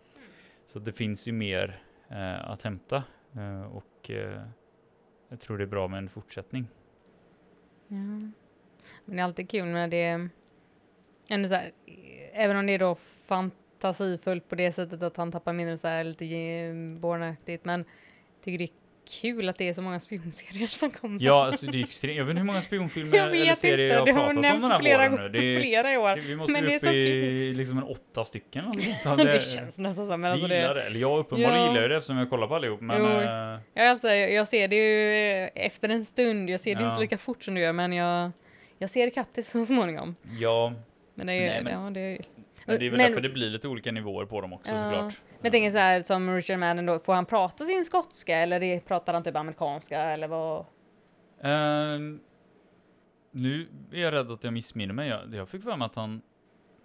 Så 0.67 0.79
det 0.79 0.93
finns 0.93 1.29
ju 1.29 1.33
mer 1.33 1.83
eh, 2.09 2.51
att 2.51 2.63
hämta. 2.63 3.05
Eh, 3.37 3.77
och 3.77 4.11
eh, 4.11 4.43
jag 5.29 5.41
tror 5.41 5.59
det 5.59 5.65
är 5.65 5.69
bra 5.69 5.89
med 5.89 5.99
en 5.99 6.09
fortsättning. 6.09 6.67
Ja. 7.89 7.97
Men 7.97 8.33
det 9.05 9.19
är 9.19 9.25
alltid 9.25 9.51
kul 9.51 9.67
när 9.67 9.89
det 9.89 10.29
ändå 11.29 11.49
så 11.49 11.55
här, 11.55 11.71
även 12.33 12.57
om 12.57 12.67
det 12.67 12.73
är 12.73 12.79
då 12.79 12.95
fantasifullt 13.27 14.49
på 14.49 14.55
det 14.55 14.73
sättet 14.73 15.03
att 15.03 15.17
han 15.17 15.33
tappar 15.33 15.53
minnet 15.53 15.81
så 15.81 15.89
här 15.89 16.05
lite 16.05 16.25
Born-aktigt, 17.01 17.61
men 17.63 17.85
tycker 18.43 18.59
det 18.59 18.65
är 18.65 18.78
kul 19.21 19.49
att 19.49 19.57
det 19.57 19.69
är 19.69 19.73
så 19.73 19.83
många 19.83 20.01
spionserier 20.01 20.67
som 20.69 20.91
kommer. 20.91 21.23
Ja, 21.23 21.47
alltså 21.47 21.67
det 21.67 21.79
är 21.79 21.85
extremt. 21.85 22.17
Jag 22.17 22.25
vet 22.25 22.31
inte 22.31 22.39
hur 22.41 22.47
många 22.47 22.63
spionfilmer 22.63 23.17
jag 23.17 23.27
eller 23.27 23.45
vet 23.45 23.59
serier 23.59 23.79
inte, 23.87 23.95
jag 23.97 24.07
det 24.07 24.13
har 24.13 24.19
pratat 24.21 24.37
om 24.37 24.43
den 24.61 24.71
här 24.71 24.79
flera, 24.79 25.09
våren 25.09 25.33
nu. 25.33 25.39
Det 25.39 25.55
är, 25.57 25.61
flera 25.61 25.93
i 25.93 25.97
år. 25.97 26.17
det- 26.17 26.23
vi 26.23 26.37
måste 26.37 26.53
men 26.53 26.65
det 26.65 26.75
är 26.75 26.79
så 26.79 26.91
i 26.93 27.53
liksom 27.53 27.79
en 27.79 27.85
åtta 27.85 28.25
stycken. 28.25 28.65
Alltså, 28.65 28.93
så 28.97 29.17
det, 29.17 29.43
känns 29.43 29.79
nästan 29.79 30.07
så, 30.07 30.17
men 30.17 30.33
alltså 30.33 30.47
gillar 30.49 30.75
det, 30.75 30.81
det. 30.81 30.87
Eller 30.87 31.01
jag 31.01 31.19
uppenbarligen 31.19 31.61
Ja. 31.65 31.69
gillar 31.69 31.83
ju 31.83 31.89
det 31.89 31.97
eftersom 31.97 32.17
jag 32.19 32.31
kollar 32.31 32.47
på 32.47 32.55
allihop. 32.55 32.81
Men 32.81 33.05
jag, 33.75 33.87
alltså, 33.87 34.09
jag 34.09 34.33
jag 34.33 34.49
ser 34.49 34.69
det 34.69 34.77
ju 34.77 35.13
eh, 35.45 35.49
efter 35.55 35.89
en 35.89 36.05
stund, 36.05 36.51
jag 36.51 36.61
ser 36.61 36.75
det 36.75 36.83
Ja. 36.83 36.91
inte 36.91 37.01
lika 37.01 37.19
fort 37.19 37.43
som 37.45 37.55
du 37.55 37.61
gör, 37.61 37.73
men 37.73 37.93
jag, 37.93 38.31
jag 38.79 38.91
ser 38.91 39.07
ikapp 39.07 39.29
det 39.35 39.43
så 39.43 39.67
småningom. 39.67 40.17
ja, 40.41 40.73
Men 41.15 41.27
det 41.27 41.33
är, 41.33 41.51
Nej, 41.51 41.63
men- 41.65 41.85
ja, 41.85 41.91
det 41.91 42.01
är, 42.01 42.19
men 42.69 42.79
det 42.81 42.87
är 42.87 42.91
väl 42.91 42.99
Men- 42.99 43.07
därför 43.11 43.21
det 43.21 43.29
blir 43.29 43.51
lite 43.51 43.69
olika 43.69 43.93
nivåer 43.93 44.25
på 44.27 44.41
dem 44.41 44.53
också 44.53 44.73
Ja. 44.73 44.79
såklart. 44.79 45.21
Men 45.29 45.39
jag 45.43 45.53
tänker 45.53 45.71
så 45.71 45.79
här 45.79 46.03
som 46.03 46.35
Richard 46.37 46.59
Madden 46.59 46.87
då, 46.87 46.99
får 46.99 47.13
han 47.15 47.27
prata 47.27 47.65
sin 47.65 47.85
skotska 47.85 48.37
eller 48.37 48.61
det, 48.61 48.81
pratar 48.81 49.15
han 49.15 49.23
typ 49.23 49.37
amerikanska 49.37 50.01
eller 50.03 50.29
vad? 50.29 50.65
Ehm, 51.41 52.21
nu 53.31 53.69
är 53.93 54.01
jag 54.01 54.13
rädd 54.13 54.31
att 54.31 54.45
jag 54.45 54.53
missminner 54.53 54.95
mig. 54.95 55.09
Jag, 55.09 55.35
jag 55.35 55.49
fick 55.49 55.63
för 55.63 55.77
mig 55.77 55.87
att 55.87 55.95
han... 55.95 56.23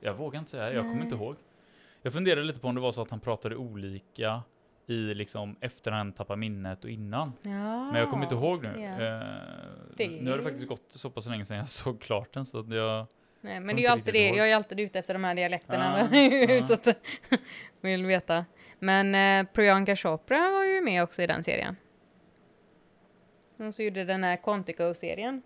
Jag 0.01 0.13
vågar 0.13 0.39
inte 0.39 0.51
säga, 0.51 0.73
jag 0.73 0.81
kommer 0.83 1.03
inte 1.03 1.15
ihåg. 1.15 1.35
Jag 2.01 2.13
funderade 2.13 2.43
lite 2.45 2.59
på 2.59 2.67
om 2.67 2.75
det 2.75 2.81
var 2.81 2.91
så 2.91 3.01
att 3.01 3.09
han 3.11 3.19
pratade 3.19 3.55
olika 3.55 4.41
i 4.87 4.93
liksom 5.13 5.55
efter 5.59 5.91
han 5.91 6.11
tappade 6.11 6.37
minnet 6.39 6.83
och 6.83 6.89
innan. 6.89 7.33
Ja. 7.41 7.49
Men 7.91 7.95
jag 7.95 8.09
kommer 8.09 8.23
inte 8.23 8.35
ihåg 8.35 8.63
nu. 8.63 8.69
Eh, 8.85 9.23
Det- 9.97 10.21
Nu 10.21 10.29
har 10.31 10.37
det 10.37 10.43
faktiskt 10.43 10.67
gått 10.67 10.85
så 10.91 11.09
pass 11.09 11.25
länge 11.27 11.45
sedan 11.45 11.57
jag 11.57 11.67
såg 11.69 12.01
klart 12.01 12.33
den 12.33 12.45
så 12.45 12.59
att 12.59 12.73
jag... 12.73 13.05
Nej, 13.45 13.59
men 13.59 13.75
det 13.75 13.81
är 13.81 13.83
ju 13.83 13.87
alltid 13.89 14.13
det, 14.13 14.27
jag 14.29 14.49
är 14.51 14.55
alltid 14.55 14.79
ute 14.79 14.99
efter 14.99 15.13
de 15.13 15.23
här 15.23 15.35
dialekterna. 15.35 16.09
Ja. 16.11 16.65
så 16.67 16.73
att, 16.73 16.87
vill 17.81 18.05
veta. 18.05 18.45
Men 18.79 19.15
eh, 19.15 19.51
Priyanka 19.53 19.95
Chopra 19.95 20.49
var 20.51 20.63
ju 20.63 20.81
med 20.81 21.03
också 21.03 21.21
i 21.21 21.27
den 21.27 21.43
serien. 21.43 21.75
Hon 23.57 23.73
så 23.73 23.83
gjorde 23.83 24.03
den 24.03 24.23
här 24.23 24.35
Quantico-serien. 24.37 25.41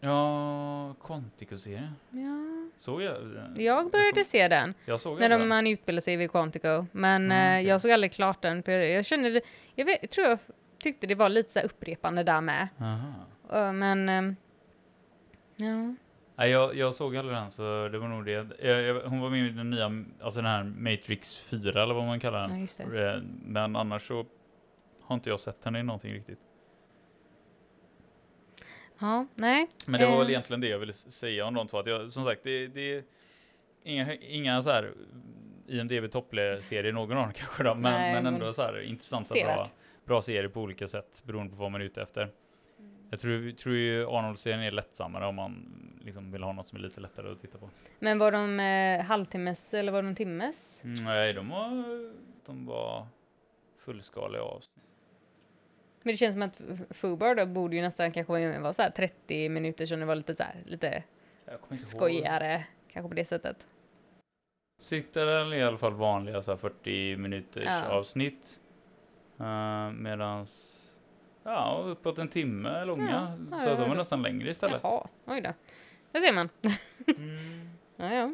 Ja, 0.00 0.94
Quantico-serien. 1.02 1.94
Ja. 2.10 2.70
Såg 2.76 3.02
jag 3.02 3.14
den? 3.26 3.54
Jag 3.64 3.90
började 3.90 4.24
se 4.24 4.48
den 4.48 4.74
Jag 4.84 5.00
såg 5.00 5.20
när 5.20 5.28
de, 5.28 5.48
man 5.48 5.66
utbildade 5.66 6.02
sig 6.02 6.16
vid 6.16 6.30
Quantico. 6.30 6.86
Men 6.92 7.24
Mm, 7.24 7.30
eh, 7.32 7.58
okej. 7.60 7.68
jag 7.68 7.80
såg 7.80 7.90
aldrig 7.90 8.12
klart 8.12 8.42
den 8.42 8.62
för 8.62 8.72
jag, 8.72 8.90
jag 8.90 9.04
kände, 9.06 9.30
det- 9.30 9.40
jag 9.74 9.84
vet, 9.84 10.10
tror 10.10 10.26
jag 10.26 10.38
tyckte 10.78 11.06
det 11.06 11.14
var 11.14 11.28
lite 11.28 11.52
så 11.52 11.60
upprepande 11.60 12.22
där 12.22 12.40
med. 12.40 12.68
Aha. 12.80 13.72
Men 13.72 14.08
ehm, 14.08 14.36
ja. 15.56 15.94
Nej, 16.40 16.50
jag, 16.50 16.74
jag 16.76 16.94
såg 16.94 17.16
aldrig 17.16 17.36
den 17.36 17.50
så 17.50 17.88
det 17.88 17.98
var 17.98 18.08
nog 18.08 18.24
det. 18.24 18.30
Jag, 18.62 18.80
jag, 18.82 19.00
hon 19.00 19.20
var 19.20 19.30
med 19.30 19.46
i 19.46 19.50
den 19.50 19.70
nya, 19.70 20.04
alltså 20.20 20.40
den 20.42 20.50
här 20.50 20.64
Matrix 20.64 21.36
4 21.36 21.82
eller 21.82 21.94
vad 21.94 22.04
man 22.06 22.20
kallar 22.20 22.48
den. 22.48 22.68
ja. 22.78 23.14
Eh, 23.14 23.22
Men 23.44 23.76
annars 23.76 24.06
så 24.08 24.26
har 25.02 25.14
inte 25.14 25.30
jag 25.30 25.40
sett 25.40 25.64
henne 25.64 25.78
i 25.80 25.82
någonting 25.82 26.12
riktigt. 26.12 26.38
Ja, 29.00 29.26
nej. 29.34 29.68
Men 29.86 30.00
det 30.00 30.06
var 30.06 30.16
väl 30.18 30.26
Eh. 30.26 30.30
egentligen 30.30 30.60
det 30.60 30.68
jag 30.68 30.78
ville 30.78 30.92
säga 30.92 31.44
om 31.46 31.54
de 31.54 31.68
två. 31.68 31.78
Att 31.78 31.86
jag, 31.86 32.12
som 32.12 32.24
sagt, 32.24 32.40
det, 32.44 32.66
det 32.66 32.94
är 32.94 33.04
inga, 33.82 34.14
inga 34.14 34.62
så 34.62 34.70
här 34.70 34.92
IMDB 35.66 36.10
topple-serier 36.12 36.92
någon 36.92 37.16
av 37.16 37.24
dem 37.24 37.32
kanske 37.36 37.62
då, 37.62 37.74
men, 37.74 37.82
Nej, 37.92 38.14
men 38.14 38.24
men 38.24 38.34
ändå 38.34 38.52
så 38.52 38.62
här 38.62 38.80
intressanta 38.80 39.34
bra, 39.34 39.68
bra 40.04 40.22
serier 40.22 40.48
på 40.48 40.60
olika 40.60 40.86
sätt 40.88 41.22
beroende 41.26 41.50
på 41.50 41.56
vad 41.62 41.70
man 41.70 41.80
är 41.80 41.84
ute 41.84 42.02
efter. 42.02 42.28
Jag 43.10 43.20
tror, 43.20 43.50
tror 43.50 43.74
ju 43.76 44.06
Arnold-serien 44.06 44.60
är 44.60 44.70
lättsammare 44.70 45.26
om 45.26 45.34
man 45.34 45.66
liksom 46.04 46.32
vill 46.32 46.42
ha 46.42 46.52
något 46.52 46.66
som 46.66 46.78
är 46.78 46.82
lite 46.82 47.00
lättare 47.00 47.32
att 47.32 47.38
titta 47.40 47.58
på. 47.58 47.70
Men 47.98 48.18
var 48.18 48.32
de 48.32 48.60
eh, 48.60 49.04
halvtimmes 49.06 49.74
eller 49.74 49.92
var 49.92 50.02
de 50.02 50.14
timmes? 50.14 50.80
Mm, 50.84 51.04
nej, 51.04 51.32
de 51.32 51.48
var, 51.48 51.70
de 52.46 52.66
var 52.66 53.06
fullskaliga 53.78 54.42
avsnitt. 54.42 54.84
Men 56.02 56.12
det 56.12 56.16
känns 56.16 56.34
som 56.34 56.42
att 56.42 56.60
Fubar 56.90 57.34
då 57.34 57.46
borde 57.46 57.76
ju 57.76 57.82
nästan 57.82 58.12
kanske 58.12 58.58
vara- 58.58 58.72
så 58.72 58.82
här 58.82 58.90
30 58.90 59.48
minuter 59.48 59.86
så 59.86 59.96
det 59.96 60.04
var 60.04 60.14
lite 60.14 60.34
så 60.34 60.42
här, 60.42 60.62
lite 60.66 60.86
inte 61.46 61.64
ihåg. 61.70 61.78
skojigare 61.78 62.66
kanske 62.92 63.08
på 63.08 63.14
det 63.14 63.24
sättet. 63.24 63.66
Sitter 64.80 65.26
den 65.26 65.52
i 65.52 65.62
alla 65.62 65.78
fall 65.78 65.94
vanliga 65.94 66.42
så 66.42 66.50
här 66.50 66.58
40 66.58 67.16
minuters 67.16 67.64
Ja. 67.66 67.88
avsnitt. 67.88 68.60
Uh, 69.40 69.90
medans 69.90 70.79
ja, 71.44 71.84
uppåt 71.86 72.18
en 72.18 72.28
timme 72.28 72.84
långa. 72.84 73.38
Ja, 73.50 73.58
så 73.60 73.68
ja, 73.68 73.74
de 73.74 73.88
var 73.88 73.96
nästan 73.96 74.22
längre 74.22 74.50
istället. 74.50 74.80
Jaha, 74.82 75.06
oj 75.26 75.40
då. 75.40 75.50
Där 76.12 76.20
ser 76.20 76.32
man. 76.32 76.48
Mm. 77.06 77.70
Ja, 77.96 78.14
ja. 78.14 78.32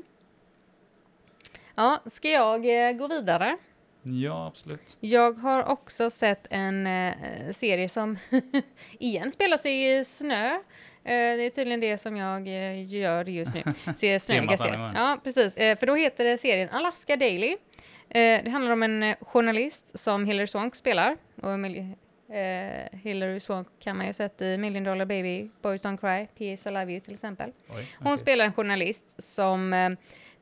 Ja, 1.75 2.01
ska 2.07 2.31
jag 2.31 2.89
eh, 2.89 2.93
gå 2.93 3.09
vidare? 3.09 3.57
Ja, 4.03 4.47
absolut. 4.47 4.97
Jag 5.01 5.33
har 5.33 5.65
också 5.65 6.11
sett 6.11 6.47
en 6.51 6.87
eh, 6.87 7.15
serie 7.53 7.89
som 7.89 8.17
igen 8.99 9.33
spelar 9.33 9.59
sig 9.59 9.99
i 9.99 10.05
snö. 10.05 10.55
Eh, 10.55 10.61
det 11.05 11.43
är 11.43 11.51
tydligen 11.51 11.81
det 11.81 11.99
som 11.99 12.17
jag 12.17 12.49
eh, 12.49 12.95
gör 12.95 13.29
just 13.29 13.55
nu. 13.55 13.63
Ser 13.97 14.19
snöiga 14.19 14.57
serier. 14.57 14.91
Ja, 14.95 15.19
precis. 15.25 15.57
Eh, 15.57 15.79
för 15.79 15.87
då 15.87 15.95
heter 15.95 16.25
det 16.25 16.39
serien 16.39 16.69
Alaska 16.73 17.17
Daily. 17.17 17.57
Det 18.09 18.51
handlar 18.51 18.73
om 18.73 18.83
en 18.83 19.15
journalist 19.21 19.99
som 19.99 20.25
Hilary 20.25 20.47
Swank 20.47 20.75
spelar. 20.75 21.17
Och 21.43 21.59
Eh, 22.29 22.99
Hilary 22.99 23.41
Swank 23.41 23.69
kan 23.79 23.97
man 23.97 24.07
ju 24.07 24.13
sett 24.13 24.43
i 24.43 24.59
Million 24.59 24.85
Dollar 24.85 25.05
Baby, 25.05 25.51
Boys 25.63 25.85
Don't 25.85 25.97
Cry, 25.97 26.27
P.S. 26.39 26.67
I 26.67 26.71
Love 26.71 26.93
You 26.93 27.01
till 27.01 27.15
exempel. 27.15 27.53
Oj, 27.69 27.89
Hon 27.99 28.07
okej. 28.07 28.19
spelar 28.19 28.45
en 28.45 28.53
journalist 28.53 29.05
som 29.19 29.73
eh, 29.73 29.91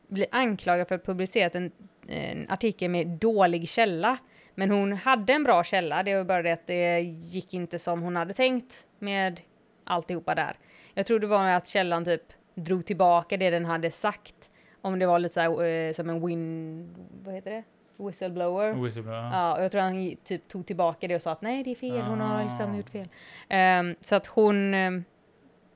blir 0.09 0.27
anklagad 0.31 0.89
för 0.89 0.95
att 0.95 1.07
publicerat 1.07 1.55
en, 1.55 1.73
en 2.09 2.51
artikel 2.51 2.91
med 2.91 3.07
dålig 3.07 3.69
källa. 3.69 4.19
Men 4.55 4.71
hon 4.71 4.93
hade 4.93 5.33
en 5.33 5.45
bra 5.45 5.65
källa, 5.65 6.03
det 6.03 6.17
var 6.17 6.25
bara 6.25 6.43
det 6.43 6.53
att 6.53 6.67
det 6.67 7.01
gick 7.01 7.55
inte 7.55 7.79
som 7.79 8.03
hon 8.03 8.17
hade 8.17 8.35
tänkt 8.35 8.87
med 8.99 9.41
alltihopa 9.85 10.35
där. 10.35 10.57
Jag 10.95 11.07
tror 11.07 11.19
det 11.19 11.27
var 11.27 11.45
att 11.47 11.69
källan 11.69 12.05
typ 12.05 12.23
drog 12.55 12.87
tillbaka 12.87 13.37
det 13.37 13.51
den 13.51 13.65
hade 13.65 13.91
sagt. 13.91 14.51
Om 14.81 14.99
det 14.99 15.07
var 15.07 15.19
lite 15.19 15.35
så 15.35 15.41
här, 15.41 15.65
eh, 15.65 15.93
som 15.93 16.11
en 16.11 16.27
win... 16.27 16.95
Vad 17.25 17.35
heter 17.35 17.51
det? 17.51 17.63
Whistleblower. 17.97 18.73
Whistleblower. 18.73 19.31
Ja, 19.33 19.57
och 19.57 19.65
jag 19.65 19.71
tror 19.73 19.81
han 19.81 20.17
typ 20.25 20.49
tog 20.49 20.67
tillbaka 20.67 21.09
det 21.09 21.17
och 21.17 21.23
sa 21.23 21.31
att 21.33 21.43
nej, 21.43 21.63
det 21.65 21.71
är 21.71 21.75
fel, 21.75 22.01
hon 22.01 22.21
har 22.21 22.45
liksom 22.45 22.73
Ah. 22.73 22.77
gjort 22.77 22.91
fel. 22.91 23.09
Ehm, 23.49 23.95
så 24.01 24.15
att 24.15 24.27
hon 24.27 24.75
ehm, 24.75 25.05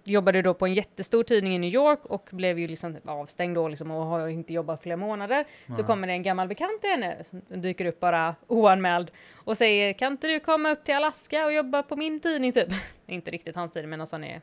jobbade 0.05 0.43
då 0.43 0.55
på 0.55 0.67
en 0.67 0.75
jättestor 0.75 1.23
tidning 1.23 1.55
i 1.55 1.59
New 1.59 1.75
York 1.75 2.05
och 2.05 2.29
blev 2.33 2.59
ju 2.59 2.69
liksom 2.69 2.95
typ 2.95 3.09
avstängd 3.09 3.55
då 3.55 3.69
liksom 3.69 3.91
och 3.91 4.07
har 4.07 4.29
inte 4.29 4.53
jobbat 4.53 4.83
flera 4.83 4.97
månader. 4.97 5.45
Så 5.67 5.73
Nej. 5.73 5.85
kommer 5.85 6.07
det 6.07 6.13
en 6.13 6.23
gammal 6.23 6.49
bekant 6.49 6.81
till 6.81 6.91
henne 6.91 7.25
som 7.25 7.43
dyker 7.49 7.85
upp 7.85 8.01
bara 8.01 8.35
oanmäld 8.47 9.11
och 9.35 9.57
säger 9.57 9.93
kan 9.93 10.13
inte 10.13 10.27
du 10.27 10.41
komma 10.41 10.71
upp 10.71 10.85
till 10.85 10.95
Alaska 10.95 11.45
och 11.45 11.53
jobba 11.53 11.83
på 11.83 11.97
min 11.97 12.21
tidning 12.21 12.53
typ? 12.53 12.69
inte 13.07 13.31
riktigt 13.31 13.57
hans 13.57 13.73
tidning 13.73 13.91
men 13.91 14.01
alltså 14.01 14.15
han 14.17 14.25
är 14.25 14.41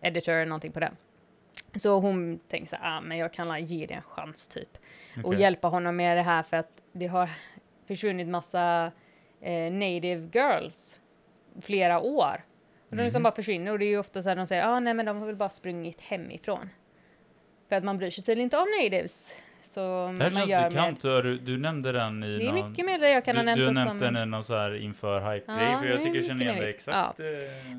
editor 0.00 0.32
eller 0.32 0.46
någonting 0.46 0.72
på 0.72 0.80
den. 0.80 0.96
Så 1.76 1.98
hon 1.98 2.38
tänker 2.48 2.68
så 2.68 2.76
här, 2.80 2.98
ah, 2.98 3.00
men 3.00 3.18
jag 3.18 3.32
kan 3.32 3.64
ge 3.64 3.86
det 3.86 3.94
en 3.94 4.02
chans 4.02 4.48
typ 4.48 4.68
och 5.16 5.24
Okej. 5.24 5.40
hjälpa 5.40 5.68
honom 5.68 5.96
med 5.96 6.16
det 6.16 6.22
här 6.22 6.42
för 6.42 6.56
att 6.56 6.79
det 6.92 7.06
har 7.06 7.30
försvunnit 7.86 8.28
massa 8.28 8.92
eh, 9.40 9.72
native 9.72 10.28
girls 10.32 11.00
flera 11.60 12.00
år. 12.00 12.44
Och 12.90 12.96
de 12.96 13.02
liksom 13.02 13.20
Mhm. 13.20 13.22
bara 13.22 13.34
försvinner 13.34 13.72
och 13.72 13.78
det 13.78 13.84
är 13.84 13.90
ju 13.90 13.98
ofta 13.98 14.22
så 14.22 14.28
här 14.28 14.36
de 14.36 14.46
säger 14.46 14.68
ah, 14.68 14.80
nej 14.80 14.94
men 14.94 15.06
de 15.06 15.18
har 15.18 15.26
väl 15.26 15.36
bara 15.36 15.48
sprungit 15.50 16.00
hemifrån. 16.00 16.70
För 17.68 17.76
att 17.76 17.84
man 17.84 17.98
bryr 17.98 18.10
sig 18.10 18.24
tydligen 18.24 18.46
inte 18.46 18.56
om 18.58 18.66
natives. 18.82 19.34
Så 19.70 20.14
Det 20.18 20.24
här 20.24 20.30
man 20.30 20.48
gör 20.48 20.70
bekant. 20.70 21.02
Du, 21.02 21.38
du 21.38 21.58
nämnde 21.58 21.92
den 21.92 22.24
i 22.24 22.38
Det 22.38 22.44
är 22.46 22.52
någon... 22.52 22.70
mycket 22.70 23.00
det 23.00 23.10
jag 23.10 23.24
kan 23.24 23.34
du, 23.34 23.38
ha 23.38 23.44
nämnt 23.44 23.58
du 23.58 23.66
har 23.66 23.74
nämnt 23.74 23.88
som- 23.88 23.98
den 23.98 24.16
i 24.16 24.26
någon 24.26 24.44
så 24.44 24.56
här 24.56 24.82
inför 24.82 25.20
hype-grej, 25.32 25.70
Ja, 25.72 25.78
för 25.80 25.86
jag 25.86 26.02
tycker 26.02 26.16
jag 26.16 26.24
känner 26.26 26.42
igen 26.42 26.54
det 26.54 26.60
möjligt. 26.60 26.76
exakt. 26.76 27.20
eh, 27.20 27.26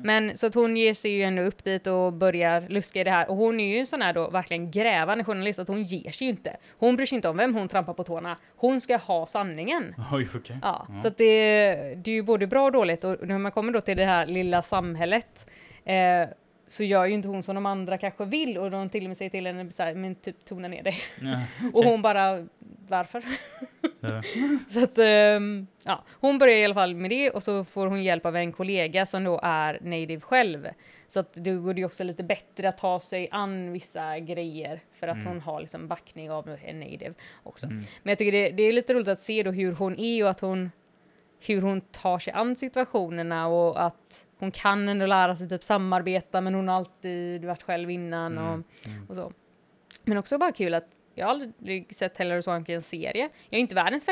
Men 0.04 0.36
så 0.36 0.46
att 0.46 0.54
hon 0.54 0.76
ger 0.76 0.94
sig 0.94 1.10
ju 1.10 1.22
ändå 1.22 1.42
upp 1.42 1.64
dit 1.64 1.86
och 1.86 2.12
börjar 2.12 2.68
luska 2.68 3.00
i 3.00 3.04
det 3.04 3.10
här. 3.10 3.30
Och 3.30 3.36
hon 3.36 3.60
är 3.60 3.66
ju 3.74 3.78
en 3.78 3.86
sån 3.86 4.02
här 4.02 4.12
då 4.12 4.30
verkligen 4.30 4.70
grävande 4.70 5.24
journalist 5.24 5.58
att 5.58 5.68
hon 5.68 5.82
ger 5.82 6.10
sig 6.10 6.24
ju 6.26 6.30
inte. 6.30 6.56
Hon 6.78 6.96
bryr 6.96 7.06
sig 7.06 7.16
inte 7.16 7.28
om 7.28 7.36
vem 7.36 7.54
hon 7.54 7.68
trampar 7.68 7.94
på 7.94 8.04
tårna. 8.04 8.36
Hon 8.56 8.80
ska 8.80 8.96
ha 8.96 9.26
sanningen. 9.26 9.94
Oj, 10.12 10.28
okej. 10.34 10.56
Ja, 10.62 10.86
Ja. 10.88 11.00
så 11.02 11.08
att 11.08 11.16
det, 11.18 11.24
det 12.04 12.10
är 12.10 12.14
ju 12.14 12.22
både 12.22 12.46
bra 12.46 12.64
och 12.64 12.72
dåligt 12.72 13.04
och 13.04 13.16
när 13.28 13.38
man 13.38 13.52
kommer 13.52 13.72
då 13.72 13.80
till 13.80 13.96
det 13.96 14.04
här 14.04 14.26
lilla 14.26 14.62
samhället 14.62 15.46
eh, 15.84 15.94
så 16.72 16.84
gör 16.84 17.06
ju 17.06 17.14
inte 17.14 17.28
hon 17.28 17.42
som 17.42 17.54
de 17.54 17.66
andra 17.66 17.98
kanske 17.98 18.24
vill 18.24 18.58
och 18.58 18.70
de 18.70 18.88
till 18.88 19.04
och 19.04 19.08
med 19.08 19.16
säger 19.16 19.30
till 19.30 19.46
henne 19.46 19.70
så 19.72 19.82
här, 19.82 19.94
men 19.94 20.14
typ 20.14 20.44
tona 20.44 20.68
ner 20.68 20.82
dig. 20.82 20.94
Ja, 21.20 21.40
Och 21.72 21.78
okej. 21.78 21.90
hon 21.90 22.02
bara, 22.02 22.46
varför? 22.88 23.22
Ja. 24.00 24.22
Så 24.68 24.84
att, 24.84 24.98
ehm, 24.98 25.66
ja, 25.84 26.04
hon 26.10 26.38
börjar 26.38 26.56
i 26.56 26.64
alla 26.64 26.74
fall 26.74 26.94
med 26.94 27.10
det 27.10 27.30
och 27.30 27.42
så 27.42 27.64
får 27.64 27.86
hon 27.86 28.02
hjälp 28.02 28.26
av 28.26 28.36
en 28.36 28.52
kollega 28.52 29.06
som 29.06 29.24
då 29.24 29.40
är 29.42 29.78
native 29.82 30.20
själv. 30.20 30.68
Så 31.08 31.20
att 31.20 31.30
det 31.34 31.50
går 31.52 31.78
ju 31.78 31.84
också 31.84 32.04
lite 32.04 32.22
bättre 32.22 32.68
att 32.68 32.78
ta 32.78 33.00
sig 33.00 33.28
an 33.30 33.72
vissa 33.72 34.18
grejer 34.18 34.80
för 35.00 35.08
att 35.08 35.14
Mm. 35.16 35.26
hon 35.26 35.40
har 35.40 35.60
liksom 35.60 35.88
backning 35.88 36.30
av 36.30 36.56
en 36.64 36.80
native 36.80 37.14
också. 37.42 37.66
Mm. 37.66 37.78
Men 38.02 38.10
jag 38.10 38.18
tycker 38.18 38.32
det, 38.32 38.50
det 38.50 38.62
är 38.62 38.72
lite 38.72 38.94
roligt 38.94 39.08
att 39.08 39.18
se 39.18 39.42
då 39.42 39.50
hur 39.50 39.72
hon 39.72 39.98
är 39.98 40.24
och 40.24 40.30
att 40.30 40.40
hon 40.40 40.70
hur 41.46 41.62
hon 41.62 41.80
tar 41.80 42.18
sig 42.18 42.32
an 42.32 42.56
situationerna 42.56 43.46
och 43.46 43.84
att 43.84 44.24
hon 44.42 44.50
kan 44.50 44.88
ändå 44.88 45.06
lära 45.06 45.36
sig 45.36 45.48
typ 45.48 45.64
samarbeta 45.64 46.40
men 46.40 46.54
hon 46.54 46.68
har 46.68 46.76
alltid 46.76 47.44
varit 47.44 47.62
själv 47.62 47.90
innan 47.90 48.38
och, 48.38 48.44
Mm. 48.44 48.64
Mm. 48.84 49.06
och 49.08 49.16
så. 49.16 49.32
Men 50.04 50.18
också 50.18 50.38
bara 50.38 50.52
kul 50.52 50.74
att 50.74 50.86
jag 51.14 51.26
har 51.26 51.30
aldrig 51.30 51.94
sett 51.94 52.14
Taylor 52.14 52.40
Swankens 52.40 52.88
serie. 52.88 53.28
Jag 53.50 53.56
är 53.58 53.60
inte 53.60 53.74
världens 53.74 54.06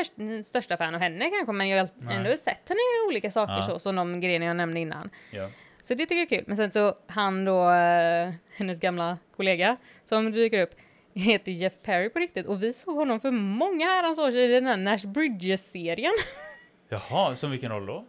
största 0.47 0.77
fan 0.77 0.95
av 0.95 1.01
henne 1.01 1.29
kanske 1.29 1.51
men 1.53 1.69
jag 1.69 1.77
har 1.83 1.89
Nej. 1.97 2.15
ändå 2.15 2.37
sett 2.37 2.69
henne 2.69 2.79
i 2.79 3.07
olika 3.07 3.31
saker 3.31 3.53
Ja. 3.53 3.61
så 3.63 3.79
som 3.79 3.95
de 3.95 4.19
grejerna 4.21 4.45
jag 4.45 4.55
nämnde 4.55 4.79
innan. 4.79 5.09
Ja. 5.31 5.49
Så 5.83 5.93
det 5.93 6.05
tycker 6.05 6.15
jag 6.15 6.31
är 6.31 6.37
kul. 6.37 6.43
Men 6.47 6.57
sen 6.57 6.71
så 6.71 6.95
han 7.07 7.45
då, 7.45 7.69
eh, 7.69 8.33
hennes 8.55 8.79
gamla 8.79 9.17
kollega 9.35 9.77
som 10.05 10.31
dyker 10.31 10.61
upp, 10.61 10.75
heter 11.13 11.51
Jeff 11.51 11.73
Perry 11.83 12.09
på 12.09 12.19
riktigt 12.19 12.45
och 12.45 12.63
vi 12.63 12.73
såg 12.73 12.95
honom 12.95 13.19
för 13.19 13.31
många 13.31 13.85
herrans 13.85 14.19
år 14.19 14.31
sedan 14.31 14.39
i 14.41 14.47
den 14.47 14.67
här 14.67 14.77
Nash 14.77 15.07
Bridges-serien. 15.07 16.13
Jaha, 16.89 17.35
som 17.35 17.51
vilken 17.51 17.71
roll 17.71 17.85
då? 17.85 18.05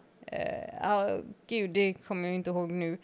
Ja, 0.82 1.18
gud, 1.48 1.70
det 1.70 1.94
kommer 1.94 2.28
jag 2.28 2.34
inte 2.34 2.50
ihåg 2.50 2.70
nu. 2.70 2.98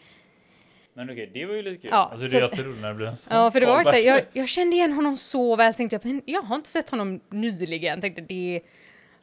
Men 0.93 1.09
okej, 1.09 1.31
det 1.33 1.45
var 1.45 1.55
ju 1.55 1.61
lite 1.61 1.81
kul. 1.81 1.89
Ja, 1.93 2.09
alltså 2.11 2.27
det 2.27 2.37
är 2.37 2.43
alltid 2.43 2.65
roligt 2.65 2.81
när 2.81 2.89
det 2.89 2.95
blir 2.95 3.07
en 3.07 3.15
sån 3.15 3.35
Ja, 3.37 3.51
för 3.51 3.59
det 3.59 3.65
var 3.65 3.83
så 3.83 3.97
jag, 3.97 4.21
jag 4.33 4.47
kände 4.47 4.75
igen 4.75 4.91
honom 4.93 5.17
så 5.17 5.55
väl, 5.55 5.73
tänkte 5.73 5.95
jag, 5.95 6.05
men 6.05 6.21
jag 6.25 6.41
har 6.41 6.55
inte 6.55 6.69
sett 6.69 6.89
honom 6.89 7.19
nyligen. 7.29 8.01
Tänkte 8.01 8.21
det, 8.21 8.61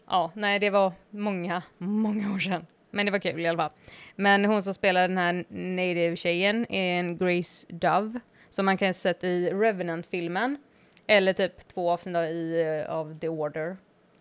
ja, 0.07 0.33
nej, 0.35 0.59
det 0.59 0.71
var 0.71 0.93
många, 1.11 1.63
många 1.79 2.35
år 2.35 2.39
sedan. 2.39 2.67
Men 2.91 3.07
det 3.07 3.13
var 3.13 3.19
kul 3.19 3.41
i 3.41 3.47
alla 3.47 3.59
fall. 3.59 3.71
Men 4.17 4.45
hon 4.45 4.63
som 4.63 4.75
spelar 4.75 5.09
den 5.09 5.19
här 5.19 5.45
native-tjejen 5.49 6.67
är 6.73 6.99
en 7.01 7.17
Grace 7.17 7.67
Dove, 7.69 8.21
som 8.51 8.67
man 8.67 8.77
kan 8.77 8.95
sett 8.95 9.25
i 9.25 9.51
Revenant-filmen. 9.51 10.59
Eller 11.07 11.33
typ 11.33 11.69
två 11.69 11.91
avsnitt 11.91 12.17
i, 12.17 12.63
eh, 12.87 12.95
av 12.95 13.19
The 13.19 13.29
Order. 13.29 13.77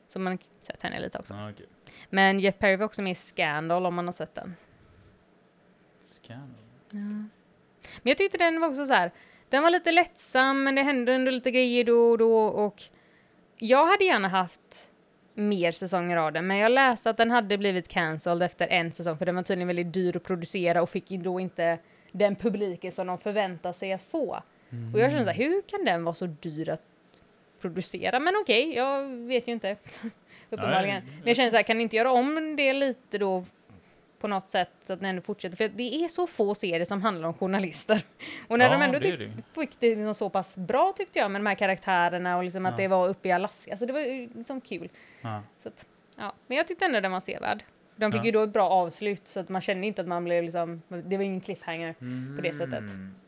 Så 0.10 0.20
man 0.20 0.38
sett 0.62 0.84
henne 0.84 1.00
lite 1.00 1.18
också. 1.18 1.34
Ja, 1.34 1.50
okej. 1.50 1.66
Men 2.10 2.40
Jeff 2.40 2.58
Perry 2.58 2.76
var 2.76 2.86
också 2.86 3.02
med 3.02 3.12
i 3.12 3.16
Scandal 3.16 3.86
om 3.86 3.96
man 3.96 4.06
har 4.06 4.14
sett 4.14 4.36
den. 4.36 4.56
Scandal. 6.00 6.50
Men 6.90 7.30
jag 8.04 8.18
tyckte 8.18 8.38
den 8.38 8.62
var 8.62 8.68
också 8.68 8.86
så 8.86 8.94
här. 8.94 9.12
Den 9.50 9.64
var 9.64 9.70
lite 9.70 9.92
lättsam, 9.92 10.64
men 10.64 10.76
det 10.76 10.82
hände 10.82 11.14
ändå 11.14 11.32
lite 11.32 11.52
grejer 11.52 11.84
då 11.84 12.12
och 12.12 12.18
då 12.18 12.46
och 12.46 12.84
jag 13.58 13.88
hade 13.88 14.04
gärna 14.04 14.28
haft 14.28 14.92
mer 15.34 15.72
säsonger 15.72 16.18
av 16.18 16.34
den, 16.34 16.48
men 16.48 16.58
jag 16.58 16.72
läste 16.72 17.10
att 17.10 17.18
den 17.18 17.32
hade 17.32 17.58
blivit 17.58 17.88
cancelled 17.88 18.46
efter 18.46 18.68
en 18.68 18.92
säsong, 18.92 19.18
för 19.18 19.26
den 19.26 19.36
var 19.36 19.44
tydligen 19.44 19.68
väldigt 19.68 19.94
dyr 19.94 20.18
att 20.18 20.24
producera 20.24 20.82
och 20.82 20.90
fick 20.90 21.10
då 21.10 21.40
inte 21.40 21.80
den 22.12 22.36
publiken 22.36 22.92
som 22.92 23.08
de 23.08 23.18
förväntar 23.18 23.74
sig 23.74 23.94
att 23.94 24.02
få. 24.02 24.42
Och 24.94 25.00
jag 25.00 25.12
kände 25.12 25.26
så 25.26 25.32
här, 25.32 25.38
hur 25.38 25.62
kan 25.62 25.86
den 25.86 26.04
vara 26.04 26.16
så 26.16 26.26
dyr 26.26 26.70
att 26.70 26.82
producera? 27.62 28.20
Men 28.20 28.34
okej, 28.42 28.76
jag 28.76 29.08
vet 29.08 29.48
ju 29.48 29.52
inte. 29.52 29.78
Uppenbarligen. 30.50 31.04
Nej. 31.06 31.14
Men 31.18 31.28
jag 31.28 31.36
känner 31.36 31.50
så 31.50 31.56
här, 31.56 31.64
kan 31.64 31.78
ni 31.78 31.84
inte 31.84 31.96
göra 31.96 32.12
om 32.12 32.56
det 32.56 32.74
lite 32.74 33.18
då 33.18 33.46
på 34.20 34.28
något 34.28 34.50
sätt 34.50 34.70
så 34.88 34.94
att 34.94 35.00
den 35.00 35.10
ändå 35.10 35.22
fortsätter? 35.22 35.58
För 35.58 35.68
det 35.70 35.96
är 35.96 36.08
så 36.08 36.28
få 36.28 36.56
serier 36.56 36.86
som 36.86 37.02
handlar 37.02 37.28
om 37.28 37.34
journalister. 37.34 38.02
Och 38.48 38.60
när 38.60 38.66
Ja, 38.66 38.72
de 38.72 38.82
ändå 38.82 39.00
det 39.00 39.18
det. 39.18 39.32
fick 39.56 39.80
det 39.80 39.96
liksom 39.96 40.16
så 40.16 40.30
pass 40.30 40.56
bra 40.58 40.94
tyckte 40.98 41.20
jag 41.20 41.32
med 41.32 41.42
de 41.42 41.46
här 41.46 41.56
karaktärerna 41.56 42.38
och 42.38 42.44
liksom 42.44 42.66
att 42.66 42.72
Ja. 42.72 42.78
det 42.78 42.88
var 42.88 43.08
uppe 43.08 43.28
i 43.28 43.32
Alaska. 43.32 43.78
Så 43.78 43.86
det 43.86 43.94
var 43.94 44.36
liksom 44.38 44.62
kul. 44.62 44.90
Ja. 45.22 45.42
Så 45.64 45.68
att, 45.70 45.86
ja. 46.18 46.34
Men 46.48 46.58
jag 46.58 46.68
tyckte 46.68 46.86
ändå 46.86 47.00
den 47.00 47.12
var 47.12 47.20
sevärd. 47.20 47.64
De 47.96 48.12
fick 48.12 48.24
ju 48.26 48.32
då 48.32 48.44
ett 48.44 48.54
bra 48.54 48.70
avslut 48.70 49.28
så 49.28 49.40
att 49.40 49.50
man 49.50 49.62
kände 49.62 49.88
inte 49.88 50.02
att 50.02 50.08
man 50.08 50.24
blev 50.24 50.44
liksom, 50.44 50.82
det 50.88 51.18
var 51.18 51.24
ingen 51.24 51.42
cliffhanger. 51.42 51.94
På 52.36 52.42
det 52.42 52.54
sättet. 52.54 52.84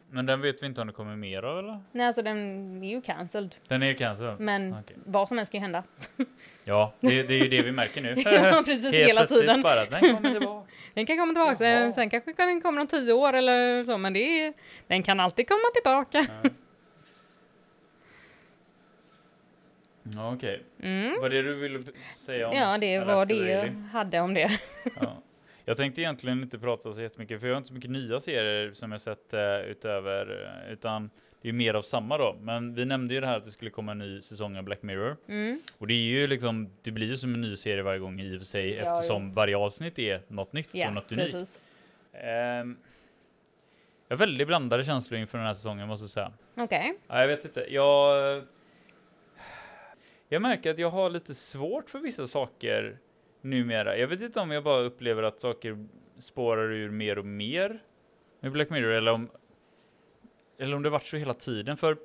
Men 0.10 0.26
den 0.26 0.41
vet 0.41 0.62
vi 0.63 0.65
inte 0.65 0.82
om 0.82 0.88
det 0.88 0.93
kommer 0.93 1.15
mer 1.15 1.43
av 1.43 1.60
eller? 1.60 1.80
Nej, 1.91 2.08
alltså 2.08 2.22
den 2.22 2.84
är 2.84 2.89
ju 2.89 3.02
cancelled. 3.02 3.56
Den 3.67 3.84
är 3.84 3.93
cancelled? 3.93 4.39
Men 4.39 4.74
Okej. 4.74 4.96
vad 5.06 5.28
som 5.28 5.38
helst 5.38 5.52
kan 5.52 5.60
ju 5.60 5.62
hända. 5.62 5.84
Ja, 6.63 6.93
det, 7.00 7.24
det 7.24 7.34
är 7.34 7.43
ju 7.43 7.48
det 7.50 7.62
vi 7.62 7.72
märker 7.72 8.02
nu. 8.02 8.13
Ja, 8.26 8.62
precis, 8.65 8.84
Helt 8.93 9.10
hela 9.10 9.26
tiden. 9.26 9.62
bara, 9.62 9.86
den 9.86 10.15
kommer 10.15 10.32
tillbaka. 10.32 10.67
Den 10.93 11.06
kan 11.06 11.17
komma 11.17 11.34
tillbaka, 11.34 11.50
Jaha. 11.52 11.56
sen, 11.82 11.93
sen 11.93 12.10
kanske 12.10 12.34
kan 12.34 12.48
den 12.48 12.62
komma 12.62 12.82
om 12.82 12.88
tio 12.88 13.13
år 13.13 13.34
eller 13.34 13.84
så, 13.86 13.98
men 13.98 14.13
det 14.13 14.20
är, 14.41 14.54
den 14.88 15.04
kan 15.04 15.20
alltid 15.20 15.48
komma 15.48 15.67
tillbaka. 15.74 16.26
Ja. 16.43 16.50
Ja, 20.04 20.34
Okej, 20.34 20.63
Mm. 20.82 21.22
vad 21.22 21.32
det 21.32 21.41
du 21.41 21.56
ville 21.56 21.80
säga 22.15 22.48
om 22.50 22.56
Ja, 22.58 22.78
det 22.78 23.00
var 23.00 23.26
det 23.26 23.36
jag 23.36 23.72
hade 23.91 24.20
om 24.20 24.34
det. 24.34 24.60
Ja. 25.02 25.22
Jag 25.69 25.77
tänkte 25.77 26.01
egentligen 26.01 26.41
inte 26.41 26.60
prata 26.60 26.93
så 26.93 27.01
jättemycket, 27.01 27.39
för 27.39 27.47
jag 27.47 27.53
har 27.53 27.58
inte 27.58 27.67
så 27.67 27.73
mycket 27.73 27.91
nya 27.91 28.19
serier 28.19 28.73
som 28.73 28.91
jag 28.91 29.01
sett 29.01 29.34
eh, 29.34 29.60
utöver, 29.60 30.45
eh, 30.65 30.73
utan 30.73 31.10
det 31.41 31.49
är 31.49 31.53
mer 31.53 31.73
av 31.73 31.82
samma 31.82 32.17
då. 32.17 32.36
Men 32.41 32.73
vi 32.73 32.86
nämnde 32.86 33.13
ju 33.13 33.19
det 33.19 33.27
här 33.27 33.38
att 33.38 33.45
det 33.45 33.51
skulle 33.51 33.71
komma 33.71 33.91
en 33.91 33.97
ny 33.97 34.21
säsong 34.21 34.58
av 34.58 34.63
Black 34.63 34.82
Mirror. 34.82 35.17
Mm. 35.27 35.62
Och 35.77 35.88
det 35.88 35.93
är 35.93 35.97
ju 35.97 36.27
liksom, 36.27 36.69
det 36.82 36.91
blir 36.91 37.08
ju 37.08 37.17
som 37.17 37.34
en 37.34 37.41
ny 37.41 37.56
serie 37.56 37.84
varje 37.84 37.99
gång 37.99 38.19
i 38.19 38.36
och 38.36 38.39
för 38.39 38.45
sig, 38.45 38.73
Ja, 38.75 38.93
eftersom 38.93 39.34
varje 39.34 39.58
avsnitt 39.58 39.99
är 39.99 40.21
något 40.27 40.53
nytt 40.53 40.69
Ja, 40.73 40.88
och 40.88 40.93
något 40.93 41.12
unikt. 41.12 41.60
Ehm, 42.13 42.77
jag 44.08 44.17
har 44.17 44.19
väldigt 44.19 44.47
blandade 44.47 44.84
känslor 44.84 45.19
inför 45.19 45.38
den 45.38 45.47
här 45.47 45.53
säsongen 45.53 45.88
måste 45.88 46.03
jag 46.03 46.10
säga. 46.10 46.32
Okej. 46.56 46.93
Ja, 47.08 47.21
jag 47.21 47.27
vet 47.27 47.45
inte. 47.45 47.65
Jag, 47.69 48.43
jag 50.30 50.41
märker 50.41 50.71
att 50.71 50.80
jag 50.80 50.89
har 50.89 51.10
lite 51.10 51.36
svårt 51.36 51.89
för 51.89 51.99
vissa 51.99 52.27
saker 52.27 52.97
numera. 53.41 53.97
Jag 53.97 54.08
vet 54.08 54.21
inte 54.21 54.39
om 54.39 54.52
jag 54.52 54.63
bara 54.63 54.82
upplever 54.82 55.23
att 55.23 55.39
saker 55.39 55.88
spårar 56.19 56.71
ur 56.71 56.89
mer 56.89 57.17
och 57.17 57.26
mer 57.26 57.84
med 58.39 58.52
Black 58.52 58.69
Mirror 58.69 58.91
eller 58.91 59.12
om, 59.12 59.30
eller 60.57 60.76
om 60.76 60.84
det 60.84 60.89
varit 60.89 61.05
så 61.05 61.18
hela 61.18 61.34
tiden. 61.34 61.78
För 61.78 61.97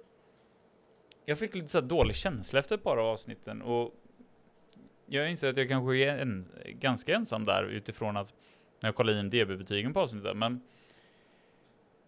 jag 1.25 1.39
fick 1.39 1.55
lite 1.55 1.69
så 1.69 1.81
här 1.81 1.87
dålig 1.87 2.17
känsla 2.17 2.59
efter 2.59 2.75
ett 2.75 2.85
par 2.85 2.97
av 2.97 3.07
avsnitten 3.07 3.63
och 3.63 3.95
jag 5.07 5.31
inser 5.31 5.49
att 5.49 5.57
jag 5.57 5.69
kanske 5.69 5.97
är 5.97 6.19
en, 6.19 6.49
ganska 6.67 7.15
ensam 7.15 7.45
där 7.45 7.65
utifrån 7.65 8.17
att 8.17 8.35
när 8.81 8.89
jag 8.89 8.95
kollar 8.95 9.23
DB-betygen 9.23 9.93
på 9.93 10.01
avsnittet. 10.01 10.37
Men 10.37 10.61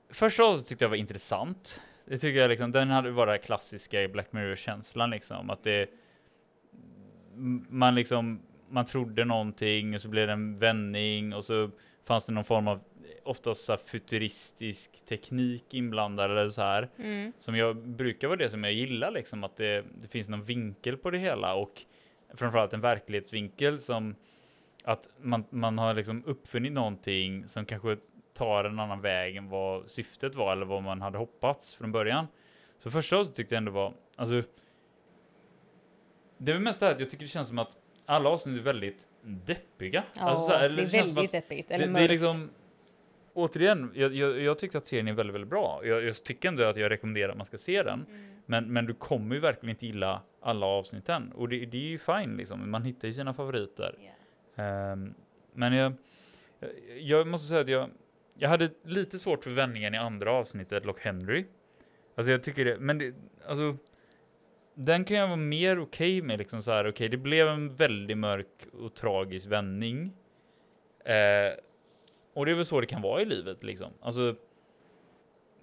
första 0.09 0.43
avsnittet 0.43 0.69
tyckte 0.69 0.85
jag 0.85 0.91
var 0.91 0.97
intressant. 0.97 1.81
Det 2.05 2.19
tycker 2.19 2.41
jag 2.41 2.49
liksom, 2.49 2.73
den 2.73 2.91
hade 2.91 3.13
bara 3.13 3.39
klassiska 3.39 4.03
i 4.03 4.09
Black 4.09 4.33
Mirror-känslan 4.33 5.11
liksom, 5.11 5.51
att 5.51 5.63
det 5.63 5.91
man 7.69 7.95
liksom, 7.95 8.43
man 8.75 8.85
trodde 8.85 9.25
någonting 9.25 9.95
och 9.95 10.01
så 10.01 10.09
blev 10.09 10.27
det 10.27 10.33
en 10.33 10.59
vändning 10.59 11.35
och 11.35 11.45
så 11.45 11.71
fanns 12.05 12.27
det 12.27 12.33
någon 12.33 12.45
form 12.45 12.69
av 12.69 12.81
oftast 13.23 13.65
så 13.65 13.77
futuristisk 13.77 15.05
teknik 15.05 15.75
inblandad 15.75 16.31
eller 16.31 16.49
så 16.49 16.63
här 16.63 16.89
Mm. 16.99 17.33
som 17.39 17.57
jag 17.57 17.77
brukar 17.77 18.29
vara 18.29 18.39
det 18.39 18.51
som 18.51 18.65
jag 18.65 18.73
gillar 18.73 19.11
liksom 19.11 19.45
att 19.45 19.57
det, 19.57 19.85
det 20.03 20.09
finns 20.09 20.29
någon 20.29 20.45
vinkel 20.45 20.97
på 20.97 21.11
det 21.11 21.19
hela 21.19 21.55
och 21.55 21.83
framförallt 22.35 22.73
en 22.73 22.81
verklighetsvinkel 22.81 23.81
som 23.81 24.15
att 24.85 25.09
man, 25.21 25.45
man 25.51 25.79
har 25.79 25.95
liksom 25.95 26.23
uppfunnit 26.27 26.73
någonting 26.73 27.49
som 27.49 27.65
kanske 27.67 27.97
tar 28.33 28.65
en 28.65 28.79
annan 28.79 29.01
väg 29.01 29.37
än 29.37 29.49
vad 29.49 29.91
syftet 29.91 30.35
var 30.35 30.53
eller 30.53 30.67
vad 30.67 30.83
man 30.83 31.03
hade 31.03 31.19
hoppats 31.19 31.75
från 31.75 31.93
början. 31.93 32.27
Så 32.79 32.91
första 32.91 33.17
avsnittet 33.17 33.37
tyckte 33.37 33.55
jag 33.55 33.59
ändå 33.59 33.73
var, 33.73 33.95
alltså. 34.17 34.43
Det 36.39 36.53
är 36.53 36.55
väl 36.55 36.63
mest 36.63 36.81
det 36.81 36.87
här 36.87 36.93
att 36.93 37.01
jag 37.01 37.11
tycker 37.11 37.25
det 37.25 37.29
känns 37.31 37.49
som 37.49 37.59
att 37.59 37.77
alla 38.07 38.29
avsnitt 38.29 38.59
är 38.59 38.63
väldigt 38.63 39.09
deppiga. 39.23 40.05
Ja, 40.17 40.23
alltså, 40.23 40.47
så 40.47 40.53
här, 40.53 40.65
eller 40.65 40.77
det 40.87 40.99
är 40.99 41.05
väldigt 41.05 41.33
deppigt. 41.33 41.71
Eller 41.71 41.87
det, 41.87 41.93
mörkt. 41.93 42.09
det 42.09 42.15
är 42.15 42.19
liksom, 42.19 42.51
återigen, 43.35 43.93
jag, 43.95 44.15
jag, 44.15 44.41
jag 44.41 44.59
tyckte 44.59 44.79
att 44.79 44.87
serien 44.87 45.09
är 45.09 45.13
väldigt, 45.13 45.35
väldigt 45.35 45.51
bra. 45.51 45.81
Jag, 45.85 46.05
jag 46.05 46.25
tycker 46.25 46.49
ändå 46.49 46.65
att 46.65 46.77
jag 46.77 46.91
rekommenderar 46.91 47.29
att 47.29 47.37
man 47.37 47.47
ska 47.47 47.59
se 47.59 47.83
den. 47.83 48.07
Mm. 48.09 48.31
Men, 48.47 48.73
men 48.73 48.87
du 48.87 48.95
kommer 48.95 49.35
ju 49.35 49.41
verkligen 49.41 49.71
inte 49.71 49.87
gilla 49.87 50.23
alla 50.41 50.67
avsnitten. 50.67 51.33
Och 51.33 51.49
det, 51.49 51.67
det 51.67 51.77
är 51.77 51.89
ju 51.89 51.99
fine 51.99 52.37
liksom. 52.37 52.71
Man 52.71 52.85
hittar 52.85 53.09
ju 53.09 53.15
sina 53.15 53.35
favoriter. 53.35 53.97
Yeah. 54.01 54.93
Ehm, 54.93 55.15
men 55.53 55.73
jag, 55.73 55.93
jag, 56.61 56.71
jag 56.99 57.27
måste 57.27 57.49
säga 57.49 57.61
att 57.61 57.69
jag, 57.69 57.91
jag 58.39 58.49
hade 58.49 58.71
lite 58.83 59.19
svårt 59.19 59.45
för 59.45 59.51
vändningen 59.51 59.95
i 59.95 59.99
andra 59.99 60.33
avsnittet, 60.33 60.85
Lock 60.85 61.01
Henry. 61.01 61.47
Alltså 62.15 62.31
jag 62.31 62.43
tycker 62.43 62.65
det, 62.65 62.79
men 62.79 62.99
det, 62.99 63.15
alltså. 63.47 63.77
Den 64.75 65.05
kan 65.05 65.17
jag 65.17 65.27
vara 65.27 65.37
mer 65.37 65.79
okej 65.79 66.23
med 66.23 66.39
liksom 66.39 66.63
så 66.63 66.73
här. 66.73 66.89
Okej, 66.89 67.09
det 67.09 67.17
blev 67.17 67.49
en 67.49 67.75
väldigt 67.75 68.19
mörk 68.19 68.67
och 68.73 68.95
tragisk 68.95 69.47
vändning. 69.47 70.13
Eh, 71.05 71.59
och 72.35 72.47
det 72.47 72.53
är 72.53 72.57
väl 72.57 72.67
så 72.67 72.81
det 72.81 72.87
kan 72.87 73.03
vara 73.03 73.23
i 73.23 73.25
livet 73.25 73.63
liksom. 73.63 73.93
Alltså. 74.01 74.37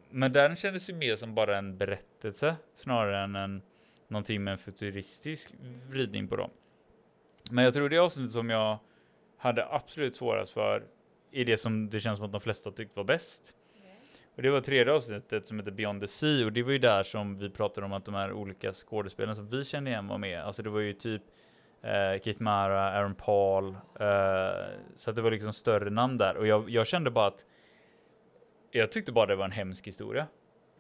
Men 0.09 0.34
den 0.34 0.55
kändes 0.55 0.89
ju 0.89 0.93
mer 0.93 1.16
som 1.16 1.36
bara 1.36 1.57
en 1.57 1.78
berättelse 1.78 2.55
snarare 2.74 3.24
än 3.24 3.36
en 3.36 3.62
någonting 4.07 4.43
med 4.43 4.51
en 4.51 4.57
futuristisk 4.57 5.53
vridning 5.89 6.28
på 6.28 6.36
dem. 6.36 6.49
Men 7.51 7.64
jag 7.64 7.74
tror 7.74 7.89
det 7.89 7.97
avsnittet 7.97 8.32
som 8.32 8.49
jag 8.49 8.80
hade 9.38 9.68
absolut 9.74 10.16
svårast 10.16 10.53
för 10.53 10.84
är 11.32 11.45
det 11.45 11.57
som 11.57 11.89
det 11.89 11.99
känns 11.99 12.18
som 12.18 12.26
att 12.26 12.32
de 12.32 12.41
flesta 12.41 12.72
tyckte 12.72 12.99
var 12.99 13.03
bäst. 13.03 13.55
Och 14.36 14.42
det 14.42 14.50
var 14.50 14.62
tredje 14.62 14.94
avsnittet 14.94 15.46
som 15.46 15.60
heter 15.60 15.72
Beyond 15.72 16.02
the 16.02 16.08
Sea 16.08 16.46
och 16.46 16.52
det 16.52 16.64
var 16.64 16.72
ju 16.72 16.78
där 16.78 17.04
som 17.04 17.36
vi 17.36 17.50
pratade 17.50 17.86
om 17.86 17.94
att 17.94 18.06
de 18.06 18.16
här 18.16 18.32
olika 18.32 18.74
skådespelarna 18.74 19.36
som 19.36 19.50
vi 19.50 19.64
kände 19.64 19.90
igen 19.90 20.08
var 20.08 20.18
med. 20.18 20.42
Alltså 20.42 20.64
det 20.64 20.70
var 20.70 20.80
ju 20.80 20.94
typ 20.94 21.22
eh, 21.82 22.20
Kate 22.20 22.44
Mara, 22.44 22.92
Aaron 22.92 23.16
Paul, 23.16 23.68
eh, 24.00 24.08
så 24.98 25.10
att 25.10 25.16
det 25.16 25.22
var 25.22 25.32
liksom 25.32 25.54
större 25.54 25.90
namn 25.90 26.18
där 26.18 26.38
och 26.38 26.48
jag, 26.48 26.70
jag 26.70 26.88
kände 26.88 27.12
bara 27.12 27.28
att 27.28 27.46
jag 28.72 28.92
tyckte 28.92 29.12
bara 29.12 29.26
det 29.26 29.36
var 29.36 29.46
en 29.46 29.52
hemsk 29.52 29.88
historia. 29.88 30.28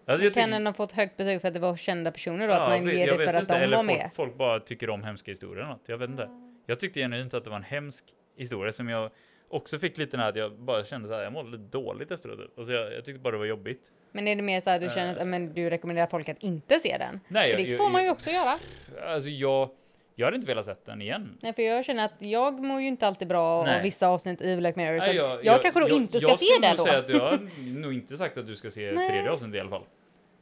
Alltså, 0.05 0.23
jag 0.23 0.33
kan 0.33 0.51
den 0.51 0.65
ha 0.65 0.73
fått 0.73 0.91
högt 0.91 1.17
betyg 1.17 1.41
för 1.41 1.47
att 1.47 1.53
det 1.53 1.59
var 1.59 1.75
kända 1.75 2.11
personer 2.11 2.47
då? 2.47 2.53
Ja, 2.53 2.59
att 2.59 2.69
man 2.69 2.93
ger 2.93 3.11
det 3.11 3.17
för 3.17 3.33
att 3.33 3.41
inte, 3.41 3.53
de 3.53 3.63
eller 3.63 3.77
var 3.77 3.83
folk, 3.83 3.97
med? 3.97 4.11
Folk 4.15 4.37
bara 4.37 4.59
tycker 4.59 4.89
om 4.89 5.03
hemska 5.03 5.31
historier 5.31 5.57
eller 5.57 5.69
något. 5.69 5.83
Jag 5.85 5.97
vet 5.97 6.09
inte. 6.09 6.29
Jag 6.65 6.79
tyckte 6.79 6.99
genuint 6.99 7.33
att 7.33 7.43
det 7.43 7.49
var 7.49 7.57
en 7.57 7.63
hemsk 7.63 8.05
historia 8.37 8.71
som 8.71 8.89
jag 8.89 9.11
också 9.51 9.79
fick 9.79 9.97
lite 9.97 10.17
när 10.17 10.29
att 10.29 10.35
jag 10.35 10.59
bara 10.59 10.83
kände 10.83 11.07
så 11.07 11.13
här, 11.13 11.23
jag 11.23 11.33
mådde 11.33 11.57
dåligt 11.57 12.11
efteråt. 12.11 12.39
Alltså 12.57 12.73
jag, 12.73 12.93
jag 12.93 13.05
tyckte 13.05 13.19
bara 13.19 13.31
det 13.31 13.37
var 13.37 13.45
jobbigt. 13.45 13.91
Men 14.11 14.27
är 14.27 14.35
det 14.35 14.41
mer 14.41 14.61
så 14.61 14.69
att 14.69 14.81
du 14.81 14.89
känner 14.89 15.15
att 15.21 15.27
men 15.27 15.53
du 15.53 15.69
rekommenderar 15.69 16.07
folk 16.07 16.29
att 16.29 16.43
inte 16.43 16.79
se 16.79 16.97
den? 16.99 17.19
Nej, 17.27 17.51
För 17.51 17.59
jag, 17.59 17.67
det 17.67 17.71
jag, 17.71 17.79
får 17.79 17.89
man 17.89 18.01
ju 18.01 18.07
jag, 18.07 18.13
också 18.13 18.29
göra. 18.29 18.57
alltså 19.07 19.29
jag, 19.29 19.69
jag 20.15 20.25
hade 20.27 20.35
inte 20.35 20.47
velat 20.47 20.65
sett 20.65 20.85
den 20.85 21.01
igen. 21.01 21.37
Nej, 21.41 21.53
för 21.53 21.61
jag 21.61 21.85
känner 21.85 22.05
att 22.05 22.13
jag 22.21 22.59
mår 22.59 22.81
ju 22.81 22.87
inte 22.87 23.07
alltid 23.07 23.27
bra 23.27 23.63
Nej. 23.63 23.75
av 23.77 23.83
vissa 23.83 24.07
avsnitt 24.07 24.41
i 24.41 24.57
Black 24.57 24.75
Mirror. 24.75 24.99
Så 24.99 25.07
Nej, 25.07 25.15
jag, 25.15 25.45
jag, 25.45 25.61
kanske 25.61 25.79
då 25.79 25.89
inte 25.89 26.19
ska 26.19 26.29
jag 26.29 26.39
se 26.39 26.45
nog 26.67 26.77
då. 26.77 26.83
säga 26.83 26.99
att 26.99 27.09
jag 27.09 27.19
har 27.19 27.79
nog 27.81 27.93
inte 27.93 28.17
sagt 28.17 28.37
att 28.37 28.47
du 28.47 28.55
ska 28.55 28.71
se 28.71 28.91
Nej. 28.91 29.09
tredje 29.09 29.31
avsnittet 29.31 29.55
i 29.55 29.59
alla 29.59 29.69
fall. 29.69 29.83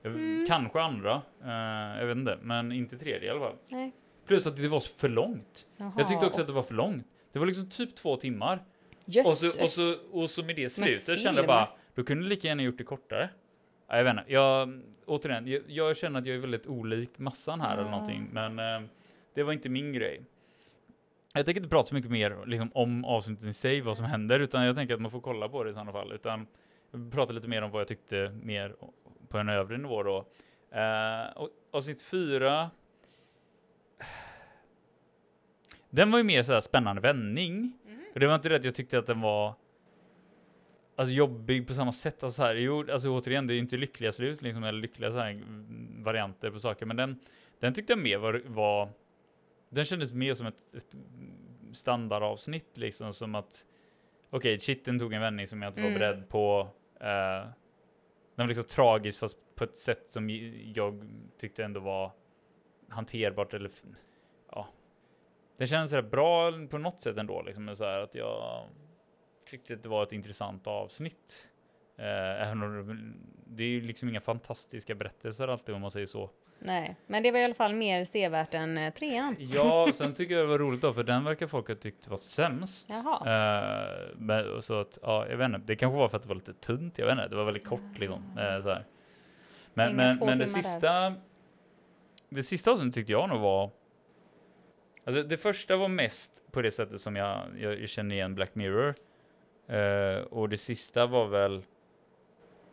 Jag- 0.02 0.12
Mm. 0.14 0.46
Kanske 0.48 0.82
andra, 0.82 1.22
eh, 1.44 2.00
jag 2.00 2.06
vet 2.08 2.18
inte, 2.18 2.38
men 2.42 2.72
inte 2.72 2.98
tredje 2.98 3.28
i 3.28 3.30
alla 3.32 3.40
fall. 3.40 3.56
Nej. 3.70 3.92
Plus 4.28 4.48
att 4.48 4.58
det 4.58 4.68
var 4.68 4.80
så 4.80 4.98
för 4.98 5.10
långt. 5.10 5.66
Jaha. 5.78 5.92
Jag 5.98 6.08
tyckte 6.08 6.26
också 6.26 6.42
att 6.42 6.48
det 6.48 6.54
var 6.54 6.64
för 6.64 6.74
långt. 6.74 7.06
Det 7.34 7.40
var 7.40 7.46
liksom 7.46 7.70
typ 7.70 7.96
två 7.96 8.16
timmar. 8.16 8.60
Och 9.26 9.38
så, 9.38 9.64
och, 9.64 9.70
så, 9.70 9.96
och 10.12 10.30
så 10.30 10.44
med 10.44 10.56
det 10.56 10.70
slutet 10.70 11.22
kände 11.22 11.40
jag 11.42 11.48
bara, 11.48 11.68
då 11.96 12.04
kunde 12.04 12.24
du 12.24 12.30
lika 12.30 12.48
gärna 12.48 12.64
gjort 12.64 12.78
det 12.78 12.84
kortare. 12.84 13.30
Ja, 13.88 13.98
jag 13.98 14.04
vet 14.04 14.12
inte, 14.12 14.34
jag, 14.34 14.82
återigen, 15.06 15.48
jag, 15.48 15.62
jag 15.68 15.98
känner 15.98 16.20
att 16.20 16.26
jag 16.26 16.36
är 16.36 16.40
väldigt 16.40 16.68
olik 16.68 17.20
massan 17.20 17.62
här 17.62 17.74
eller 17.78 17.88
Ah. 17.88 17.92
någonting, 17.92 18.30
men 18.32 18.60
eh, 18.60 18.90
det 19.34 19.44
var 19.44 19.54
inte 19.54 19.70
min 19.70 19.94
grej. 19.94 20.22
Jag 21.34 21.46
tänker 21.46 21.62
inte 21.62 21.70
prata 21.70 21.88
så 21.88 21.96
mycket 21.96 22.12
mer 22.12 22.46
liksom, 22.46 22.72
om 22.74 23.06
avsnittet 23.06 23.46
i 23.46 23.54
sig, 23.54 23.82
vad 23.82 23.98
som 23.98 24.06
händer, 24.06 24.40
utan 24.40 24.66
jag 24.66 24.76
tänker 24.76 24.94
att 24.94 25.02
man 25.02 25.12
får 25.12 25.22
kolla 25.22 25.50
på 25.50 25.64
det 25.64 25.70
i 25.70 25.74
sådana 25.74 25.92
fall, 25.92 26.12
utan 26.12 26.48
prata 27.12 27.34
lite 27.34 27.48
mer 27.48 27.62
om 27.62 27.72
vad 27.72 27.82
jag 27.82 27.88
tyckte 27.88 28.32
mer 28.44 28.76
på 29.30 29.38
en 29.38 29.50
övre 29.50 29.78
nivå 29.78 30.04
då. 30.04 30.18
Eh, 30.72 31.38
och, 31.38 31.50
avsnitt 31.72 32.02
fyra, 32.02 32.70
den 35.90 36.12
var 36.12 36.18
ju 36.18 36.24
mer 36.24 36.44
sådär 36.44 36.62
spännande 36.62 37.02
vändning. 37.02 37.79
Det 38.20 38.28
var 38.28 38.36
inte 38.36 38.50
det 38.50 38.56
att 38.56 38.64
jag 38.64 38.76
tyckte 38.76 39.00
att 39.00 39.06
den 39.06 39.22
var 39.22 39.54
alltså, 40.96 41.14
jobbig 41.14 41.68
på 41.68 41.74
samma 41.74 41.92
sätt. 41.92 42.24
Alltså, 42.24 42.42
här, 42.42 42.56
jo, 42.56 42.92
alltså 42.92 43.10
återigen, 43.10 43.48
det 43.48 43.54
är 43.54 43.56
ju 43.56 43.62
inte 43.62 43.78
lyckliga 43.78 44.12
slut 44.12 44.42
liksom, 44.42 44.64
eller 44.64 44.80
lyckliga 44.80 45.12
så 45.12 45.18
här, 45.18 45.42
varianter 46.04 46.52
på 46.52 46.60
saker, 46.60 46.86
men 46.86 46.98
den, 46.98 47.20
den 47.60 47.74
tyckte 47.74 47.94
jag 47.94 48.00
mer 48.00 48.18
var, 48.18 48.42
var 48.46 48.90
den 49.70 49.86
kändes 49.86 50.14
mer 50.14 50.34
som 50.34 50.48
ett, 50.48 50.76
ett 50.76 50.96
standardavsnitt 51.74 52.78
liksom, 52.78 53.14
som 53.14 53.36
att 53.36 53.66
okej, 54.30 54.38
okay, 54.38 54.60
shitten 54.60 55.00
tog 55.00 55.14
en 55.14 55.22
vändning 55.22 55.48
som 55.48 55.62
jag 55.62 55.70
inte 55.70 55.82
var 55.82 55.88
Mm. 55.88 56.00
beredd 56.00 56.30
på. 56.30 56.68
Eh, 57.00 57.48
den 58.36 58.44
var 58.44 58.48
liksom 58.48 58.64
tragisk 58.64 59.20
fast 59.20 59.38
på 59.56 59.64
ett 59.64 59.76
sätt 59.76 60.10
som 60.10 60.30
jag 60.76 61.10
tyckte 61.38 61.64
ändå 61.64 61.80
var 61.80 62.12
hanterbart 62.90 63.54
eller 63.54 63.72
ja. 64.52 64.68
Det 65.60 65.68
kändes 65.68 65.94
rätt 65.94 66.12
bra 66.12 66.52
på 66.70 66.78
något 66.78 67.02
sätt 67.02 67.18
ändå 67.18 67.42
liksom 67.42 67.76
så 67.76 67.86
här 67.86 68.00
att 68.00 68.16
jag 68.16 68.64
tyckte 69.50 69.74
att 69.74 69.84
det 69.84 69.90
var 69.90 70.04
ett 70.04 70.12
intressant 70.12 70.68
avsnitt. 70.68 71.48
Eh, 71.98 72.48
även 72.48 72.64
om 72.64 73.14
det, 73.48 73.64
är 73.64 73.68
ju 73.68 73.82
liksom 73.82 74.10
inga 74.10 74.22
fantastiska 74.22 74.96
berättelser 74.96 75.48
alltid 75.48 75.76
om 75.76 75.82
man 75.82 75.92
säger 75.92 76.06
så. 76.06 76.30
Nej, 76.60 76.96
men 77.08 77.24
det 77.24 77.32
var 77.32 77.40
i 77.40 77.44
alla 77.44 77.54
fall 77.54 77.76
mer 77.76 78.06
sevärt 78.06 78.54
än 78.54 78.78
eh, 78.78 78.94
trean. 78.94 79.36
Ja, 79.40 79.92
sen 79.94 80.14
tycker 80.14 80.34
jag 80.34 80.44
det 80.44 80.50
var 80.50 80.60
roligt 80.60 80.82
då 80.82 80.94
för 80.94 81.04
den 81.04 81.24
verkar 81.24 81.48
folk 81.48 81.68
ha 81.68 81.76
tyckt 81.76 82.08
var 82.08 82.18
sämst. 82.18 82.90
Jaha. 82.90 83.20
Eh, 83.26 84.16
men, 84.18 84.62
så 84.62 84.80
att, 84.80 85.00
ja, 85.02 85.28
jag 85.30 85.38
vet 85.38 85.46
inte. 85.46 85.60
Det 85.66 85.76
kanske 85.76 85.98
var 85.98 86.10
för 86.10 86.18
att 86.18 86.24
det 86.24 86.30
var 86.30 86.36
lite 86.36 86.54
tunt. 86.54 86.98
Jag 86.98 87.06
vet 87.06 87.14
inte. 87.14 87.28
Det 87.28 87.36
var 87.36 87.46
väldigt 87.46 87.68
kort 87.68 87.98
liksom. 88.00 88.38
eh, 88.38 88.64
så 88.64 88.70
här. 88.70 88.86
Men, 89.74 89.90
Inga 89.90 89.96
men, 89.98 90.18
men 90.20 90.40
det 90.40 90.46
timmar 90.46 90.62
där. 90.62 90.64
sista. 90.64 91.14
Det 92.30 92.44
sista 92.44 92.78
som 92.78 92.92
tyckte 92.92 93.12
jag 93.12 93.30
nog 93.30 93.40
var. 93.42 93.72
Alltså 95.04 95.24
det 95.24 95.38
första 95.38 95.76
var 95.76 95.88
mest 95.88 96.44
på 96.52 96.62
det 96.62 96.72
sättet 96.72 97.02
som 97.02 97.16
jag, 97.16 97.40
jag 97.60 97.90
känner 97.90 98.16
igen 98.16 98.36
Black 98.36 98.56
Mirror. 98.56 98.96
Uh, 99.72 100.24
och 100.24 100.50
det 100.50 100.58
sista 100.58 101.06
var 101.06 101.28
väl. 101.28 101.64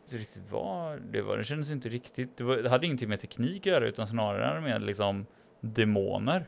inte 0.05 0.17
riktigt 0.19 0.51
vad 0.51 1.01
det 1.01 1.23
var. 1.23 1.37
Det 1.37 1.45
kändes 1.45 1.71
inte 1.71 1.89
riktigt. 1.89 2.37
Det, 2.37 2.45
var, 2.45 2.57
det 2.57 2.69
hade 2.69 2.87
ingenting 2.87 3.09
med 3.09 3.21
teknik 3.21 3.61
att 3.61 3.73
göra 3.73 3.87
utan 3.87 4.07
snarare 4.07 4.61
med 4.61 4.83
liksom 4.83 5.27
demoner. 5.61 6.47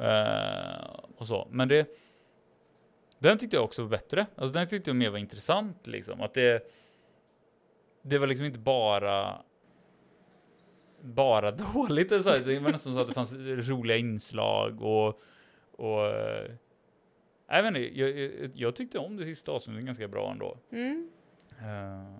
Uh, 0.00 1.00
och 1.16 1.26
så. 1.26 1.48
Men 1.50 1.68
det. 1.68 1.88
Den 3.18 3.38
tyckte 3.38 3.56
jag 3.56 3.64
också 3.64 3.82
var 3.82 3.88
bättre. 3.88 4.26
Alltså 4.36 4.54
den 4.54 4.68
tyckte 4.68 4.90
jag 4.90 4.96
mer 4.96 5.10
var 5.10 5.18
intressant 5.18 5.86
liksom. 5.86 6.20
Att 6.20 6.34
det. 6.34 6.72
Det 8.02 8.18
var 8.18 8.26
liksom 8.26 8.46
inte 8.46 8.58
bara. 8.58 9.42
Bara 11.04 11.50
dåligt. 11.74 12.22
Så 12.22 12.30
här. 12.30 12.44
Det 12.44 12.58
var 12.58 12.70
nästan 12.72 12.94
så 12.94 13.00
att 13.00 13.08
det 13.08 13.14
fanns 13.14 13.32
roliga 13.68 13.96
inslag 13.96 14.82
och. 14.82 15.20
Och. 15.72 16.06
eh, 16.06 16.50
Jag 17.48 17.62
vet 17.62 17.68
inte, 17.68 18.00
jag, 18.00 18.50
jag, 18.54 18.76
tyckte 18.76 18.98
om 18.98 19.16
det 19.16 19.24
sista 19.24 19.52
avsnittet 19.52 19.84
ganska 19.84 20.08
bra 20.08 20.30
ändå. 20.30 20.58
Mm. 20.72 21.08
Uh, 21.62 22.16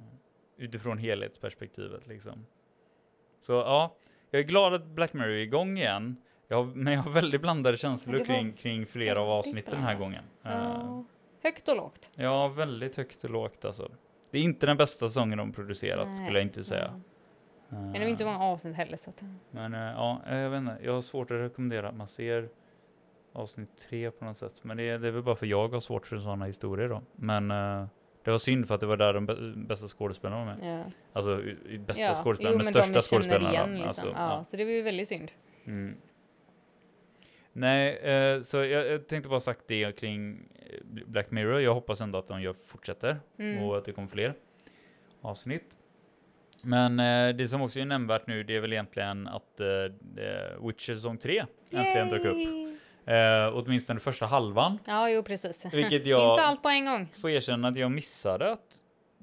utifrån 0.57 0.99
helhetsperspektivet 0.99 2.07
liksom. 2.07 2.47
Så 3.41 3.53
ja, 3.53 3.97
jag 4.31 4.41
är 4.41 4.45
glad 4.45 4.75
att 4.75 4.87
Black 4.87 5.13
Mirror 5.13 5.31
är 5.31 5.39
igång 5.39 5.79
igen. 5.79 6.17
Jag 6.49 6.77
men 6.77 6.93
jag 6.93 7.01
har 7.01 7.11
väldigt 7.11 7.41
blandade 7.41 7.77
känslor 7.77 8.25
kring, 8.25 8.53
kring 8.53 8.87
flera 8.87 9.21
av 9.21 9.31
avsnitten 9.31 9.73
den 9.75 9.83
här 9.83 9.95
gången. 9.95 10.23
Uh, 10.47 10.51
Ja. 10.53 11.05
Högt 11.43 11.69
och 11.69 11.77
lågt. 11.77 12.11
ja, 12.15 12.49
väldigt 12.49 12.97
högt 12.97 13.25
och 13.25 13.31
lågt 13.31 13.65
alltså. 13.65 13.91
Det 14.31 14.39
är 14.39 14.43
inte 14.43 14.67
den 14.67 14.77
bästa 14.77 15.09
säsongen 15.09 15.39
de 15.39 15.53
producerat 15.53 16.07
Nej, 16.07 16.15
skulle 16.15 16.39
jag 16.39 16.47
inte 16.47 16.65
säga. 16.65 16.91
nej. 16.93 17.01
Men 17.83 17.93
det 17.93 17.99
var 17.99 18.07
inte 18.07 18.23
så 18.23 18.29
många 18.31 18.45
avsnitt 18.45 18.77
heller 18.77 18.97
så 18.97 19.11
att... 19.11 19.23
Men 19.51 19.75
eh, 19.75 19.81
ja, 19.81 20.21
jag 20.29 20.51
vet 20.51 20.59
inte. 20.59 20.77
Jag 20.83 20.93
har 20.93 21.01
svårt 21.01 21.31
att 21.31 21.37
rekommendera 21.41 21.89
att 21.89 21.95
man 21.97 22.09
ser 22.09 22.49
avsnitt 23.33 23.69
tre 23.89 24.11
på 24.11 24.25
något 24.25 24.37
sätt. 24.37 24.55
Men 24.63 24.77
det, 24.77 24.83
är- 24.89 24.99
det 24.99 25.09
är 25.09 25.13
väl 25.13 25.23
bara 25.23 25.37
för 25.37 25.47
jag 25.47 25.69
har 25.69 25.81
svårt 25.81 26.07
för 26.07 26.19
sådana 26.19 26.45
historier 26.47 26.89
då. 26.89 27.03
Men 27.17 27.51
eh, 27.51 27.87
det 28.25 28.31
var 28.31 28.39
synd 28.39 28.69
för 28.69 28.75
att 28.75 28.81
det 28.81 28.87
var 28.87 28.97
där 28.97 29.13
de 29.13 29.29
bä- 29.29 29.67
bästa 29.67 29.87
skådespelarna 29.89 30.45
var 30.45 30.55
med. 30.55 30.79
Ja. 30.81 30.85
Alltså 31.13 31.43
bästa 31.87 32.03
Ja, 32.03 32.15
skådespelaren, 32.15 32.53
jo, 32.59 32.65
men 32.65 32.65
största 32.65 33.01
skådespelarna. 33.03 33.51
igen, 33.53 33.71
liksom. 33.73 33.89
Alltså, 33.89 34.07
ja, 34.07 34.13
ja. 34.39 34.45
Så 34.45 34.57
det 34.57 34.65
var 34.65 34.73
ju 34.73 34.83
väldigt 34.83 35.09
synd. 35.09 35.31
Mm. 35.65 35.97
Nej, 37.53 37.97
eh, 37.97 38.41
så 38.41 38.57
jag, 38.57 38.87
jag 38.87 39.09
tänkte 39.09 39.29
bara 39.29 39.41
sagt 39.41 39.61
det 39.67 39.93
kring 39.99 40.49
eh, 40.57 41.05
Black 41.07 41.31
Mirror. 41.31 41.61
Jag 41.61 41.75
hoppas 41.75 42.01
ändå 42.01 42.19
att 42.19 42.29
de 42.29 42.43
gör, 42.43 42.53
fortsätter 42.53 43.21
Mm. 43.39 43.63
och 43.65 43.79
att 43.79 43.85
det 43.85 43.93
kommer 43.93 44.09
fler 44.09 44.35
avsnitt. 45.21 45.77
Men 46.65 47.01
eh, 47.01 47.37
det 47.37 47.49
som 47.49 47.63
också 47.63 47.81
är 47.81 47.85
nämnvärt 47.85 48.27
nu, 48.27 48.43
det 48.43 48.57
är 48.57 48.61
väl 48.61 48.73
egentligen 48.73 49.29
att 49.29 49.61
eh, 49.61 49.67
Witcher 50.67 50.95
säsong 50.95 51.19
3 51.19 51.45
äntligen 51.71 52.09
dök 52.09 52.25
upp. 52.25 52.37
Yay! 52.37 52.65
Eh, 53.17 53.51
åtminstone 53.57 54.01
första 54.01 54.27
halvan. 54.27 54.79
Ja, 54.85 55.11
jo 55.11 55.23
precis. 55.23 55.67
Vilket 55.75 56.07
jag- 56.07 56.33
Inte 56.33 56.43
allt 56.43 56.63
på 56.63 56.69
en 56.69 56.85
gång. 56.87 57.09
Får 57.21 57.31
erkänna 57.31 57.69
att 57.69 57.77
jag 57.77 57.91
missade 57.91 58.53
att 58.53 58.75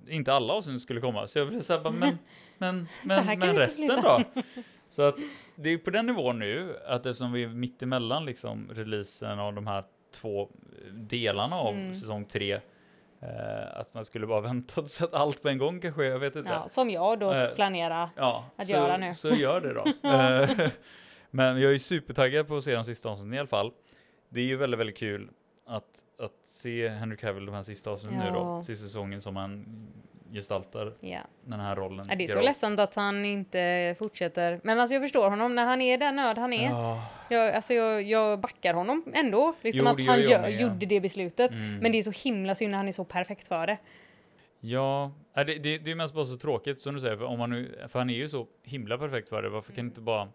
inte 0.07 0.33
alla 0.33 0.53
avsnitt 0.53 0.81
skulle 0.81 1.01
komma. 1.01 1.27
Så 1.27 1.39
jag 1.39 1.47
blev 1.47 1.61
såhär, 1.61 1.79
bara, 1.81 1.93
men, 1.93 2.17
men, 2.57 2.87
men, 3.03 3.39
men 3.39 3.55
resten 3.55 3.87
då? 3.87 4.21
Så 4.89 5.01
att 5.01 5.15
det 5.55 5.69
är 5.69 5.77
på 5.77 5.89
den 5.89 6.05
nivån 6.05 6.39
nu, 6.39 6.75
att 6.87 7.05
eftersom 7.05 7.31
vi 7.31 7.43
är 7.43 7.47
mitt 7.47 7.81
emellan 7.83 8.25
liksom 8.25 8.69
releasen 8.73 9.39
av 9.39 9.53
de 9.53 9.67
här 9.67 9.83
två 10.15 10.49
delarna 10.91 11.55
av 11.55 11.73
Mm. 11.75 11.95
säsong 11.95 12.25
tre, 12.25 12.59
eh, 13.21 13.79
att 13.79 13.93
man 13.93 14.05
skulle 14.05 14.27
bara 14.27 14.41
vänta 14.51 14.85
så 14.87 15.05
att 15.05 15.13
allt 15.13 15.41
på 15.41 15.49
en 15.49 15.57
gång 15.57 15.81
kanske, 15.81 16.03
jag 16.05 16.19
vet 16.19 16.35
inte. 16.35 16.51
Ja, 16.51 16.69
som 16.69 16.89
jag 16.89 17.19
då 17.19 17.33
Eh, 17.33 17.55
planerar. 17.55 18.09
Ja, 18.15 18.45
att 18.55 18.67
så, 18.67 18.73
göra 18.73 18.97
nu. 18.97 19.13
Så 19.13 19.29
gör 19.29 19.61
det 19.61 19.73
då. 19.73 19.85
Eh, 20.09 20.69
Men 21.33 21.61
jag 21.61 21.73
är 21.73 21.77
supertaggad 21.77 22.47
på 22.47 22.57
att 22.57 22.63
se 22.63 22.75
de 22.75 22.83
sista 22.85 23.09
avsnitten 23.09 23.33
i 23.33 23.39
alla 23.39 23.47
fall. 23.47 23.71
Det 24.29 24.39
är 24.39 24.45
ju 24.45 24.55
väldigt, 24.55 24.79
väldigt 24.79 24.97
kul 24.97 25.29
att, 25.65 25.83
att 26.19 26.31
se 26.45 26.89
Henry 26.89 27.17
Cavill 27.17 27.45
de 27.45 27.55
här 27.55 27.63
sista 27.63 27.91
avsnitten 27.91 28.19
nu 28.19 28.25
då, 28.31 28.39
Ja. 28.39 28.63
sista 28.63 28.83
säsongen 28.83 29.21
som 29.21 29.35
han 29.35 29.65
gestaltar 30.33 30.93
Ja. 30.99 31.19
den 31.45 31.59
här 31.59 31.75
rollen. 31.75 32.05
Ja, 32.09 32.15
det 32.15 32.23
är 32.23 32.27
så 32.27 32.31
Geralt. 32.33 32.45
ledsamt 32.45 32.79
att 32.79 32.95
han 32.95 33.25
inte 33.25 33.95
fortsätter. 33.99 34.59
Men 34.63 34.79
alltså 34.79 34.93
jag 34.95 35.03
förstår 35.03 35.29
honom 35.29 35.55
när 35.55 35.65
han 35.65 35.81
är 35.81 35.97
den 35.97 36.15
nöd 36.15 36.37
han 36.37 36.53
är. 36.53 36.69
Ja. 36.69 37.05
Jag, 37.29 37.53
alltså 37.55 37.73
jag, 37.73 38.03
jag 38.03 38.39
backar 38.39 38.73
honom 38.73 39.03
ändå. 39.13 39.53
Liksom 39.61 39.85
Jo, 39.85 39.91
att 39.91 40.07
han 40.07 40.21
gör, 40.21 40.41
med, 40.41 40.51
ja. 40.51 40.61
gjorde 40.61 40.85
det 40.85 40.99
beslutet. 40.99 41.51
Mm. 41.51 41.77
Men 41.77 41.91
det 41.91 41.97
är 41.97 42.01
så 42.01 42.27
himla 42.29 42.55
synd 42.55 42.71
när 42.71 42.77
han 42.77 42.87
är 42.87 42.91
så 42.91 43.03
perfekt 43.05 43.47
för 43.47 43.67
det. 43.67 43.77
Ja, 44.59 45.11
äh, 45.37 45.45
det, 45.45 45.55
det, 45.55 45.77
det 45.77 45.91
är 45.91 45.95
mest 45.95 46.13
bara 46.13 46.25
så 46.25 46.37
tråkigt 46.37 46.79
som 46.79 46.93
du 46.95 46.99
säger, 47.01 47.17
för, 47.17 47.25
om 47.25 47.39
man 47.39 47.49
nu, 47.49 47.85
för 47.89 47.99
han 47.99 48.09
är 48.09 48.13
ju 48.13 48.29
så 48.29 48.47
himla 48.63 48.97
perfekt 48.97 49.29
för 49.29 49.41
det, 49.41 49.49
varför 49.49 49.73
kan 49.73 49.85
inte 49.85 50.01
bara 50.01 50.27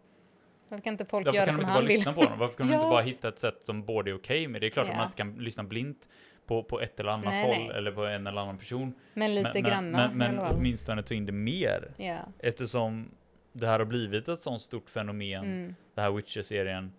Varför 0.68 0.84
kan 0.84 0.92
inte 0.94 1.04
folk 1.04 1.26
Varför 1.26 1.36
göra 1.36 1.46
kan 1.46 1.54
de 1.54 1.60
som 1.60 1.62
inte 1.62 1.72
bara 1.74 1.80
vill? 1.80 1.88
lyssna 1.88 2.12
på 2.12 2.20
honom? 2.20 2.38
Varför 2.38 2.56
kan 2.56 2.66
de 2.68 2.74
inte 2.74 2.86
Ja. 2.86 2.90
bara 2.90 3.02
hitta 3.02 3.28
ett 3.28 3.38
sätt 3.38 3.62
som 3.62 3.84
både 3.84 4.10
är 4.10 4.14
okej 4.14 4.48
med? 4.48 4.60
Det 4.60 4.66
är 4.66 4.70
klart 4.70 4.86
att 4.86 4.92
Ja. 4.92 4.96
man 4.96 5.04
inte 5.06 5.16
kan 5.16 5.34
lyssna 5.34 5.62
blint 5.62 6.08
på, 6.46 6.62
på 6.62 6.80
ett 6.80 7.00
eller 7.00 7.10
annat 7.10 7.24
Nej, 7.24 7.42
håll 7.42 7.66
nej. 7.68 7.76
eller 7.76 7.92
på 7.92 8.04
en 8.04 8.26
eller 8.26 8.40
annan 8.40 8.58
person. 8.58 8.94
Men 9.14 9.34
lite 9.34 9.50
men, 9.54 9.62
granna 9.62 9.98
Men, 10.08 10.18
men, 10.18 10.36
men 10.36 10.46
åtminstone 10.56 11.02
ta 11.02 11.14
in 11.14 11.26
det 11.26 11.32
mer. 11.32 11.90
Ja. 11.96 12.16
Eftersom 12.38 13.10
det 13.52 13.66
här 13.66 13.78
har 13.78 13.86
blivit 13.86 14.28
ett 14.28 14.40
sånt 14.40 14.60
stort 14.62 14.90
fenomen, 14.90 15.44
Mm. 15.44 15.74
den 15.94 16.04
här 16.04 16.10
Witcher-serien, 16.12 16.92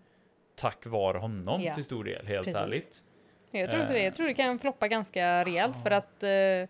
tack 0.55 0.85
vare 0.85 1.17
honom 1.17 1.61
Ja. 1.61 1.73
till 1.73 1.83
stor 1.83 2.03
del, 2.03 2.25
helt 2.27 2.45
Precis. 2.45 2.61
ärligt. 2.61 3.03
Jag 3.51 3.69
tror 3.69 3.79
det. 3.83 3.97
Eh. 3.99 4.03
Jag 4.03 4.13
tror 4.15 4.27
det 4.27 4.33
kan 4.33 4.59
floppa 4.59 4.87
ganska 4.87 5.45
rejält 5.45 5.75
för 5.83 5.91
Ja. 5.91 5.97
att 5.97 6.23
eh, 6.23 6.69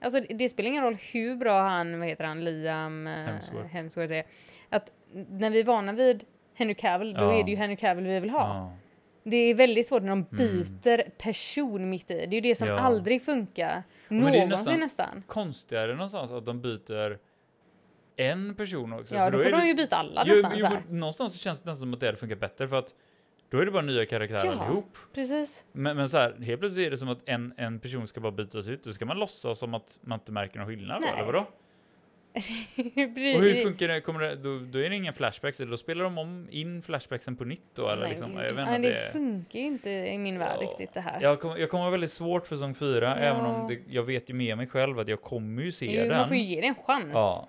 Alltså 0.00 0.20
det 0.34 0.48
spelar 0.48 0.70
ingen 0.70 0.84
roll 0.84 0.96
hur 1.12 1.36
bra 1.36 1.60
han, 1.60 1.98
vad 1.98 2.08
heter 2.08 2.24
han, 2.24 2.44
Liam 2.44 3.06
eh, 3.06 3.12
Hemsworth. 3.12 3.68
Hemsworth 3.68 4.12
är. 4.12 4.24
Att 4.68 4.90
när 5.12 5.50
vi 5.50 5.60
är 5.60 5.64
vana 5.64 5.92
vid 5.92 6.24
Henry 6.54 6.74
Cavill, 6.74 7.14
då 7.14 7.20
Ja. 7.20 7.38
är 7.40 7.44
det 7.44 7.50
ju 7.50 7.56
Henry 7.56 7.76
Cavill 7.76 8.06
vi 8.06 8.20
vill 8.20 8.30
ha. 8.30 8.40
Ja. 8.48 8.72
Det 9.30 9.36
är 9.36 9.54
väldigt 9.54 9.86
svårt 9.86 10.02
när 10.02 10.08
de 10.08 10.26
Mm. 10.32 10.36
byter 10.36 11.10
person 11.10 11.90
mitt 11.90 12.10
i. 12.10 12.14
Det 12.14 12.22
är 12.24 12.32
ju 12.34 12.40
det 12.40 12.54
som 12.54 12.68
Ja. 12.68 12.78
aldrig 12.78 13.22
funkar. 13.22 13.82
Någonsin 14.08 14.48
nästan- 14.48 14.80
nästan. 14.80 15.22
Konstigare 15.26 15.92
någonstans 15.92 16.32
att 16.32 16.46
de 16.46 16.60
byter 16.60 17.18
en 18.16 18.54
person 18.54 18.92
också. 18.92 19.14
Ja, 19.14 19.24
för 19.24 19.30
då 19.32 19.38
är 19.38 19.44
får 19.44 19.50
de 19.58 19.66
ju 19.66 19.74
byta 19.74 19.96
alla 19.96 20.24
Jo, 20.26 20.34
nästan. 20.42 20.52
jo, 20.88 20.94
någonstans 20.96 21.32
så 21.32 21.38
känns 21.38 21.60
det 21.60 21.70
nästan 21.70 21.76
som 21.80 21.94
att 21.94 22.00
det 22.00 22.06
hade 22.06 22.18
funkat 22.18 22.40
bättre 22.40 22.68
för 22.68 22.78
att 22.78 22.94
då 23.50 23.58
är 23.58 23.64
det 23.64 23.70
bara 23.70 23.82
nya 23.82 24.06
karaktärer 24.06 24.44
Ja. 24.44 24.52
allihop. 24.64 24.96
Precis. 25.14 25.64
Men, 25.72 25.96
men 25.96 26.08
så 26.08 26.16
här, 26.18 26.36
helt 26.42 26.60
plötsligt 26.60 26.86
är 26.86 26.90
det 26.90 26.98
som 26.98 27.08
att 27.08 27.18
en, 27.24 27.54
en 27.56 27.80
person 27.80 28.06
ska 28.06 28.20
bara 28.20 28.32
bytas 28.32 28.68
ut. 28.68 28.82
Då 28.84 28.92
ska 28.92 29.06
man 29.06 29.18
låtsas 29.18 29.58
som 29.58 29.74
att 29.74 29.98
man 30.02 30.18
inte 30.18 30.32
märker 30.32 30.58
någon 30.58 30.68
skillnad 30.68 31.00
då, 31.00 31.06
Nej. 31.06 31.14
eller 31.22 31.32
vadå? 31.32 31.46
Och 33.36 33.42
hur 33.42 33.62
funkar 33.62 33.88
det? 33.88 34.00
Kommer 34.00 34.20
det 34.20 34.36
då, 34.36 34.58
då 34.58 34.78
är 34.78 34.90
det 34.90 34.96
inga 34.96 35.12
flashbacks, 35.12 35.60
eller 35.60 35.70
då 35.70 35.76
spelar 35.76 36.04
de 36.04 36.18
om 36.18 36.48
in 36.50 36.82
flashbacksen 36.82 37.36
på 37.36 37.44
nytt 37.44 37.62
då? 37.74 37.88
Eller 37.88 38.00
Nej, 38.02 38.10
liksom, 38.10 38.34
det, 38.34 38.46
jag 38.46 38.54
vet 38.54 38.68
inte, 38.76 38.88
det 38.88 39.10
funkar 39.12 39.58
ju 39.58 39.64
inte 39.66 39.90
i 39.90 40.18
min 40.18 40.38
värld 40.38 40.58
Ja. 40.60 40.66
riktigt 40.68 40.94
det 40.94 41.00
här. 41.00 41.20
jag, 41.20 41.40
kommer, 41.40 41.56
jag 41.56 41.70
kommer 41.70 41.84
ha 41.84 41.90
väldigt 41.90 42.10
svårt 42.10 42.46
för 42.46 42.56
säsong 42.56 42.74
fyra, 42.74 43.06
Ja. 43.06 43.14
även 43.16 43.44
om 43.46 43.68
det, 43.68 43.78
jag 43.88 44.02
vet 44.02 44.30
ju 44.30 44.34
med 44.34 44.56
mig 44.56 44.66
själv 44.66 44.98
att 44.98 45.08
jag 45.08 45.22
kommer 45.22 45.62
ju 45.62 45.72
se 45.72 45.86
Jo, 46.02 46.08
den. 46.08 46.16
man 46.18 46.28
får 46.28 46.36
ju 46.36 46.42
ge 46.42 46.60
det 46.60 46.66
en 46.66 46.74
chans. 46.74 47.10
ja. 47.14 47.48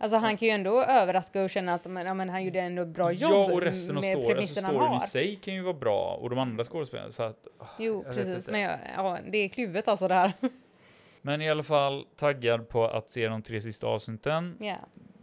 Alltså 0.00 0.16
han 0.16 0.36
kan 0.36 0.48
ju 0.48 0.54
ändå 0.54 0.82
överraska 0.82 1.42
och 1.42 1.50
känna 1.50 1.74
att 1.74 1.84
men, 1.84 2.06
ja, 2.06 2.14
men 2.14 2.28
han 2.28 2.44
gjorde 2.44 2.60
ändå 2.60 2.84
bra 2.84 3.12
jobb 3.12 3.32
ja, 3.32 3.52
och 3.54 3.60
resten 3.62 3.96
av 3.96 4.02
storyn, 4.02 4.36
alltså 4.38 4.60
storyn 4.60 4.92
i 4.96 5.00
sig 5.00 5.36
kan 5.36 5.54
ju 5.54 5.62
vara 5.62 5.74
bra, 5.74 6.18
och 6.22 6.30
de 6.30 6.38
andra 6.38 6.64
skådespelarna. 6.64 7.10
Så 7.10 7.22
att, 7.22 7.46
ah, 7.58 7.66
Jo, 7.78 8.04
precis. 8.14 8.48
Men 8.48 8.60
ja, 8.96 9.18
det 9.28 9.38
är 9.38 9.48
kluvet 9.48 9.88
alltså 9.88 10.08
det 10.08 10.14
här. 10.14 10.32
Men 11.28 11.42
i 11.42 11.50
alla 11.50 11.62
fall 11.62 12.06
taggad 12.16 12.68
på 12.68 12.84
att 12.84 13.10
se 13.10 13.28
de 13.28 13.42
tre 13.42 13.60
sista 13.60 13.86
avsnitten. 13.86 14.56
ja. 14.60 14.76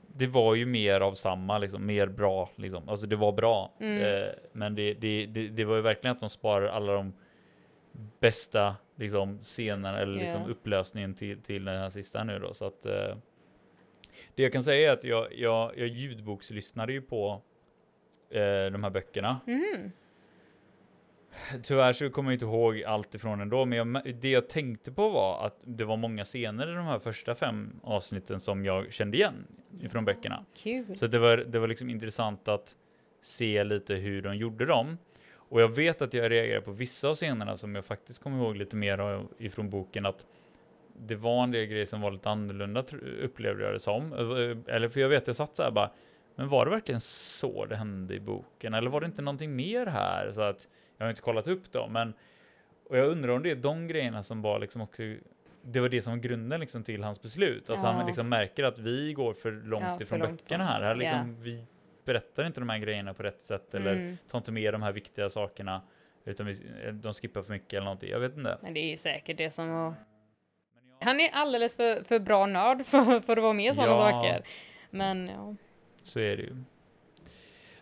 det 0.08 0.28
var 0.28 0.56
ju 0.56 0.66
mer 0.66 1.02
av 1.02 1.14
samma, 1.14 1.58
liksom, 1.58 1.86
mer 1.86 2.08
bra, 2.08 2.50
liksom. 2.56 2.90
Alltså 2.90 3.08
det 3.08 3.16
var 3.16 3.32
bra. 3.32 3.74
Mm. 3.80 4.02
Eh, 4.24 4.30
men 4.52 4.76
det, 4.76 4.94
det, 4.94 5.26
det, 5.26 5.48
det 5.48 5.66
var 5.66 5.76
ju 5.76 5.82
verkligen 5.82 6.12
att 6.16 6.20
de 6.20 6.30
sparar 6.30 6.68
alla 6.68 6.94
de 6.94 7.14
bästa 8.20 8.76
liksom, 8.96 9.40
scenerna 9.44 10.00
eller 10.00 10.20
liksom, 10.20 10.42
Ja. 10.42 10.48
upplösningen 10.48 11.14
till, 11.16 11.42
till 11.42 11.66
den 11.66 11.80
här 11.82 11.90
sista 11.90 12.24
nu 12.24 12.40
då. 12.40 12.54
Så 12.54 12.66
att, 12.66 12.86
eh, 12.86 13.16
det 14.36 14.44
jag 14.44 14.52
kan 14.54 14.64
säga 14.64 14.90
är 14.90 14.94
att 14.94 15.04
jag, 15.04 15.28
jag, 15.34 15.78
jag 15.78 15.88
ljudbokslyssnade 15.88 16.94
ju 16.94 17.02
på 17.02 17.42
eh, 18.30 18.66
de 18.72 18.84
här 18.84 18.90
böckerna. 18.90 19.40
Mhm. 19.48 19.92
Tyvärr 21.64 21.94
så 21.94 22.10
kommer 22.10 22.32
jag 22.32 22.36
inte 22.36 22.46
ihåg 22.46 22.84
allt 22.84 23.16
ifrån 23.16 23.42
ändå, 23.42 23.66
men 23.66 23.78
jag, 23.78 24.16
det 24.16 24.30
jag 24.30 24.50
tänkte 24.50 24.92
på 24.92 25.10
var 25.10 25.46
att 25.46 25.60
det 25.64 25.86
var 25.86 25.98
många 25.98 26.26
scener 26.26 26.72
i 26.72 26.74
de 26.74 26.86
här 26.86 27.00
första 27.00 27.36
fem 27.36 27.80
avsnitten 27.84 28.40
som 28.40 28.66
jag 28.66 28.94
kände 28.94 29.18
igen 29.18 29.48
ifrån 29.82 30.06
böckerna. 30.06 30.46
Kul. 30.56 30.98
Så 30.98 31.08
det 31.08 31.20
var, 31.20 31.38
det 31.38 31.60
var 31.60 31.68
liksom 31.68 31.90
intressant 31.90 32.48
att 32.48 32.76
se 33.22 33.64
lite 33.64 33.96
hur 33.96 34.22
de 34.22 34.36
gjorde 34.36 34.66
dem. 34.66 34.98
Och 35.36 35.62
jag 35.62 35.76
vet 35.76 36.02
att 36.02 36.14
jag 36.14 36.32
reagerade 36.32 36.66
på 36.66 36.72
vissa 36.72 37.08
av 37.08 37.16
scenerna 37.16 37.58
som 37.58 37.76
jag 37.76 37.86
faktiskt 37.86 38.24
kommer 38.24 38.44
ihåg 38.44 38.56
lite 38.56 38.76
mer 38.76 38.98
av 38.98 39.28
ifrån 39.38 39.70
boken 39.70 40.06
att 40.06 40.26
det 41.00 41.16
var 41.16 41.44
en 41.44 41.52
del 41.52 41.66
grejer 41.66 41.86
som 41.86 42.02
var 42.02 42.12
lite 42.12 42.30
annorlunda 42.30 42.84
upplevde 43.22 43.64
jag 43.64 43.74
det 43.74 43.80
som. 43.80 44.14
Eller 44.68 44.90
för 44.90 45.00
jag 45.00 45.10
vet, 45.10 45.28
jag 45.28 45.36
satt 45.36 45.56
så 45.56 45.64
här 45.64 45.72
bara, 45.72 45.92
men 46.36 46.48
var 46.50 46.66
det 46.66 46.72
verkligen 46.72 47.02
så 47.02 47.66
det 47.66 47.76
hände 47.76 48.14
i 48.16 48.20
boken? 48.20 48.74
Eller 48.74 48.90
var 48.90 49.00
det 49.02 49.06
inte 49.06 49.22
någonting 49.22 49.56
mer 49.56 49.86
här? 49.86 50.32
Så 50.32 50.42
att 50.42 50.68
jag 50.98 51.06
har 51.06 51.10
inte 51.10 51.22
kollat 51.22 51.48
upp 51.48 51.72
dem, 51.72 51.94
men 51.94 52.14
och 52.90 52.98
jag 52.98 53.08
undrar 53.08 53.30
om 53.34 53.44
det 53.44 53.52
är 53.52 53.56
de 53.56 53.88
grejerna 53.88 54.24
som 54.24 54.42
var 54.42 54.60
liksom 54.60 54.82
också 54.82 55.04
det 55.62 55.80
var 55.80 55.90
det 55.90 56.02
som 56.02 56.14
var 56.14 56.18
grunden 56.20 56.60
liksom 56.60 56.84
till 56.84 57.04
hans 57.04 57.22
beslut. 57.22 57.70
Att 57.70 57.80
han 57.80 58.00
Ja. 58.00 58.08
liksom 58.08 58.30
märker 58.30 58.64
att 58.64 58.78
vi 58.80 59.14
går 59.14 59.34
för 59.34 59.52
långt 59.52 59.84
Ja, 59.84 59.96
för 59.96 60.04
ifrån 60.04 60.20
långt 60.20 60.42
böckerna 60.44 60.66
här. 60.66 60.82
här 60.82 60.96
liksom, 60.96 61.42
Vi 61.42 61.66
berättar 62.06 62.44
inte 62.46 62.60
de 62.60 62.70
här 62.70 62.78
grejerna 62.78 63.14
på 63.14 63.24
rätt 63.24 63.42
sätt 63.42 63.74
eller 63.76 63.94
Mm. 63.94 64.18
tar 64.30 64.38
inte 64.38 64.52
med 64.52 64.74
de 64.74 64.84
här 64.84 64.92
viktiga 64.92 65.30
sakerna. 65.30 65.82
Utan 66.26 66.46
vi, 66.46 66.54
de 66.94 67.14
skippar 67.14 67.42
för 67.42 67.52
mycket 67.54 67.74
eller 67.74 67.84
någonting. 67.86 68.10
Jag 68.10 68.20
vet 68.20 68.38
inte. 68.38 68.58
Men 68.62 68.74
det 68.74 68.94
är 68.94 68.98
säkert 68.98 69.38
det 69.38 69.52
som 69.52 69.68
ja, 69.68 69.94
Han 71.02 71.20
är 71.20 71.30
alldeles 71.34 71.76
för, 71.76 72.04
för 72.04 72.20
bra 72.20 72.46
nörd 72.46 72.86
för, 72.86 73.20
för 73.20 73.38
att 73.38 73.44
vara 73.44 73.54
med 73.54 73.76
sådana 73.76 73.92
Ja. 73.94 74.12
saker. 74.12 74.46
Men 74.90 75.28
ja. 75.28 75.56
Så 76.08 76.20
är 76.20 76.38
det 76.38 76.44
ju. 76.44 76.56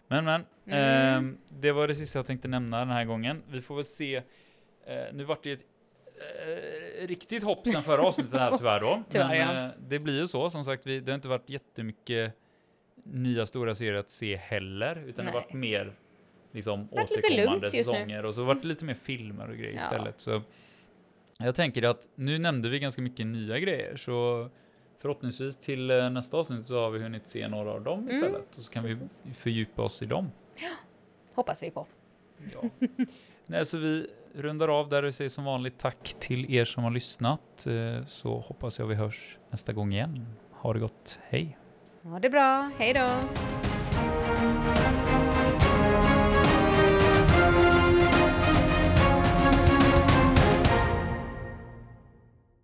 Men 0.07 0.25
men, 0.25 0.45
Mm. 0.65 0.79
ehm, 1.17 1.37
det 1.49 1.71
var 1.71 1.87
det 1.87 1.95
sista 1.95 2.19
jag 2.19 2.25
tänkte 2.25 2.47
nämna 2.47 2.79
den 2.79 2.89
här 2.89 3.05
gången. 3.05 3.43
Vi 3.51 3.61
får 3.61 3.75
väl 3.75 3.85
se. 3.85 4.15
Eh, 4.15 4.23
nu 5.13 5.23
vart 5.23 5.43
det 5.43 5.49
ju 5.49 5.55
ett 5.55 5.65
eh, 7.01 7.07
riktigt 7.07 7.43
hopp 7.43 7.67
sen 7.67 7.83
förra 7.83 8.01
avsnittet 8.01 8.33
här 8.39 8.57
tyvärr 8.57 8.79
då. 8.79 9.03
Tyvärr, 9.09 9.27
Men 9.27 9.55
ja. 9.55 9.65
eh, 9.65 9.71
det 9.87 9.99
blir 9.99 10.19
ju 10.19 10.27
så 10.27 10.49
som 10.49 10.65
sagt. 10.65 10.85
Vi, 10.87 10.99
det 10.99 11.11
har 11.11 11.15
inte 11.15 11.27
varit 11.27 11.49
jättemycket 11.49 12.33
nya 13.03 13.45
stora 13.45 13.75
serier 13.75 13.93
att 13.93 14.09
se 14.09 14.35
heller, 14.35 14.95
utan 15.07 15.25
det 15.25 15.31
har 15.31 15.39
Nej. 15.39 15.43
varit 15.43 15.53
mer 15.53 15.93
liksom 16.51 16.87
Varit 16.91 17.11
återkommande 17.11 17.71
säsonger 17.71 18.25
och 18.25 18.35
så 18.35 18.43
varit 18.43 18.61
det 18.61 18.67
lite 18.67 18.85
mer 18.85 18.93
filmer 18.93 19.49
och 19.49 19.57
grejer 19.57 19.73
Ja. 19.73 19.77
istället. 19.79 20.19
Så 20.19 20.41
jag 21.39 21.55
tänker 21.55 21.83
att 21.83 22.09
nu 22.15 22.37
nämnde 22.39 22.69
vi 22.69 22.79
ganska 22.79 23.01
mycket 23.01 23.25
nya 23.27 23.59
grejer, 23.59 23.95
så 23.95 24.49
förhoppningsvis 25.03 25.57
till 25.57 25.91
eh, 25.91 26.09
nästa 26.09 26.37
avsnitt 26.37 26.65
så 26.65 26.79
har 26.81 26.89
vi 26.89 26.99
hunnit 26.99 27.27
se 27.27 27.47
några 27.47 27.71
av 27.71 27.83
dem 27.83 27.99
Mm, 27.99 28.09
istället 28.15 28.57
och 28.57 28.63
så 28.63 28.71
kan 28.71 28.83
precis. 28.83 29.21
vi 29.23 29.33
fördjupa 29.33 29.81
oss 29.81 30.01
i 30.01 30.05
dem. 30.05 30.31
Hoppas 31.35 31.63
vi 31.63 31.71
på. 31.71 31.85
Ja. 32.53 32.69
Nej, 33.45 33.65
så 33.65 33.77
vi 33.77 34.07
rundar 34.35 34.67
av 34.79 34.89
där 34.89 35.03
och 35.03 35.15
säger 35.15 35.29
som 35.29 35.43
vanligt 35.43 35.77
tack 35.77 36.15
till 36.19 36.53
er 36.55 36.65
som 36.65 36.83
har 36.83 36.91
lyssnat. 36.91 37.65
eh, 37.67 38.05
Så 38.05 38.39
hoppas 38.39 38.79
jag 38.79 38.85
vi 38.85 38.95
hörs 38.95 39.37
nästa 39.49 39.73
gång 39.73 39.93
igen. 39.93 40.25
Ha 40.51 40.73
det 40.73 40.79
gott, 40.79 41.19
hej! 41.23 41.57
Ha 42.03 42.19
det 42.19 42.29
bra. 42.29 42.71
Hej 42.77 42.93
då. 42.93 43.09